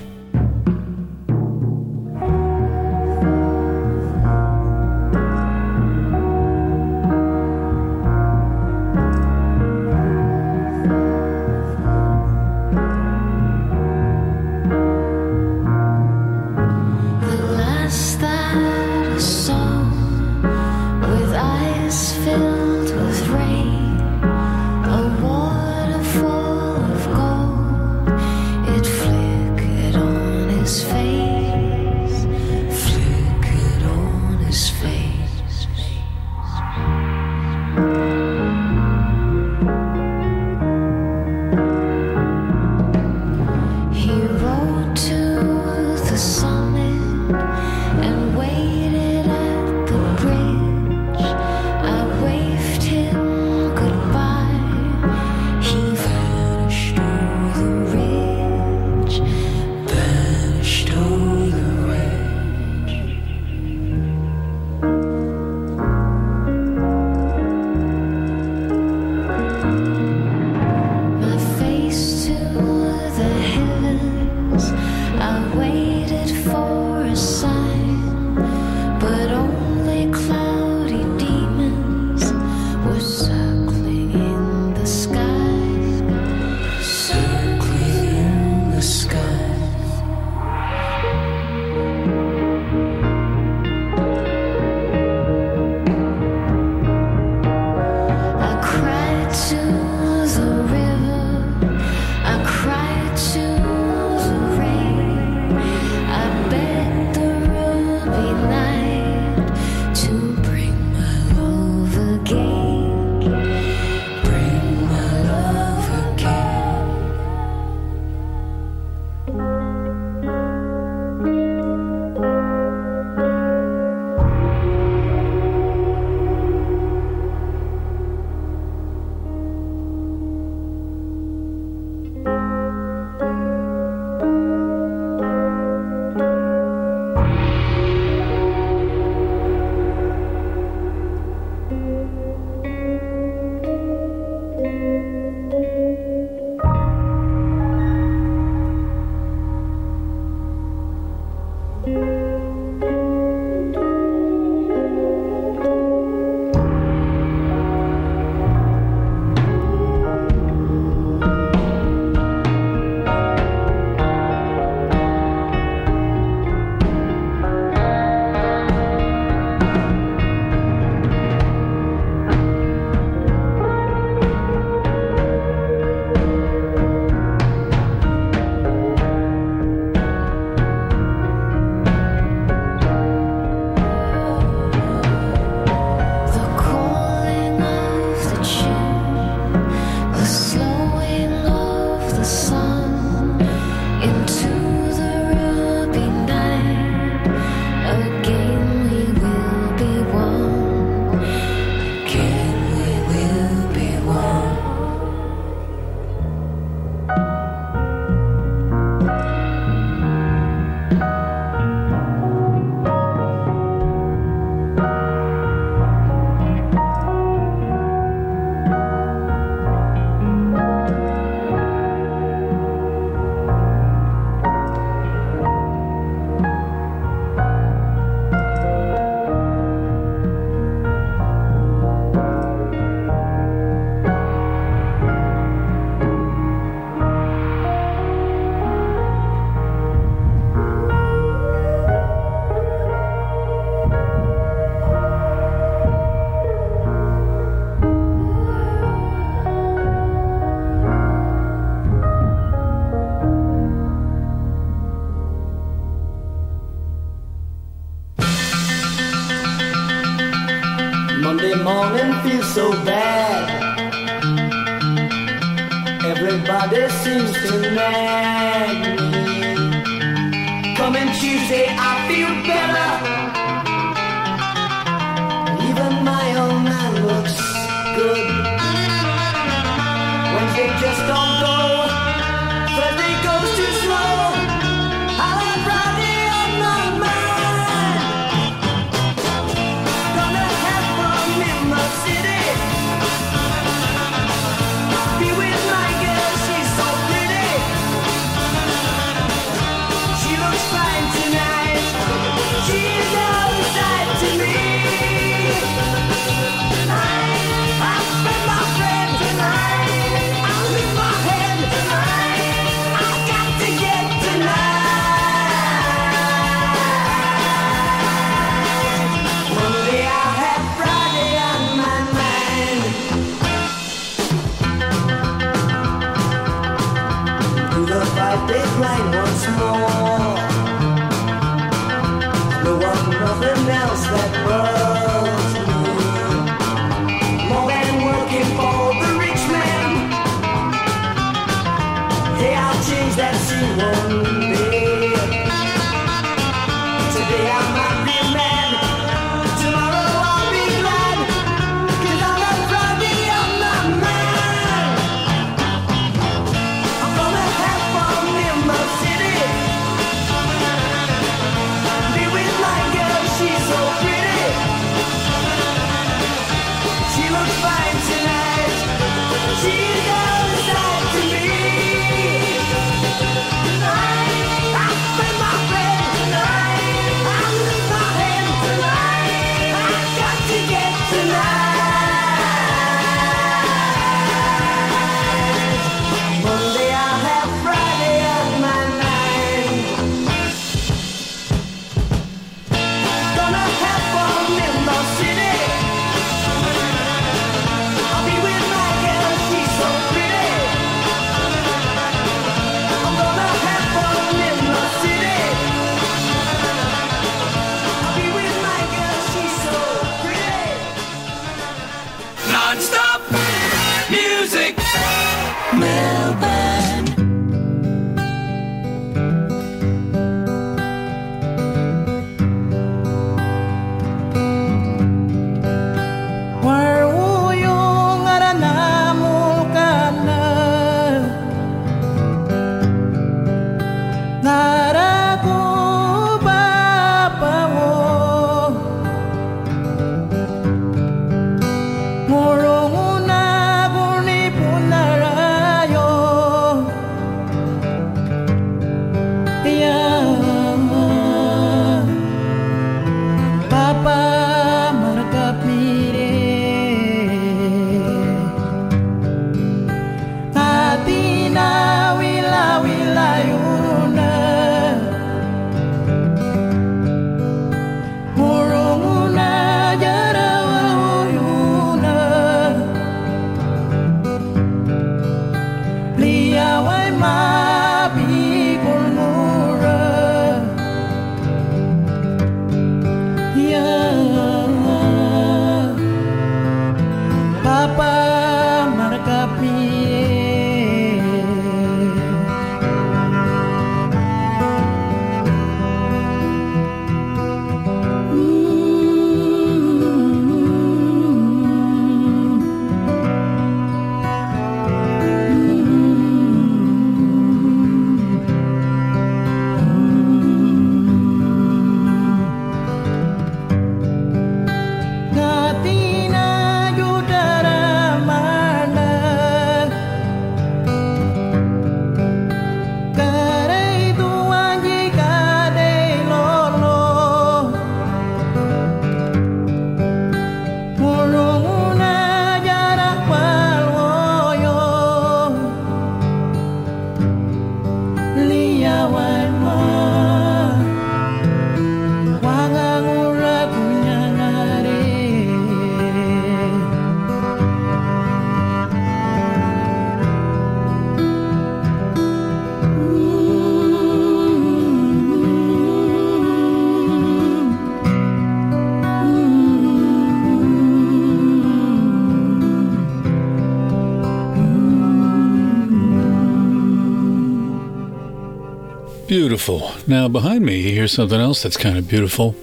Now, 570.08 570.28
behind 570.28 570.64
me, 570.64 570.80
you 570.82 570.90
hear 570.90 571.08
something 571.08 571.40
else 571.40 571.64
that's 571.64 571.76
kind 571.76 571.98
of 571.98 572.06
beautiful. 572.06 572.54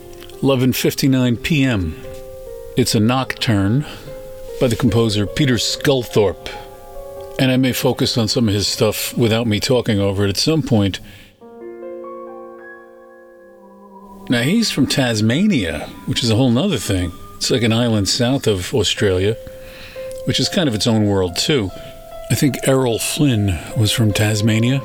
11:59 0.41 1.43
p.m. 1.43 2.01
It's 2.77 2.95
a 2.95 3.01
nocturne 3.01 3.85
by 4.61 4.67
the 4.67 4.77
composer 4.77 5.27
Peter 5.27 5.55
Sculthorpe. 5.55 6.49
And 7.39 7.51
I 7.51 7.57
may 7.57 7.73
focus 7.73 8.17
on 8.17 8.29
some 8.29 8.47
of 8.47 8.53
his 8.53 8.69
stuff 8.69 9.13
without 9.17 9.45
me 9.45 9.59
talking 9.59 9.99
over 9.99 10.23
it 10.23 10.29
at 10.29 10.37
some 10.37 10.61
point. 10.61 11.01
Now, 14.29 14.43
he's 14.43 14.71
from 14.71 14.87
Tasmania, 14.87 15.89
which 16.05 16.23
is 16.23 16.29
a 16.29 16.37
whole 16.37 16.49
nother 16.49 16.77
thing. 16.77 17.11
It's 17.35 17.51
like 17.51 17.63
an 17.63 17.73
island 17.73 18.07
south 18.07 18.47
of 18.47 18.73
Australia, 18.73 19.35
which 20.23 20.39
is 20.39 20.47
kind 20.47 20.69
of 20.69 20.75
its 20.75 20.87
own 20.87 21.07
world, 21.07 21.35
too. 21.35 21.71
I 22.31 22.35
think 22.35 22.55
Errol 22.65 22.99
Flynn 22.99 23.59
was 23.75 23.91
from 23.91 24.13
Tasmania. 24.13 24.81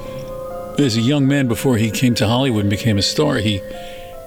As 0.79 0.97
a 0.97 1.01
young 1.01 1.27
man 1.27 1.49
before 1.49 1.77
he 1.77 1.91
came 1.91 2.15
to 2.15 2.29
Hollywood 2.29 2.61
and 2.61 2.71
became 2.71 2.99
a 2.99 3.03
star, 3.03 3.39
he 3.39 3.61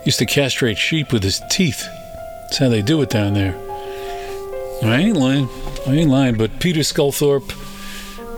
used 0.06 0.19
to 0.19 0.26
castrate 0.26 0.78
sheep 0.78 1.14
with 1.14 1.23
his 1.23 1.41
teeth. 1.49 1.88
That's 2.44 2.57
how 2.57 2.68
they 2.68 2.82
do 2.82 3.02
it 3.02 3.10
down 3.10 3.36
there. 3.36 3.56
I 4.84 4.98
ain't 4.99 5.15
lying. 5.15 5.48
I 5.88 5.94
ain't 5.94 6.10
lying, 6.10 6.38
but 6.38 6.60
Peter 6.60 6.82
Sculthorpe 6.82 7.53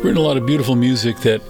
written 0.03 0.18
a 0.18 0.22
lot 0.22 0.38
of 0.38 0.45
beautiful 0.45 0.76
music 0.76 1.18
that 1.22 1.41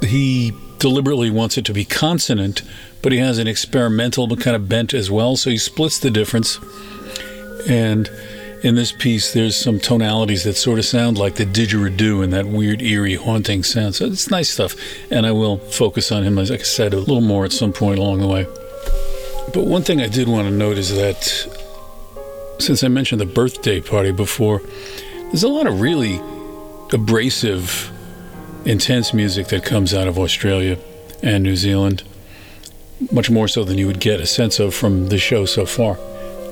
he 0.00 0.52
deliberately 0.78 1.28
wants 1.28 1.58
it 1.58 1.64
to 1.64 1.72
be 1.72 1.84
consonant, 1.84 2.62
but 3.02 3.10
he 3.10 3.18
has 3.18 3.38
an 3.38 3.48
experimental 3.48 4.28
but 4.28 4.40
kind 4.40 4.54
of 4.54 4.68
bent 4.68 4.94
as 4.94 5.10
well, 5.10 5.34
so 5.34 5.50
he 5.50 5.58
splits 5.58 5.98
the 5.98 6.10
difference. 6.10 6.60
And 7.68 8.08
in 8.62 8.76
this 8.76 8.92
piece, 8.92 9.32
there's 9.32 9.56
some 9.56 9.80
tonalities 9.80 10.44
that 10.44 10.54
sort 10.54 10.78
of 10.78 10.84
sound 10.84 11.18
like 11.18 11.34
the 11.34 11.44
didgeridoo 11.44 12.22
and 12.22 12.32
that 12.32 12.46
weird, 12.46 12.80
eerie, 12.80 13.16
haunting 13.16 13.64
sound. 13.64 13.96
So 13.96 14.06
it's 14.06 14.30
nice 14.30 14.50
stuff. 14.50 14.76
And 15.10 15.26
I 15.26 15.32
will 15.32 15.58
focus 15.58 16.12
on 16.12 16.22
him, 16.22 16.38
as 16.38 16.50
I 16.50 16.58
said, 16.58 16.94
a 16.94 16.98
little 16.98 17.20
more 17.20 17.44
at 17.44 17.52
some 17.52 17.72
point 17.72 17.98
along 17.98 18.20
the 18.20 18.28
way. 18.28 18.44
But 19.52 19.66
one 19.66 19.82
thing 19.82 20.00
I 20.00 20.06
did 20.06 20.28
want 20.28 20.46
to 20.46 20.54
note 20.54 20.78
is 20.78 20.94
that 20.94 21.24
since 22.60 22.84
I 22.84 22.88
mentioned 22.88 23.20
the 23.20 23.26
birthday 23.26 23.80
party 23.80 24.12
before, 24.12 24.62
there's 25.24 25.42
a 25.42 25.48
lot 25.48 25.66
of 25.66 25.80
really 25.80 26.20
abrasive, 26.92 27.90
intense 28.64 29.12
music 29.12 29.48
that 29.48 29.64
comes 29.64 29.92
out 29.92 30.06
of 30.06 30.18
Australia 30.18 30.78
and 31.20 31.42
New 31.42 31.56
Zealand, 31.56 32.04
much 33.10 33.28
more 33.28 33.48
so 33.48 33.64
than 33.64 33.78
you 33.78 33.88
would 33.88 33.98
get 33.98 34.20
a 34.20 34.26
sense 34.26 34.60
of 34.60 34.72
from 34.72 35.08
the 35.08 35.18
show 35.18 35.46
so 35.46 35.66
far. 35.66 35.98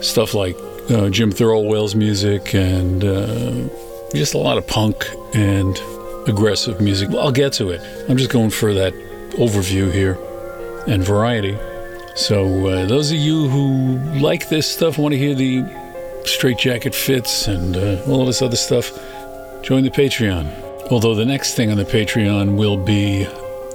Stuff 0.03 0.35
like 0.35 0.57
uh, 0.89 1.11
Jim 1.11 1.33
Thirlwell's 1.33 1.95
music 1.95 2.55
and 2.55 3.05
uh, 3.05 3.69
just 4.15 4.35
a 4.35 4.39
lot 4.39 4.59
of 4.59 4.67
punk 4.67 5.07
and 5.35 5.81
aggressive 6.27 6.81
music. 6.81 7.11
I'll 7.11 7.33
get 7.33 7.53
to 7.55 7.71
it. 7.71 7.81
I'm 8.09 8.17
just 8.17 8.31
going 8.31 8.51
for 8.51 8.73
that 8.75 8.93
overview 9.33 9.93
here 9.93 10.19
and 10.87 11.03
variety. 11.03 11.57
So, 12.17 12.67
uh, 12.67 12.87
those 12.87 13.11
of 13.13 13.19
you 13.19 13.49
who 13.49 13.99
like 14.21 14.49
this 14.49 14.71
stuff, 14.71 14.99
want 14.99 15.13
to 15.13 15.19
hear 15.19 15.35
the 15.35 15.65
Straitjacket 16.25 16.95
Fits 16.95 17.47
and 17.47 17.77
uh, 17.77 18.03
all 18.09 18.27
this 18.27 18.43
other 18.43 18.57
stuff, 18.57 18.91
join 19.63 19.85
the 19.85 19.91
Patreon. 19.91 20.91
Although 20.91 21.15
the 21.15 21.25
next 21.25 21.55
thing 21.55 21.71
on 21.71 21.77
the 21.77 21.85
Patreon 21.85 22.57
will 22.57 22.77
be 22.77 23.25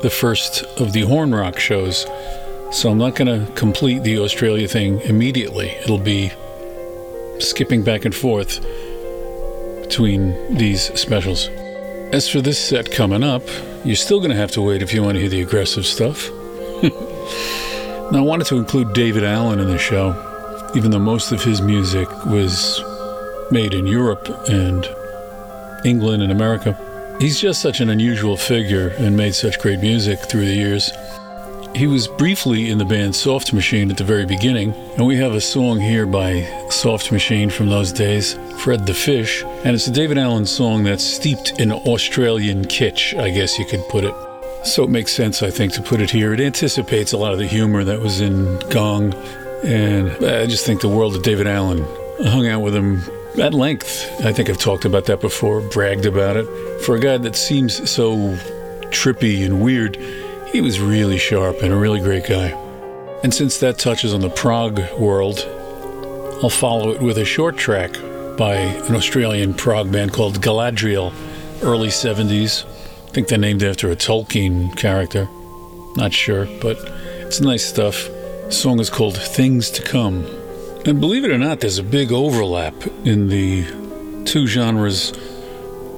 the 0.01 0.09
first 0.09 0.63
of 0.79 0.91
the 0.91 1.01
Horn 1.01 1.33
Rock 1.33 1.59
shows. 1.59 2.05
So 2.71 2.91
I'm 2.91 2.97
not 2.97 3.15
going 3.15 3.27
to 3.27 3.51
complete 3.53 4.03
the 4.03 4.19
Australia 4.19 4.67
thing 4.67 4.99
immediately. 5.01 5.69
It'll 5.69 5.97
be 5.97 6.31
skipping 7.39 7.83
back 7.83 8.05
and 8.05 8.15
forth 8.15 8.61
between 9.81 10.55
these 10.57 10.83
specials. 10.99 11.47
As 12.11 12.29
for 12.29 12.41
this 12.41 12.57
set 12.57 12.91
coming 12.91 13.23
up, 13.23 13.43
you're 13.83 13.95
still 13.95 14.19
going 14.19 14.31
to 14.31 14.37
have 14.37 14.51
to 14.51 14.61
wait 14.61 14.81
if 14.81 14.93
you 14.93 15.03
want 15.03 15.15
to 15.15 15.19
hear 15.19 15.29
the 15.29 15.41
aggressive 15.41 15.85
stuff. 15.85 16.29
now, 18.11 18.19
I 18.19 18.21
wanted 18.21 18.47
to 18.47 18.57
include 18.57 18.93
Daevid 18.93 19.23
Allen 19.23 19.59
in 19.59 19.67
the 19.67 19.77
show, 19.77 20.13
even 20.75 20.91
though 20.91 20.99
most 20.99 21.31
of 21.31 21.43
his 21.43 21.61
music 21.61 22.09
was 22.25 22.81
made 23.51 23.73
in 23.73 23.85
Europe 23.85 24.27
and 24.49 24.87
England 25.85 26.23
and 26.23 26.31
America. 26.31 26.77
He's 27.19 27.39
just 27.39 27.61
such 27.61 27.79
an 27.79 27.89
unusual 27.89 28.37
figure 28.37 28.89
and 28.97 29.15
made 29.15 29.35
such 29.35 29.59
great 29.59 29.79
music 29.79 30.19
through 30.19 30.45
the 30.45 30.53
years. 30.53 30.91
He 31.75 31.87
was 31.87 32.07
briefly 32.07 32.69
in 32.69 32.77
the 32.77 32.85
band 32.85 33.13
Soft 33.13 33.51
Machine 33.51 33.91
at 33.91 33.97
the 33.97 34.05
very 34.05 34.25
beginning, 34.25 34.71
and 34.95 35.05
we 35.05 35.17
have 35.17 35.33
a 35.33 35.41
song 35.41 35.77
here 35.77 36.05
by 36.05 36.43
Soft 36.69 37.11
Machine 37.11 37.49
from 37.49 37.67
those 37.67 37.91
days, 37.91 38.39
Fred 38.59 38.85
the 38.85 38.93
Fish, 38.93 39.43
and 39.43 39.75
it's 39.75 39.85
a 39.85 39.91
Daevid 39.91 40.17
Allen 40.17 40.45
song 40.45 40.85
that's 40.85 41.03
steeped 41.03 41.59
in 41.59 41.73
Australian 41.73 42.63
kitsch, 42.63 43.13
I 43.19 43.29
guess 43.29 43.59
you 43.59 43.65
could 43.65 43.85
put 43.89 44.05
it. 44.05 44.15
So 44.63 44.85
it 44.85 44.89
makes 44.89 45.11
sense, 45.11 45.43
I 45.43 45.49
think, 45.49 45.73
to 45.73 45.81
put 45.81 45.99
it 45.99 46.09
here. 46.09 46.33
It 46.33 46.39
anticipates 46.39 47.11
a 47.11 47.17
lot 47.17 47.33
of 47.33 47.39
the 47.39 47.45
humor 47.45 47.83
that 47.83 47.99
was 47.99 48.21
in 48.21 48.57
Gong, 48.69 49.13
and 49.65 50.11
I 50.25 50.45
just 50.45 50.65
think 50.65 50.79
the 50.79 50.87
world 50.87 51.13
of 51.13 51.23
Daevid 51.23 51.45
Allen. 51.45 51.83
I 52.23 52.29
hung 52.29 52.47
out 52.47 52.61
with 52.61 52.73
him 52.73 53.01
at 53.37 53.53
length. 53.53 54.09
I 54.23 54.31
think 54.31 54.49
I've 54.49 54.59
talked 54.59 54.85
about 54.85 55.07
that 55.07 55.19
before, 55.19 55.59
bragged 55.59 56.05
about 56.05 56.37
it. 56.37 56.45
For 56.83 56.95
a 56.95 57.01
guy 57.01 57.17
that 57.17 57.35
seems 57.35 57.91
so 57.91 58.15
trippy 58.91 59.45
and 59.45 59.61
weird, 59.61 59.97
he 60.51 60.61
was 60.61 60.79
really 60.79 61.17
sharp 61.17 61.61
and 61.61 61.73
a 61.73 61.75
really 61.75 61.99
great 61.99 62.27
guy. 62.27 62.49
And 63.23 63.33
since 63.33 63.57
that 63.59 63.79
touches 63.79 64.13
on 64.13 64.21
the 64.21 64.29
prog 64.29 64.79
world, 64.99 65.39
I'll 66.43 66.49
follow 66.49 66.91
it 66.91 67.01
with 67.01 67.17
a 67.17 67.25
short 67.25 67.57
track 67.57 67.93
by 68.37 68.55
an 68.55 68.95
Australian 68.95 69.53
prog 69.53 69.91
band 69.91 70.13
called 70.13 70.41
Galadriel, 70.41 71.13
early 71.63 71.87
70s. 71.87 72.65
I 72.65 73.11
think 73.11 73.27
they're 73.27 73.37
named 73.37 73.63
after 73.63 73.89
a 73.89 73.95
Tolkien 73.95 74.75
character. 74.75 75.27
Not 75.95 76.13
sure, 76.13 76.45
but 76.61 76.77
it's 77.21 77.39
nice 77.39 77.65
stuff. 77.65 78.07
The 78.45 78.51
song 78.51 78.79
is 78.79 78.89
called 78.89 79.17
Things 79.17 79.69
to 79.71 79.81
Come. 79.81 80.25
And 80.85 80.99
believe 80.99 81.23
it 81.23 81.31
or 81.31 81.37
not, 81.37 81.61
there's 81.61 81.79
a 81.79 81.83
big 81.83 82.11
overlap 82.11 82.75
in 83.05 83.29
the 83.29 83.65
two 84.25 84.45
genres 84.45 85.13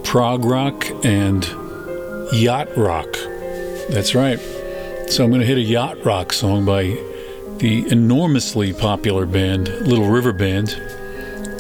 prog 0.04 0.46
rock 0.46 0.86
and 1.04 1.44
yacht 2.32 2.70
rock. 2.78 3.08
That's 3.90 4.14
right. 4.14 4.40
So 5.10 5.24
I'm 5.24 5.30
going 5.30 5.40
to 5.40 5.48
hit 5.48 5.58
a 5.58 5.62
yacht 5.62 6.04
rock 6.04 6.34
song 6.34 6.66
by 6.66 6.98
the 7.60 7.90
enormously 7.90 8.74
popular 8.74 9.26
band 9.26 9.70
Little 9.88 10.10
River 10.10 10.34
Band. 10.34 10.74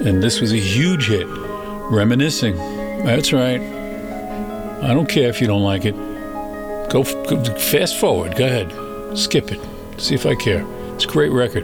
And 0.06 0.22
this 0.22 0.42
was 0.42 0.52
a 0.52 0.58
huge 0.58 1.08
hit. 1.08 1.26
Reminiscing. 1.90 2.58
That's 3.06 3.32
right. 3.32 3.62
I 3.62 4.94
don't 4.94 5.08
care 5.08 5.30
if 5.30 5.40
you 5.40 5.48
don't 5.48 5.64
like 5.64 5.86
it. 5.86 5.96
Go, 6.90 7.04
go 7.04 7.44
fast 7.56 7.98
forward. 7.98 8.36
Go 8.36 8.46
ahead. 8.46 9.18
Skip 9.18 9.50
it. 9.50 9.62
See 9.98 10.14
if 10.14 10.26
I 10.26 10.36
care. 10.36 10.66
It's 10.96 11.06
a 11.06 11.08
great 11.08 11.32
record. 11.32 11.64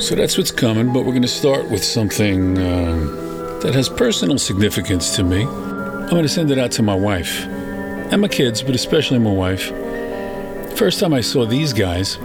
So 0.00 0.14
that's 0.14 0.38
what's 0.38 0.50
coming, 0.50 0.94
but 0.94 1.00
we're 1.00 1.12
going 1.12 1.20
to 1.22 1.28
start 1.28 1.70
with 1.70 1.84
something 1.84 2.56
uh, 2.56 3.58
that 3.62 3.74
has 3.74 3.90
personal 3.90 4.38
significance 4.38 5.14
to 5.16 5.24
me. 5.24 5.44
I'm 5.44 6.08
going 6.08 6.22
to 6.22 6.28
send 6.28 6.50
it 6.50 6.58
out 6.58 6.72
to 6.72 6.82
my 6.82 6.94
wife 6.94 7.46
and 8.10 8.20
my 8.20 8.28
kids, 8.28 8.62
but 8.62 8.74
especially 8.74 9.18
my 9.18 9.30
wife. 9.30 9.68
First 10.76 10.98
time 11.00 11.14
I 11.14 11.20
saw 11.20 11.44
these 11.46 11.72
guys, 11.72 12.16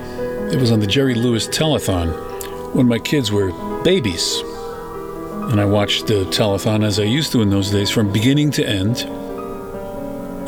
it 0.52 0.60
was 0.60 0.72
on 0.72 0.80
the 0.80 0.88
Jerry 0.88 1.14
Lewis 1.14 1.48
telethon 1.48 2.74
when 2.74 2.88
my 2.88 3.00
kids 3.00 3.32
were 3.32 3.52
babies. 3.84 4.42
And 5.52 5.62
I 5.62 5.66
watched 5.66 6.08
the 6.08 6.26
telethon 6.26 6.84
as 6.84 7.00
I 7.00 7.04
used 7.04 7.32
to 7.34 7.42
in 7.42 7.50
those 7.50 7.70
days 7.70 7.92
from 7.92 8.12
beginning 8.12 8.52
to 8.52 8.68
end. 8.68 9.02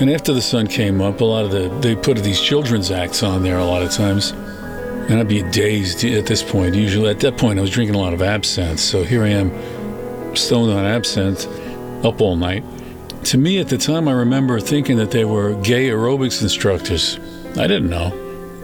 And 0.01 0.09
after 0.09 0.33
the 0.33 0.41
sun 0.41 0.67
came 0.67 1.01
up, 1.01 1.21
a 1.21 1.25
lot 1.25 1.45
of 1.45 1.51
the 1.51 1.69
they 1.81 1.95
put 1.95 2.17
these 2.17 2.41
children's 2.41 2.89
acts 2.91 3.21
on 3.21 3.43
there 3.43 3.57
a 3.57 3.65
lot 3.65 3.83
of 3.83 3.91
times. 3.91 4.31
And 4.31 5.19
I'd 5.19 5.27
be 5.27 5.43
dazed 5.43 6.03
at 6.03 6.25
this 6.25 6.41
point. 6.41 6.75
Usually 6.75 7.09
at 7.09 7.19
that 7.19 7.37
point 7.37 7.59
I 7.59 7.61
was 7.61 7.71
drinking 7.71 7.95
a 7.95 7.99
lot 7.99 8.13
of 8.13 8.21
absinthe. 8.21 8.79
So 8.79 9.03
here 9.03 9.23
I 9.23 9.29
am, 9.29 10.35
stoned 10.35 10.71
on 10.71 10.83
absinthe, 10.83 11.47
up 12.03 12.21
all 12.21 12.35
night. 12.35 12.63
To 13.27 13.37
me 13.37 13.59
at 13.59 13.67
the 13.67 13.77
time 13.77 14.07
I 14.07 14.13
remember 14.13 14.57
thinking 14.61 14.95
that 14.99 15.11
they 15.11 15.25
were 15.25 15.53
gay 15.55 15.89
aerobics 15.89 16.41
instructors. 16.41 17.19
I 17.57 17.67
didn't 17.67 17.89
know. 17.89 18.11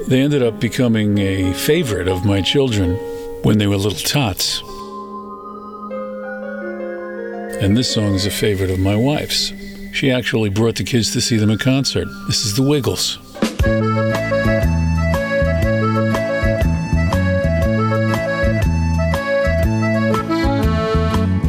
They 0.07 0.21
ended 0.21 0.41
up 0.41 0.61
becoming 0.61 1.17
a 1.17 1.51
favorite 1.51 2.07
of 2.07 2.23
my 2.23 2.41
children 2.41 2.95
when 3.43 3.57
they 3.57 3.67
were 3.67 3.75
little 3.75 3.99
tots. 3.99 4.61
And 7.61 7.75
this 7.75 7.93
song 7.93 8.13
is 8.13 8.25
a 8.25 8.31
favorite 8.31 8.69
of 8.69 8.79
my 8.79 8.95
wife's. 8.95 9.51
She 9.91 10.09
actually 10.09 10.49
brought 10.49 10.77
the 10.77 10.85
kids 10.85 11.11
to 11.11 11.19
see 11.19 11.35
them 11.35 11.49
in 11.49 11.57
concert. 11.57 12.07
This 12.27 12.45
is 12.45 12.55
the 12.55 12.63
Wiggles. 12.63 13.19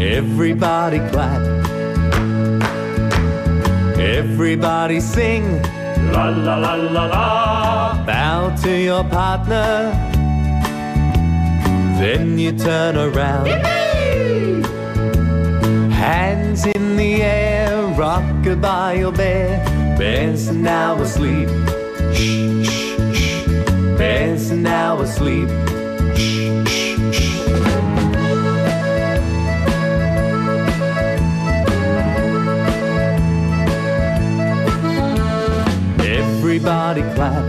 Everybody 0.01 0.99
clap. 1.11 1.64
Everybody 4.25 5.01
sing. 5.01 5.45
La 6.11 6.31
la 6.31 6.57
la 6.57 6.75
la 6.75 7.05
la. 7.05 8.05
Bow 8.07 8.57
to 8.63 8.71
your 8.71 9.05
partner. 9.05 9.93
Then 12.01 12.39
you 12.39 12.53
turn 12.53 12.97
around. 12.97 13.49
Hands 15.93 16.65
in 16.65 16.97
the 16.97 17.23
air, 17.23 17.77
rock 17.99 18.25
by 18.63 18.95
your 18.95 19.13
bed. 19.13 19.99
Ben's 19.99 20.51
now 20.51 20.97
asleep. 21.03 21.51
Shh, 22.15 22.65
shh, 22.65 22.97
shh. 23.15 23.47
Bears 23.99 24.51
now 24.53 25.01
asleep. 25.03 25.51
Everybody 36.45 37.01
clap. 37.15 37.43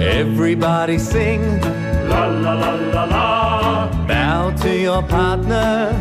Everybody 0.00 0.98
sing. 0.98 1.60
La 2.08 2.28
la 2.28 2.54
la 2.54 2.70
la 2.76 3.04
la. 3.04 4.06
Bow 4.06 4.50
to 4.62 4.74
your 4.74 5.02
partner. 5.02 5.92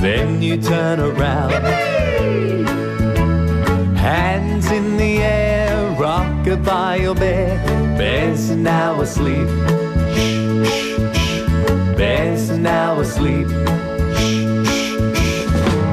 Then 0.00 0.40
you 0.40 0.62
turn 0.62 1.00
around. 1.00 1.50
Hands 3.96 4.70
in 4.70 4.96
the 4.96 5.18
air, 5.24 5.90
rock-a-bye 5.98 6.98
your 7.02 7.16
bear. 7.16 7.58
Bears 7.98 8.50
now 8.50 9.00
asleep. 9.00 9.48
Bears 11.98 12.50
now 12.50 13.00
asleep. 13.00 13.48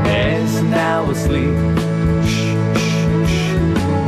Bears 0.05 0.61
now 0.61 0.61
asleep. 0.61 0.61
Bears 0.61 0.61
now 0.61 1.09
asleep. 1.09 1.82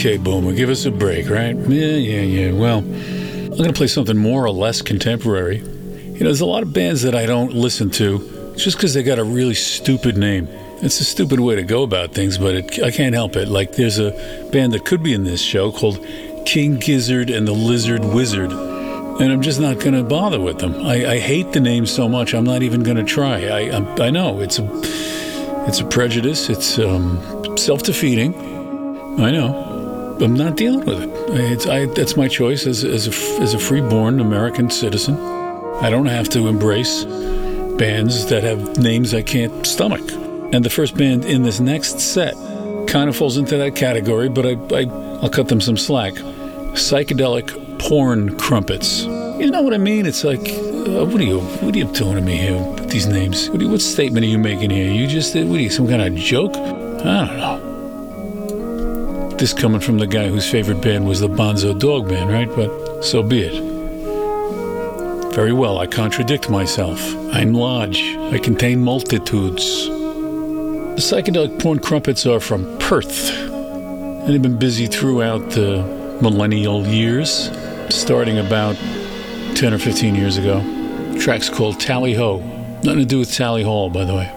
Okay, 0.00 0.16
Boomer, 0.16 0.54
give 0.54 0.70
us 0.70 0.86
a 0.86 0.90
break, 0.90 1.28
right? 1.28 1.54
Yeah, 1.54 1.96
yeah, 1.96 2.22
yeah. 2.22 2.52
Well, 2.52 2.78
I'm 2.78 3.50
going 3.50 3.64
to 3.64 3.74
play 3.74 3.86
something 3.86 4.16
more 4.16 4.46
or 4.46 4.50
less 4.50 4.80
contemporary. 4.80 5.58
You 5.58 6.20
know, 6.20 6.24
there's 6.24 6.40
a 6.40 6.46
lot 6.46 6.62
of 6.62 6.72
bands 6.72 7.02
that 7.02 7.14
I 7.14 7.26
don't 7.26 7.52
listen 7.52 7.90
to 7.90 8.54
just 8.56 8.78
because 8.78 8.94
they 8.94 9.02
got 9.02 9.18
a 9.18 9.24
really 9.24 9.52
stupid 9.52 10.16
name. 10.16 10.48
It's 10.80 11.00
a 11.00 11.04
stupid 11.04 11.38
way 11.38 11.54
to 11.56 11.62
go 11.62 11.82
about 11.82 12.14
things, 12.14 12.38
but 12.38 12.54
it, 12.54 12.82
I 12.82 12.90
can't 12.90 13.14
help 13.14 13.36
it. 13.36 13.48
Like, 13.48 13.72
there's 13.72 13.98
a 13.98 14.12
band 14.50 14.72
that 14.72 14.86
could 14.86 15.02
be 15.02 15.12
in 15.12 15.24
this 15.24 15.42
show 15.42 15.70
called 15.70 16.02
King 16.46 16.78
Gizzard 16.78 17.28
and 17.28 17.46
the 17.46 17.52
Lizard 17.52 18.02
Wizard. 18.02 18.52
And 18.52 19.30
I'm 19.30 19.42
just 19.42 19.60
not 19.60 19.80
going 19.80 19.92
to 19.92 20.02
bother 20.02 20.40
with 20.40 20.60
them. 20.60 20.76
I, 20.76 21.10
I 21.10 21.18
hate 21.18 21.52
the 21.52 21.60
name 21.60 21.84
so 21.84 22.08
much, 22.08 22.32
I'm 22.32 22.44
not 22.44 22.62
even 22.62 22.82
going 22.82 22.96
to 22.96 23.04
try. 23.04 23.44
I, 23.48 23.76
I, 23.76 24.06
I 24.06 24.08
know 24.08 24.40
it's 24.40 24.58
a, 24.58 24.66
it's 25.68 25.80
a 25.80 25.84
prejudice. 25.84 26.48
It's 26.48 26.78
um, 26.78 27.58
self-defeating. 27.58 28.34
I 29.20 29.30
know. 29.30 29.69
I'm 30.20 30.34
not 30.34 30.56
dealing 30.56 30.84
with 30.84 31.02
it. 31.02 31.10
It's, 31.30 31.66
I, 31.66 31.86
that's 31.86 32.16
my 32.16 32.28
choice 32.28 32.66
as, 32.66 32.84
as, 32.84 33.06
a, 33.08 33.42
as 33.42 33.54
a 33.54 33.58
freeborn 33.58 34.20
American 34.20 34.68
citizen. 34.70 35.16
I 35.16 35.88
don't 35.90 36.06
have 36.06 36.28
to 36.30 36.46
embrace 36.46 37.04
bands 37.78 38.26
that 38.26 38.42
have 38.42 38.76
names 38.78 39.14
I 39.14 39.22
can't 39.22 39.66
stomach. 39.66 40.02
And 40.52 40.64
the 40.64 40.70
first 40.70 40.96
band 40.96 41.24
in 41.24 41.42
this 41.42 41.60
next 41.60 42.00
set 42.00 42.34
kind 42.86 43.08
of 43.08 43.16
falls 43.16 43.38
into 43.38 43.56
that 43.56 43.76
category, 43.76 44.28
but 44.28 44.44
I, 44.44 44.52
I, 44.76 44.84
I'll 45.22 45.30
cut 45.30 45.48
them 45.48 45.60
some 45.60 45.76
slack. 45.76 46.12
Psychedelic 46.74 47.78
porn 47.78 48.36
crumpets. 48.36 49.04
You 49.04 49.50
know 49.50 49.62
what 49.62 49.72
I 49.72 49.78
mean? 49.78 50.04
It's 50.06 50.22
like, 50.24 50.40
uh, 50.40 51.04
what 51.06 51.20
are 51.20 51.24
you, 51.24 51.40
what 51.40 51.74
are 51.74 51.78
you 51.78 51.84
doing 51.92 52.16
to 52.16 52.20
me 52.20 52.36
here 52.36 52.58
with 52.58 52.90
these 52.90 53.06
names? 53.06 53.48
What, 53.48 53.60
you- 53.60 53.70
what 53.70 53.80
statement 53.80 54.24
are 54.24 54.28
you 54.28 54.38
making 54.38 54.70
here? 54.70 54.92
You 54.92 55.06
just, 55.06 55.34
what 55.34 55.58
are 55.58 55.62
you, 55.62 55.70
some 55.70 55.88
kind 55.88 56.02
of 56.02 56.14
joke? 56.14 56.54
I 56.56 57.26
don't 57.26 57.36
know. 57.38 57.69
This 59.40 59.54
coming 59.54 59.80
from 59.80 59.96
the 59.96 60.06
guy 60.06 60.28
whose 60.28 60.46
favorite 60.50 60.82
band 60.82 61.08
was 61.08 61.20
the 61.20 61.28
Bonzo 61.28 61.72
Dog 61.72 62.10
Band, 62.10 62.30
right? 62.30 62.46
But 62.54 63.02
so 63.02 63.22
be 63.22 63.40
it. 63.40 63.54
Very 65.32 65.54
well, 65.54 65.78
I 65.78 65.86
contradict 65.86 66.50
myself. 66.50 67.00
I'm 67.32 67.54
large. 67.54 68.02
I 68.02 68.36
contain 68.36 68.84
multitudes. 68.84 69.86
The 69.86 70.96
psychedelic 70.98 71.58
porn 71.58 71.78
crumpets 71.78 72.26
are 72.26 72.38
from 72.38 72.76
Perth, 72.80 73.30
and 73.30 74.28
they've 74.28 74.42
been 74.42 74.58
busy 74.58 74.86
throughout 74.86 75.48
the 75.52 75.84
millennial 76.20 76.86
years, 76.86 77.50
starting 77.88 78.40
about 78.40 78.76
10 79.54 79.72
or 79.72 79.78
15 79.78 80.16
years 80.16 80.36
ago. 80.36 80.60
The 81.14 81.18
track's 81.18 81.48
called 81.48 81.80
Tally 81.80 82.12
Ho. 82.12 82.40
Nothing 82.82 82.98
to 82.98 83.06
do 83.06 83.20
with 83.20 83.32
Tally 83.32 83.62
Hall, 83.62 83.88
by 83.88 84.04
the 84.04 84.14
way. 84.14 84.30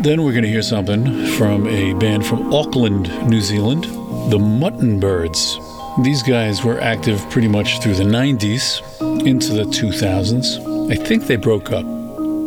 Then 0.00 0.24
we're 0.24 0.32
going 0.32 0.44
to 0.44 0.48
hear 0.48 0.62
something 0.62 1.26
from 1.32 1.66
a 1.66 1.92
band 1.92 2.24
from 2.24 2.54
Auckland, 2.54 3.10
New 3.28 3.42
Zealand, 3.42 3.86
the 4.30 4.38
Mutton 4.40 4.98
Birds. 4.98 5.56
These 6.02 6.24
guys 6.24 6.64
were 6.64 6.80
active 6.80 7.20
pretty 7.30 7.46
much 7.46 7.80
through 7.80 7.94
the 7.94 8.02
90s 8.02 8.82
into 9.24 9.52
the 9.52 9.62
2000s. 9.62 10.90
I 10.90 10.96
think 10.96 11.28
they 11.28 11.36
broke 11.36 11.70
up. 11.70 11.84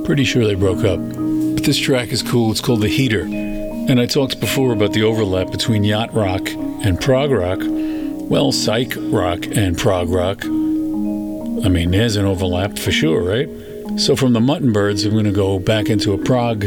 Pretty 0.06 0.26
sure 0.26 0.45
they 0.45 0.56
broke 0.56 0.84
up. 0.84 0.99
But 0.99 1.64
this 1.64 1.77
track 1.77 2.10
is 2.10 2.22
cool. 2.22 2.51
It's 2.51 2.60
called 2.60 2.81
The 2.81 2.89
Heater. 2.89 3.22
And 3.22 3.97
I 3.99 4.07
talked 4.07 4.41
before 4.41 4.73
about 4.73 4.91
the 4.91 5.03
overlap 5.03 5.51
between 5.51 5.85
yacht 5.85 6.14
rock 6.14 6.49
and 6.49 6.99
prog 6.99 7.31
rock. 7.31 7.60
Well, 7.61 8.51
psych 8.51 8.93
rock 8.97 9.45
and 9.45 9.77
prog 9.77 10.10
rock. 10.10 10.43
I 10.43 11.69
mean, 11.69 11.91
there's 11.91 12.18
an 12.18 12.26
overlap 12.26 12.77
for 12.77 12.91
sure, 12.91 13.23
right? 13.23 13.49
So 13.97 14.18
from 14.18 14.34
the 14.34 14.41
Mutton 14.41 14.73
Birds, 14.73 15.06
I'm 15.06 15.14
going 15.14 15.23
to 15.26 15.31
go 15.31 15.60
back 15.60 15.89
into 15.89 16.11
a 16.11 16.18
prog 16.18 16.61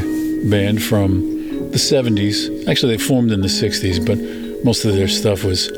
band 0.48 0.82
from 0.82 1.70
the 1.70 1.78
70s. 1.78 2.66
Actually, 2.66 2.96
they 2.96 3.02
formed 3.02 3.30
in 3.30 3.42
the 3.42 3.48
60s, 3.48 4.04
but 4.04 4.18
most 4.64 4.84
of 4.84 4.94
their 4.94 5.08
stuff 5.08 5.44
was 5.44 5.70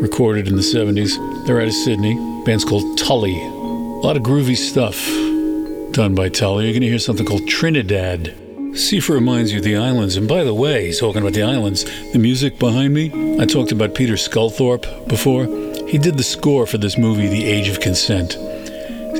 recorded 0.00 0.48
in 0.48 0.56
the 0.56 0.62
70s. 0.62 1.46
They're 1.46 1.60
out 1.60 1.68
of 1.68 1.74
Sydney. 1.74 2.14
Band's 2.44 2.64
called 2.64 2.98
Tully. 2.98 3.38
A 3.38 4.04
lot 4.04 4.16
of 4.16 4.22
groovy 4.22 4.56
stuff 4.56 4.96
done 5.92 6.14
by 6.14 6.28
Tully. 6.28 6.64
You're 6.64 6.72
going 6.72 6.82
to 6.82 6.88
hear 6.88 6.98
something 6.98 7.26
called 7.26 7.46
Trinidad. 7.46 8.34
Seafer 8.74 9.12
reminds 9.12 9.52
you 9.52 9.58
of 9.58 9.64
the 9.64 9.76
islands. 9.76 10.16
And 10.16 10.26
by 10.26 10.44
the 10.44 10.54
way, 10.54 10.86
he's 10.86 10.98
talking 10.98 11.20
about 11.20 11.34
the 11.34 11.42
islands. 11.42 11.84
The 12.12 12.18
music 12.18 12.58
behind 12.58 12.94
me, 12.94 13.38
I 13.38 13.44
talked 13.44 13.70
about 13.70 13.94
Peter 13.94 14.14
Sculthorpe 14.14 15.08
before. 15.08 15.44
He 15.86 15.98
did 15.98 16.16
the 16.16 16.22
score 16.22 16.66
for 16.66 16.78
this 16.78 16.96
movie, 16.96 17.28
The 17.28 17.44
Age 17.44 17.68
of 17.68 17.80
Consent. 17.80 18.36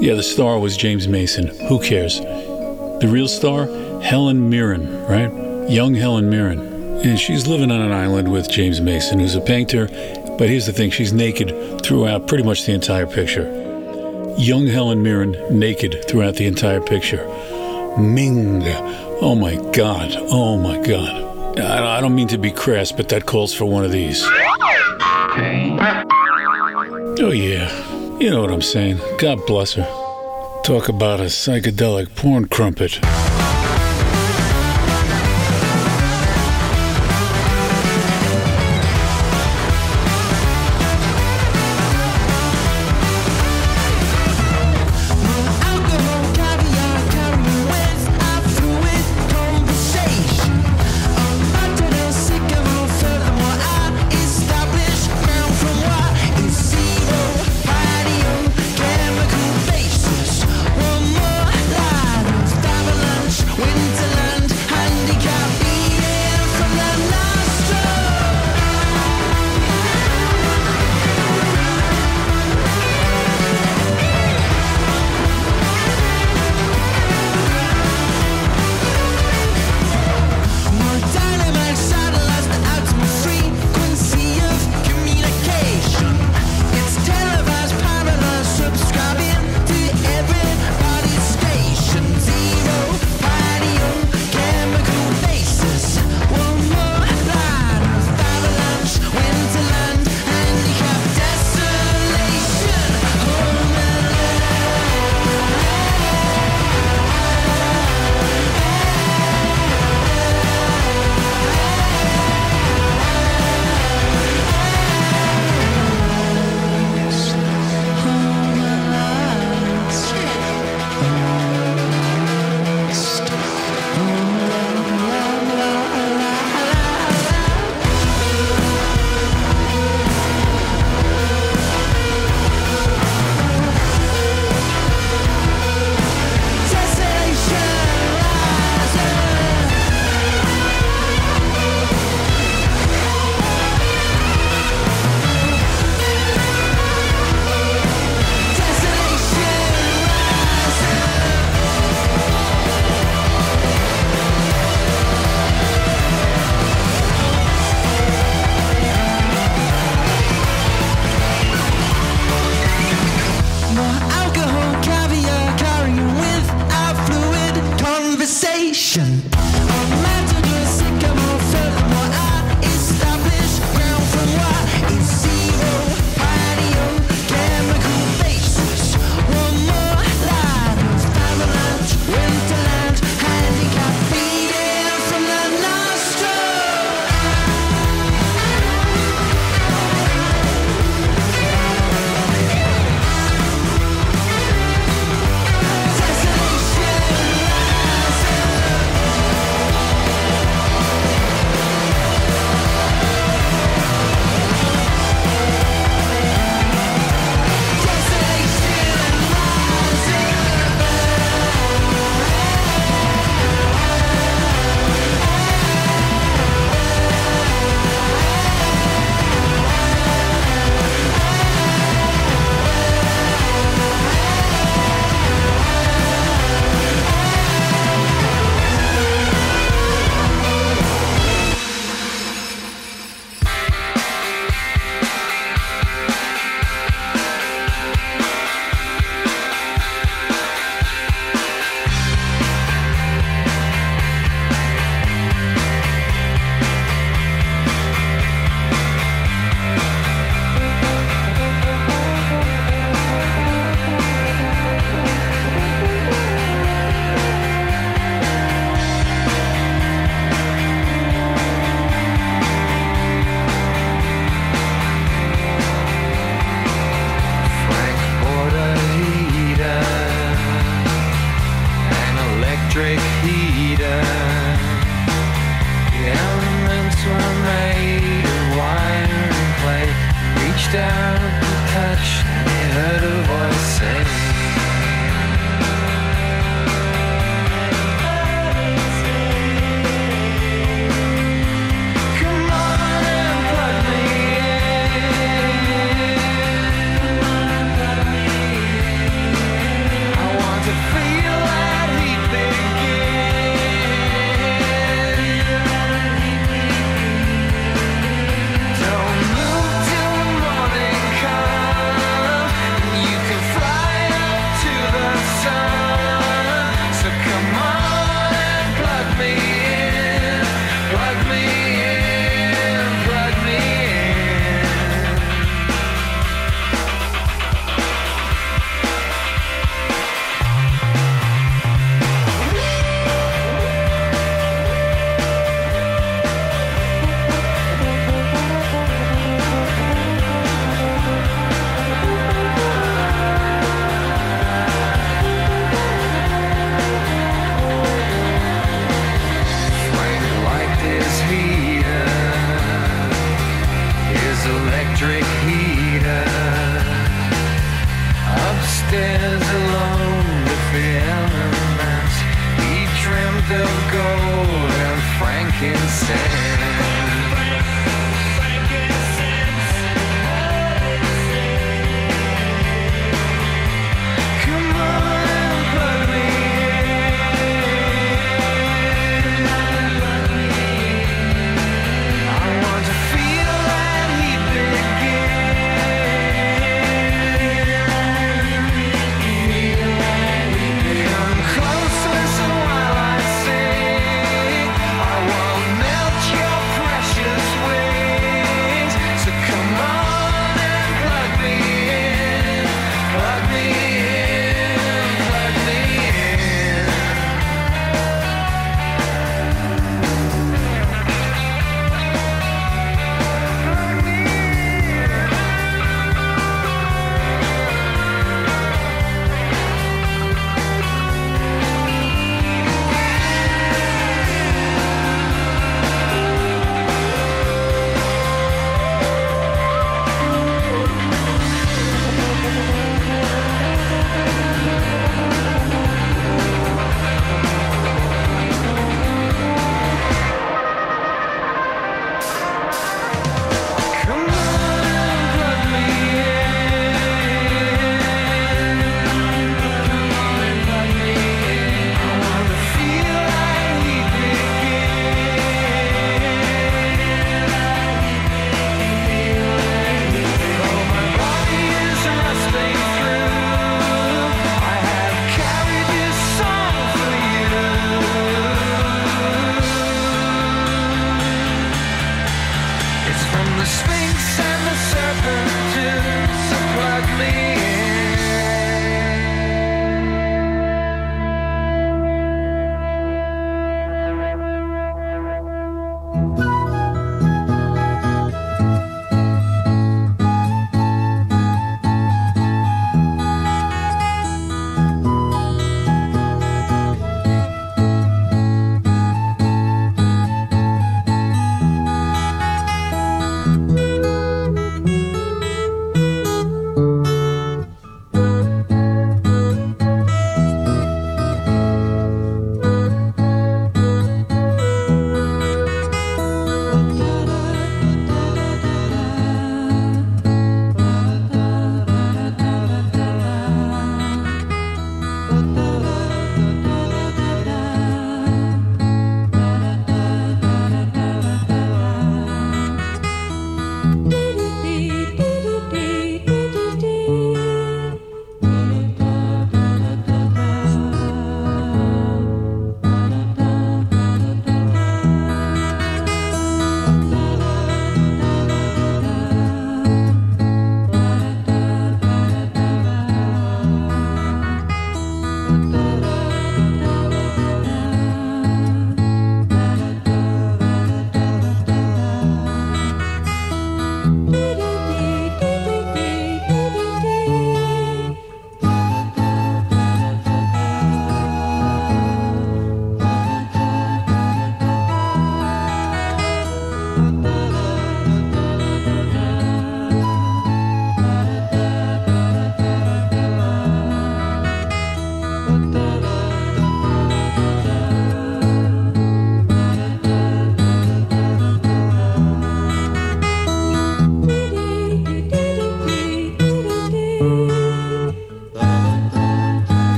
Yeah, 0.00 0.14
the 0.14 0.22
star 0.22 0.58
was 0.58 0.76
James 0.76 1.06
Mason. 1.06 1.48
Who 1.68 1.78
cares? 1.80 2.18
The 2.20 3.08
real 3.10 3.28
star, 3.28 3.66
Helen 4.00 4.48
Mirren, 4.48 5.04
right? 5.06 5.70
Young 5.70 5.94
Helen 5.94 6.30
Mirren. 6.30 6.71
And 7.04 7.18
she's 7.18 7.46
living 7.48 7.70
on 7.70 7.80
an 7.80 7.92
island 7.92 8.30
with 8.30 8.48
James 8.48 8.80
Mason, 8.80 9.18
who's 9.18 9.34
a 9.34 9.40
painter. 9.40 9.88
But 10.38 10.48
here's 10.48 10.66
the 10.66 10.72
thing 10.72 10.90
she's 10.90 11.12
naked 11.12 11.82
throughout 11.82 12.28
pretty 12.28 12.44
much 12.44 12.64
the 12.64 12.72
entire 12.72 13.06
picture. 13.06 13.44
Young 14.38 14.66
Helen 14.66 15.02
Mirren 15.02 15.36
naked 15.50 16.04
throughout 16.08 16.36
the 16.36 16.46
entire 16.46 16.80
picture. 16.80 17.26
Ming. 17.98 18.62
Oh 19.20 19.34
my 19.34 19.56
God. 19.72 20.14
Oh 20.16 20.56
my 20.56 20.78
God. 20.86 21.58
I 21.58 21.98
I 21.98 22.00
don't 22.00 22.14
mean 22.14 22.28
to 22.28 22.38
be 22.38 22.50
crass, 22.50 22.92
but 22.92 23.08
that 23.10 23.26
calls 23.26 23.52
for 23.52 23.66
one 23.66 23.84
of 23.84 23.92
these. 23.92 24.22
Oh, 27.24 27.30
yeah. 27.32 28.18
You 28.18 28.30
know 28.30 28.40
what 28.40 28.50
I'm 28.50 28.62
saying. 28.62 29.00
God 29.18 29.44
bless 29.46 29.74
her. 29.74 29.84
Talk 30.64 30.88
about 30.88 31.20
a 31.20 31.24
psychedelic 31.24 32.14
porn 32.14 32.46
crumpet. 32.48 33.00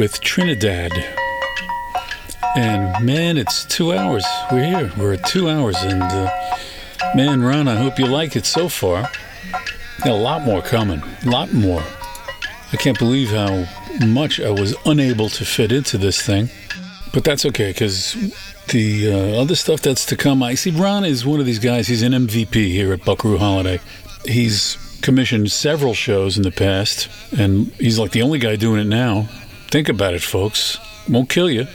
With 0.00 0.18
Trinidad. 0.22 0.92
And 2.56 3.04
man, 3.04 3.36
it's 3.36 3.66
two 3.66 3.92
hours. 3.92 4.24
We're 4.50 4.64
here. 4.64 4.92
We're 4.96 5.12
at 5.12 5.26
two 5.26 5.50
hours. 5.50 5.76
And 5.76 6.02
uh, 6.02 6.30
man, 7.14 7.42
Ron, 7.42 7.68
I 7.68 7.76
hope 7.76 7.98
you 7.98 8.06
like 8.06 8.34
it 8.34 8.46
so 8.46 8.70
far. 8.70 9.10
Got 9.98 10.12
a 10.12 10.14
lot 10.14 10.40
more 10.40 10.62
coming. 10.62 11.02
A 11.26 11.28
lot 11.28 11.52
more. 11.52 11.82
I 12.72 12.78
can't 12.78 12.98
believe 12.98 13.28
how 13.28 13.66
much 14.06 14.40
I 14.40 14.48
was 14.48 14.74
unable 14.86 15.28
to 15.28 15.44
fit 15.44 15.70
into 15.70 15.98
this 15.98 16.22
thing. 16.22 16.48
But 17.12 17.22
that's 17.22 17.44
okay 17.44 17.70
because 17.72 18.14
the 18.68 19.12
uh, 19.12 19.42
other 19.42 19.54
stuff 19.54 19.82
that's 19.82 20.06
to 20.06 20.16
come, 20.16 20.42
I 20.42 20.54
see 20.54 20.70
Ron 20.70 21.04
is 21.04 21.26
one 21.26 21.40
of 21.40 21.46
these 21.46 21.58
guys. 21.58 21.88
He's 21.88 22.02
an 22.02 22.12
MVP 22.12 22.54
here 22.54 22.94
at 22.94 23.04
Buckaroo 23.04 23.36
Holiday. 23.36 23.80
He's 24.24 24.78
commissioned 25.02 25.52
several 25.52 25.92
shows 25.92 26.38
in 26.38 26.42
the 26.42 26.50
past, 26.50 27.10
and 27.38 27.66
he's 27.74 27.98
like 27.98 28.12
the 28.12 28.22
only 28.22 28.38
guy 28.38 28.56
doing 28.56 28.80
it 28.80 28.86
now. 28.86 29.28
Think 29.70 29.88
about 29.88 30.14
it, 30.14 30.22
folks. 30.22 30.78
Won't 31.08 31.28
kill 31.28 31.48
you. 31.48 31.66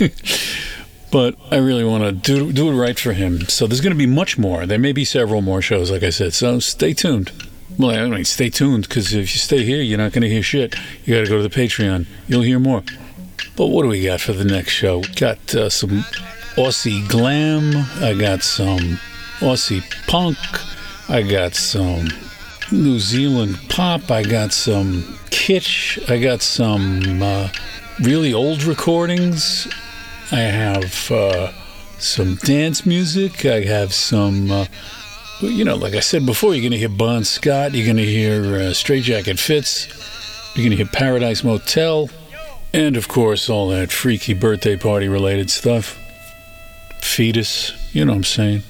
but 1.12 1.36
I 1.50 1.56
really 1.56 1.84
want 1.84 2.04
to 2.04 2.12
do 2.12 2.52
do 2.52 2.68
it 2.68 2.74
right 2.74 2.98
for 2.98 3.12
him. 3.12 3.42
So 3.42 3.66
there's 3.66 3.80
going 3.80 3.92
to 3.92 3.98
be 3.98 4.06
much 4.06 4.38
more. 4.38 4.66
There 4.66 4.78
may 4.78 4.92
be 4.92 5.04
several 5.04 5.40
more 5.40 5.62
shows, 5.62 5.90
like 5.90 6.02
I 6.02 6.10
said. 6.10 6.34
So 6.34 6.58
stay 6.58 6.92
tuned. 6.94 7.32
Well, 7.78 7.90
I 7.90 8.08
mean, 8.08 8.24
stay 8.24 8.50
tuned 8.50 8.88
because 8.88 9.14
if 9.14 9.32
you 9.32 9.38
stay 9.38 9.64
here, 9.64 9.80
you're 9.80 9.98
not 9.98 10.12
going 10.12 10.22
to 10.22 10.28
hear 10.28 10.42
shit. 10.42 10.74
You 11.04 11.14
got 11.14 11.24
to 11.24 11.30
go 11.30 11.36
to 11.40 11.48
the 11.48 11.48
Patreon. 11.48 12.06
You'll 12.26 12.42
hear 12.42 12.58
more. 12.58 12.82
But 13.56 13.66
what 13.66 13.82
do 13.82 13.88
we 13.88 14.04
got 14.04 14.20
for 14.20 14.32
the 14.32 14.44
next 14.44 14.72
show? 14.72 15.02
Got 15.16 15.54
uh, 15.54 15.70
some 15.70 16.04
Aussie 16.56 17.08
glam. 17.08 17.86
I 18.02 18.14
got 18.14 18.42
some 18.42 18.98
Aussie 19.38 19.82
punk. 20.06 20.36
I 21.08 21.22
got 21.22 21.54
some 21.54 22.08
New 22.72 22.98
Zealand 22.98 23.58
pop. 23.68 24.10
I 24.10 24.22
got 24.22 24.52
some 24.52 25.02
kitsch. 25.30 26.08
I 26.10 26.20
got 26.20 26.42
some 26.42 27.22
uh, 27.22 27.48
really 28.00 28.32
old 28.32 28.62
recordings. 28.62 29.66
I 30.30 30.40
have 30.40 31.10
uh, 31.10 31.52
some 31.98 32.36
dance 32.36 32.86
music. 32.86 33.44
I 33.44 33.62
have 33.62 33.92
some, 33.92 34.50
uh, 34.50 34.66
you 35.40 35.64
know, 35.64 35.76
like 35.76 35.94
I 35.94 36.00
said 36.00 36.24
before, 36.24 36.54
you're 36.54 36.62
going 36.62 36.72
to 36.72 36.78
hear 36.78 36.88
Bon 36.88 37.24
Scott. 37.24 37.74
You're 37.74 37.86
going 37.86 37.96
to 37.96 38.04
hear 38.04 38.56
uh, 38.56 38.72
Straitjacket 38.72 39.38
Fits. 39.38 39.88
You're 40.54 40.64
going 40.64 40.70
to 40.70 40.76
hear 40.76 40.86
Paradise 40.86 41.42
Motel. 41.42 42.08
And 42.72 42.96
of 42.96 43.08
course, 43.08 43.50
all 43.50 43.68
that 43.70 43.90
freaky 43.90 44.34
birthday 44.34 44.76
party 44.76 45.08
related 45.08 45.50
stuff. 45.50 45.98
Foetus, 47.00 47.72
you 47.94 48.04
know 48.04 48.12
what 48.12 48.18
I'm 48.18 48.24
saying. 48.24 48.62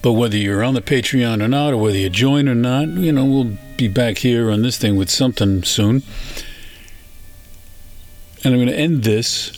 But 0.00 0.12
whether 0.12 0.36
you're 0.36 0.62
on 0.62 0.74
the 0.74 0.80
Patreon 0.80 1.42
or 1.42 1.48
not, 1.48 1.72
or 1.72 1.76
whether 1.78 1.98
you 1.98 2.08
join 2.08 2.48
or 2.48 2.54
not, 2.54 2.88
you 2.88 3.12
know, 3.12 3.24
we'll 3.24 3.58
be 3.76 3.88
back 3.88 4.18
here 4.18 4.50
on 4.50 4.62
this 4.62 4.78
thing 4.78 4.96
with 4.96 5.10
something 5.10 5.64
soon. 5.64 6.02
And 8.44 8.54
I'm 8.54 8.60
going 8.60 8.68
to 8.68 8.78
end 8.78 9.02
this 9.02 9.54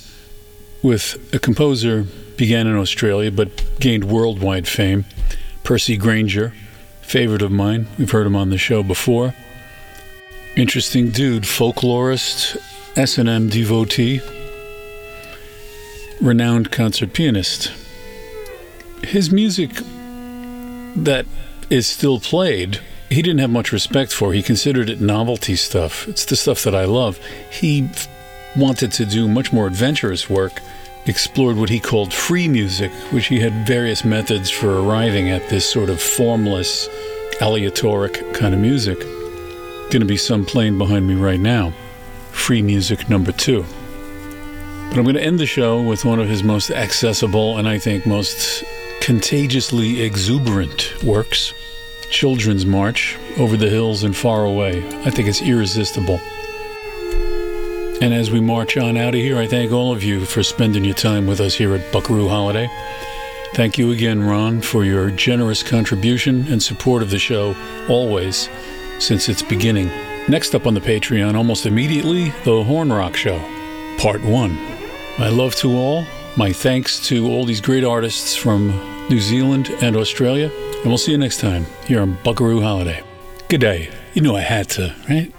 with 0.83 1.35
a 1.35 1.39
composer 1.39 2.07
began 2.37 2.67
in 2.67 2.75
Australia 2.75 3.31
but 3.31 3.79
gained 3.81 4.05
worldwide 4.05 4.67
fame, 4.67 5.05
Percy 5.63 5.99
Grainger, 5.99 6.55
favorite 7.03 7.43
of 7.43 7.53
mine. 7.53 7.87
We've 7.99 8.11
heard 8.11 8.27
him 8.27 8.35
on 8.35 8.49
the 8.49 8.57
show 8.57 8.83
before. 8.83 9.35
Interesting 10.57 11.11
dude, 11.11 11.43
folklorist, 11.43 12.57
S&M 12.97 13.51
devotee, 13.51 14.21
renowned 16.21 16.71
concert 16.71 17.13
pianist. 17.13 17.73
His 19.05 19.31
music 19.31 19.71
that 20.97 21.27
is 21.69 21.87
still 21.87 22.21
played, 22.21 22.81
he 23.11 23.23
didn't 23.23 23.41
have 23.41 23.51
much 23.51 23.73
respect 23.73 24.13
for. 24.13 24.33
He 24.33 24.43
considered 24.43 24.89
it 24.89 25.01
novelty 25.01 25.57
stuff. 25.57 26.07
It's 26.09 26.25
the 26.25 26.37
stuff 26.37 26.63
that 26.63 26.75
I 26.75 26.85
love. 26.85 27.19
He 27.51 27.89
wanted 28.57 28.93
to 28.93 29.05
do 29.05 29.29
much 29.29 29.53
more 29.53 29.67
adventurous 29.67 30.31
work, 30.31 30.61
explored 31.07 31.57
what 31.57 31.71
he 31.71 31.81
called 31.81 32.13
free 32.13 32.49
music, 32.49 32.93
which 33.13 33.27
he 33.27 33.41
had 33.41 33.67
various 33.67 34.05
methods 34.05 34.51
for 34.51 34.81
arriving 34.81 35.31
at 35.31 35.49
this 35.49 35.69
sort 35.69 35.91
of 35.91 36.01
formless, 36.01 36.89
aleatoric 37.41 38.35
kind 38.35 38.55
of 38.55 38.61
music. 38.61 38.99
Going 39.91 40.01
to 40.01 40.05
be 40.05 40.17
some 40.17 40.45
playing 40.45 40.79
behind 40.79 41.09
me 41.09 41.15
right 41.15 41.41
now. 41.41 41.73
Free 42.31 42.63
music 42.63 43.11
number 43.11 43.33
two. 43.33 43.65
But 44.89 44.99
I'm 44.99 45.05
going 45.05 45.17
to 45.17 45.23
end 45.23 45.41
the 45.41 45.47
show 45.47 45.83
with 45.83 46.05
one 46.05 46.21
of 46.21 46.29
his 46.29 46.43
most 46.45 46.71
accessible 46.71 47.59
and 47.59 47.69
I 47.69 47.79
think 47.79 48.07
most 48.07 48.65
contagiously 49.01 50.03
exuberant 50.03 51.03
works 51.03 51.53
Children's 52.11 52.67
March 52.67 53.17
Over 53.39 53.57
the 53.57 53.71
Hills 53.71 54.03
and 54.03 54.17
Far 54.17 54.45
Away. 54.45 54.87
I 55.05 55.11
think 55.11 55.29
it's 55.29 55.41
irresistible. 55.41 56.21
And 58.03 58.13
as 58.15 58.31
we 58.31 58.41
march 58.41 58.77
on 58.77 58.97
out 58.97 59.15
of 59.15 59.21
here, 59.21 59.39
I 59.39 59.47
thank 59.47 59.73
all 59.73 59.93
of 59.93 60.03
you 60.03 60.25
for 60.25 60.43
spending 60.43 60.85
your 60.85 60.95
time 60.95 61.27
with 61.27 61.41
us 61.41 61.55
here 61.55 61.75
at 61.75 61.93
Buckaroo 61.93 62.29
Holiday. 62.29 62.69
Thank 63.55 63.79
you 63.79 63.91
again, 63.93 64.23
Ron, 64.23 64.61
for 64.61 64.85
your 64.85 65.11
generous 65.11 65.63
contribution 65.63 66.47
and 66.51 66.63
support 66.63 67.03
of 67.03 67.11
the 67.11 67.19
show 67.19 67.55
always 67.89 68.49
since 68.99 69.29
its 69.29 69.43
beginning. 69.43 69.89
Next 70.29 70.55
up 70.55 70.67
on 70.67 70.75
the 70.75 70.81
Patreon, 70.81 71.35
almost 71.35 71.67
immediately, 71.67 72.31
The 72.45 72.65
Horn 72.65 72.93
Rock 72.93 73.17
Show, 73.17 73.39
Part 73.99 74.23
1. 74.23 74.55
My 75.19 75.29
love 75.29 75.55
to 75.57 75.77
all. 75.77 76.07
My 76.37 76.53
thanks 76.53 77.07
to 77.09 77.29
all 77.29 77.45
these 77.45 77.61
great 77.61 77.85
artists 77.85 78.35
from 78.37 78.71
New 79.11 79.21
Zealand 79.21 79.69
and 79.83 79.97
Australia. 79.97 80.51
And 80.79 80.87
we'll 80.87 80.97
see 80.97 81.11
you 81.13 81.19
next 81.19 81.41
time 81.41 81.67
here 81.85 82.01
on 82.01 82.17
Buckaroo 82.23 82.61
Holiday. 82.61 83.03
Good 83.49 83.61
day. 83.61 83.91
You 84.15 84.23
know 84.23 84.37
I 84.37 84.41
had 84.41 84.69
to, 84.71 84.95
right? 85.09 85.33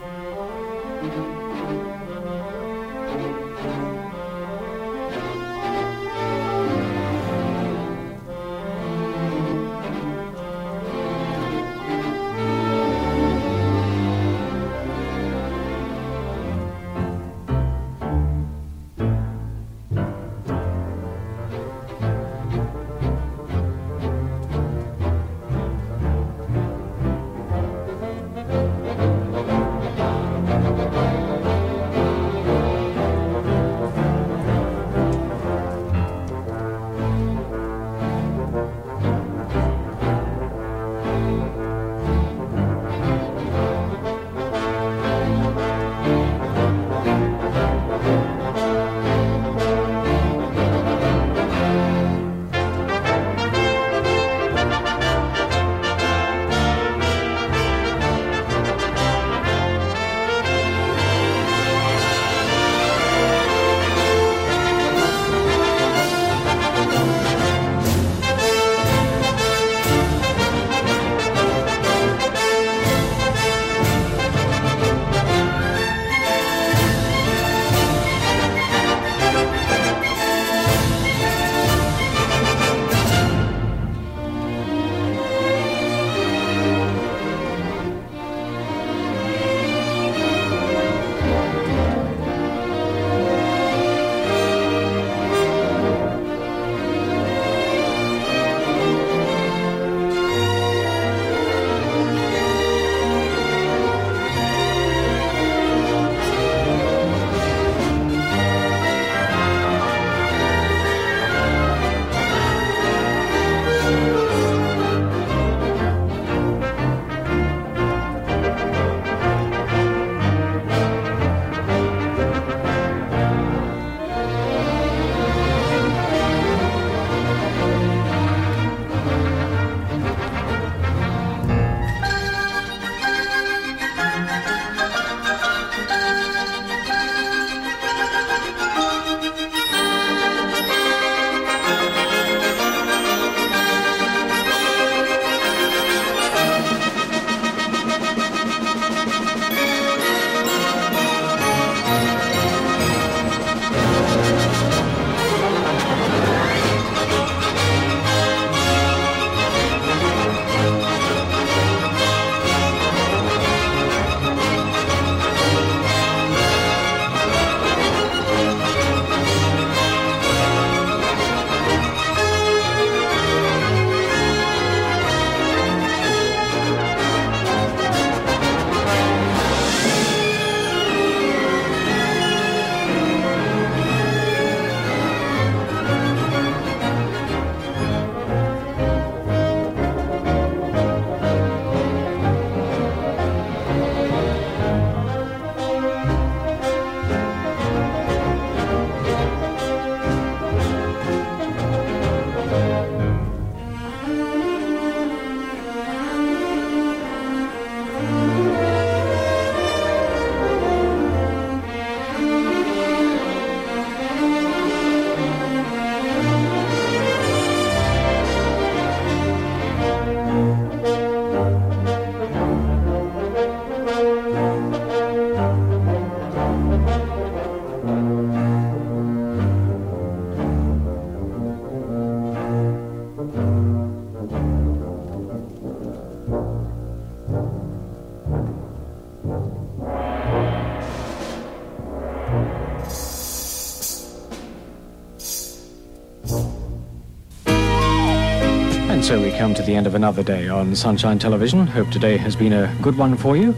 Come 249.42 249.56
to 249.56 249.64
the 249.64 249.74
end 249.74 249.88
of 249.88 249.96
another 249.96 250.22
day 250.22 250.48
on 250.50 250.76
Sunshine 250.76 251.18
Television. 251.18 251.66
Hope 251.66 251.90
today 251.90 252.16
has 252.16 252.36
been 252.36 252.54
a 252.54 252.72
good 252.80 252.96
one 252.96 253.18
for 253.18 253.36
you, 253.36 253.56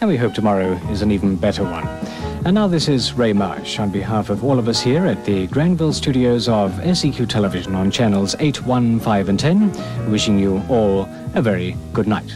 and 0.00 0.08
we 0.08 0.16
hope 0.16 0.34
tomorrow 0.34 0.74
is 0.88 1.02
an 1.02 1.10
even 1.10 1.34
better 1.34 1.64
one. 1.64 1.84
And 2.44 2.54
now 2.54 2.68
this 2.68 2.86
is 2.86 3.12
Ray 3.12 3.32
Marsh 3.32 3.80
on 3.80 3.90
behalf 3.90 4.30
of 4.30 4.44
all 4.44 4.56
of 4.56 4.68
us 4.68 4.80
here 4.80 5.04
at 5.04 5.24
the 5.24 5.48
Granville 5.48 5.92
studios 5.92 6.48
of 6.48 6.70
SEQ 6.96 7.28
Television 7.28 7.74
on 7.74 7.90
channels 7.90 8.36
8, 8.38 8.62
1, 8.62 9.00
5 9.00 9.28
and 9.28 9.40
10, 9.40 10.12
wishing 10.12 10.38
you 10.38 10.62
all 10.68 11.08
a 11.34 11.42
very 11.42 11.76
good 11.92 12.06
night. 12.06 12.30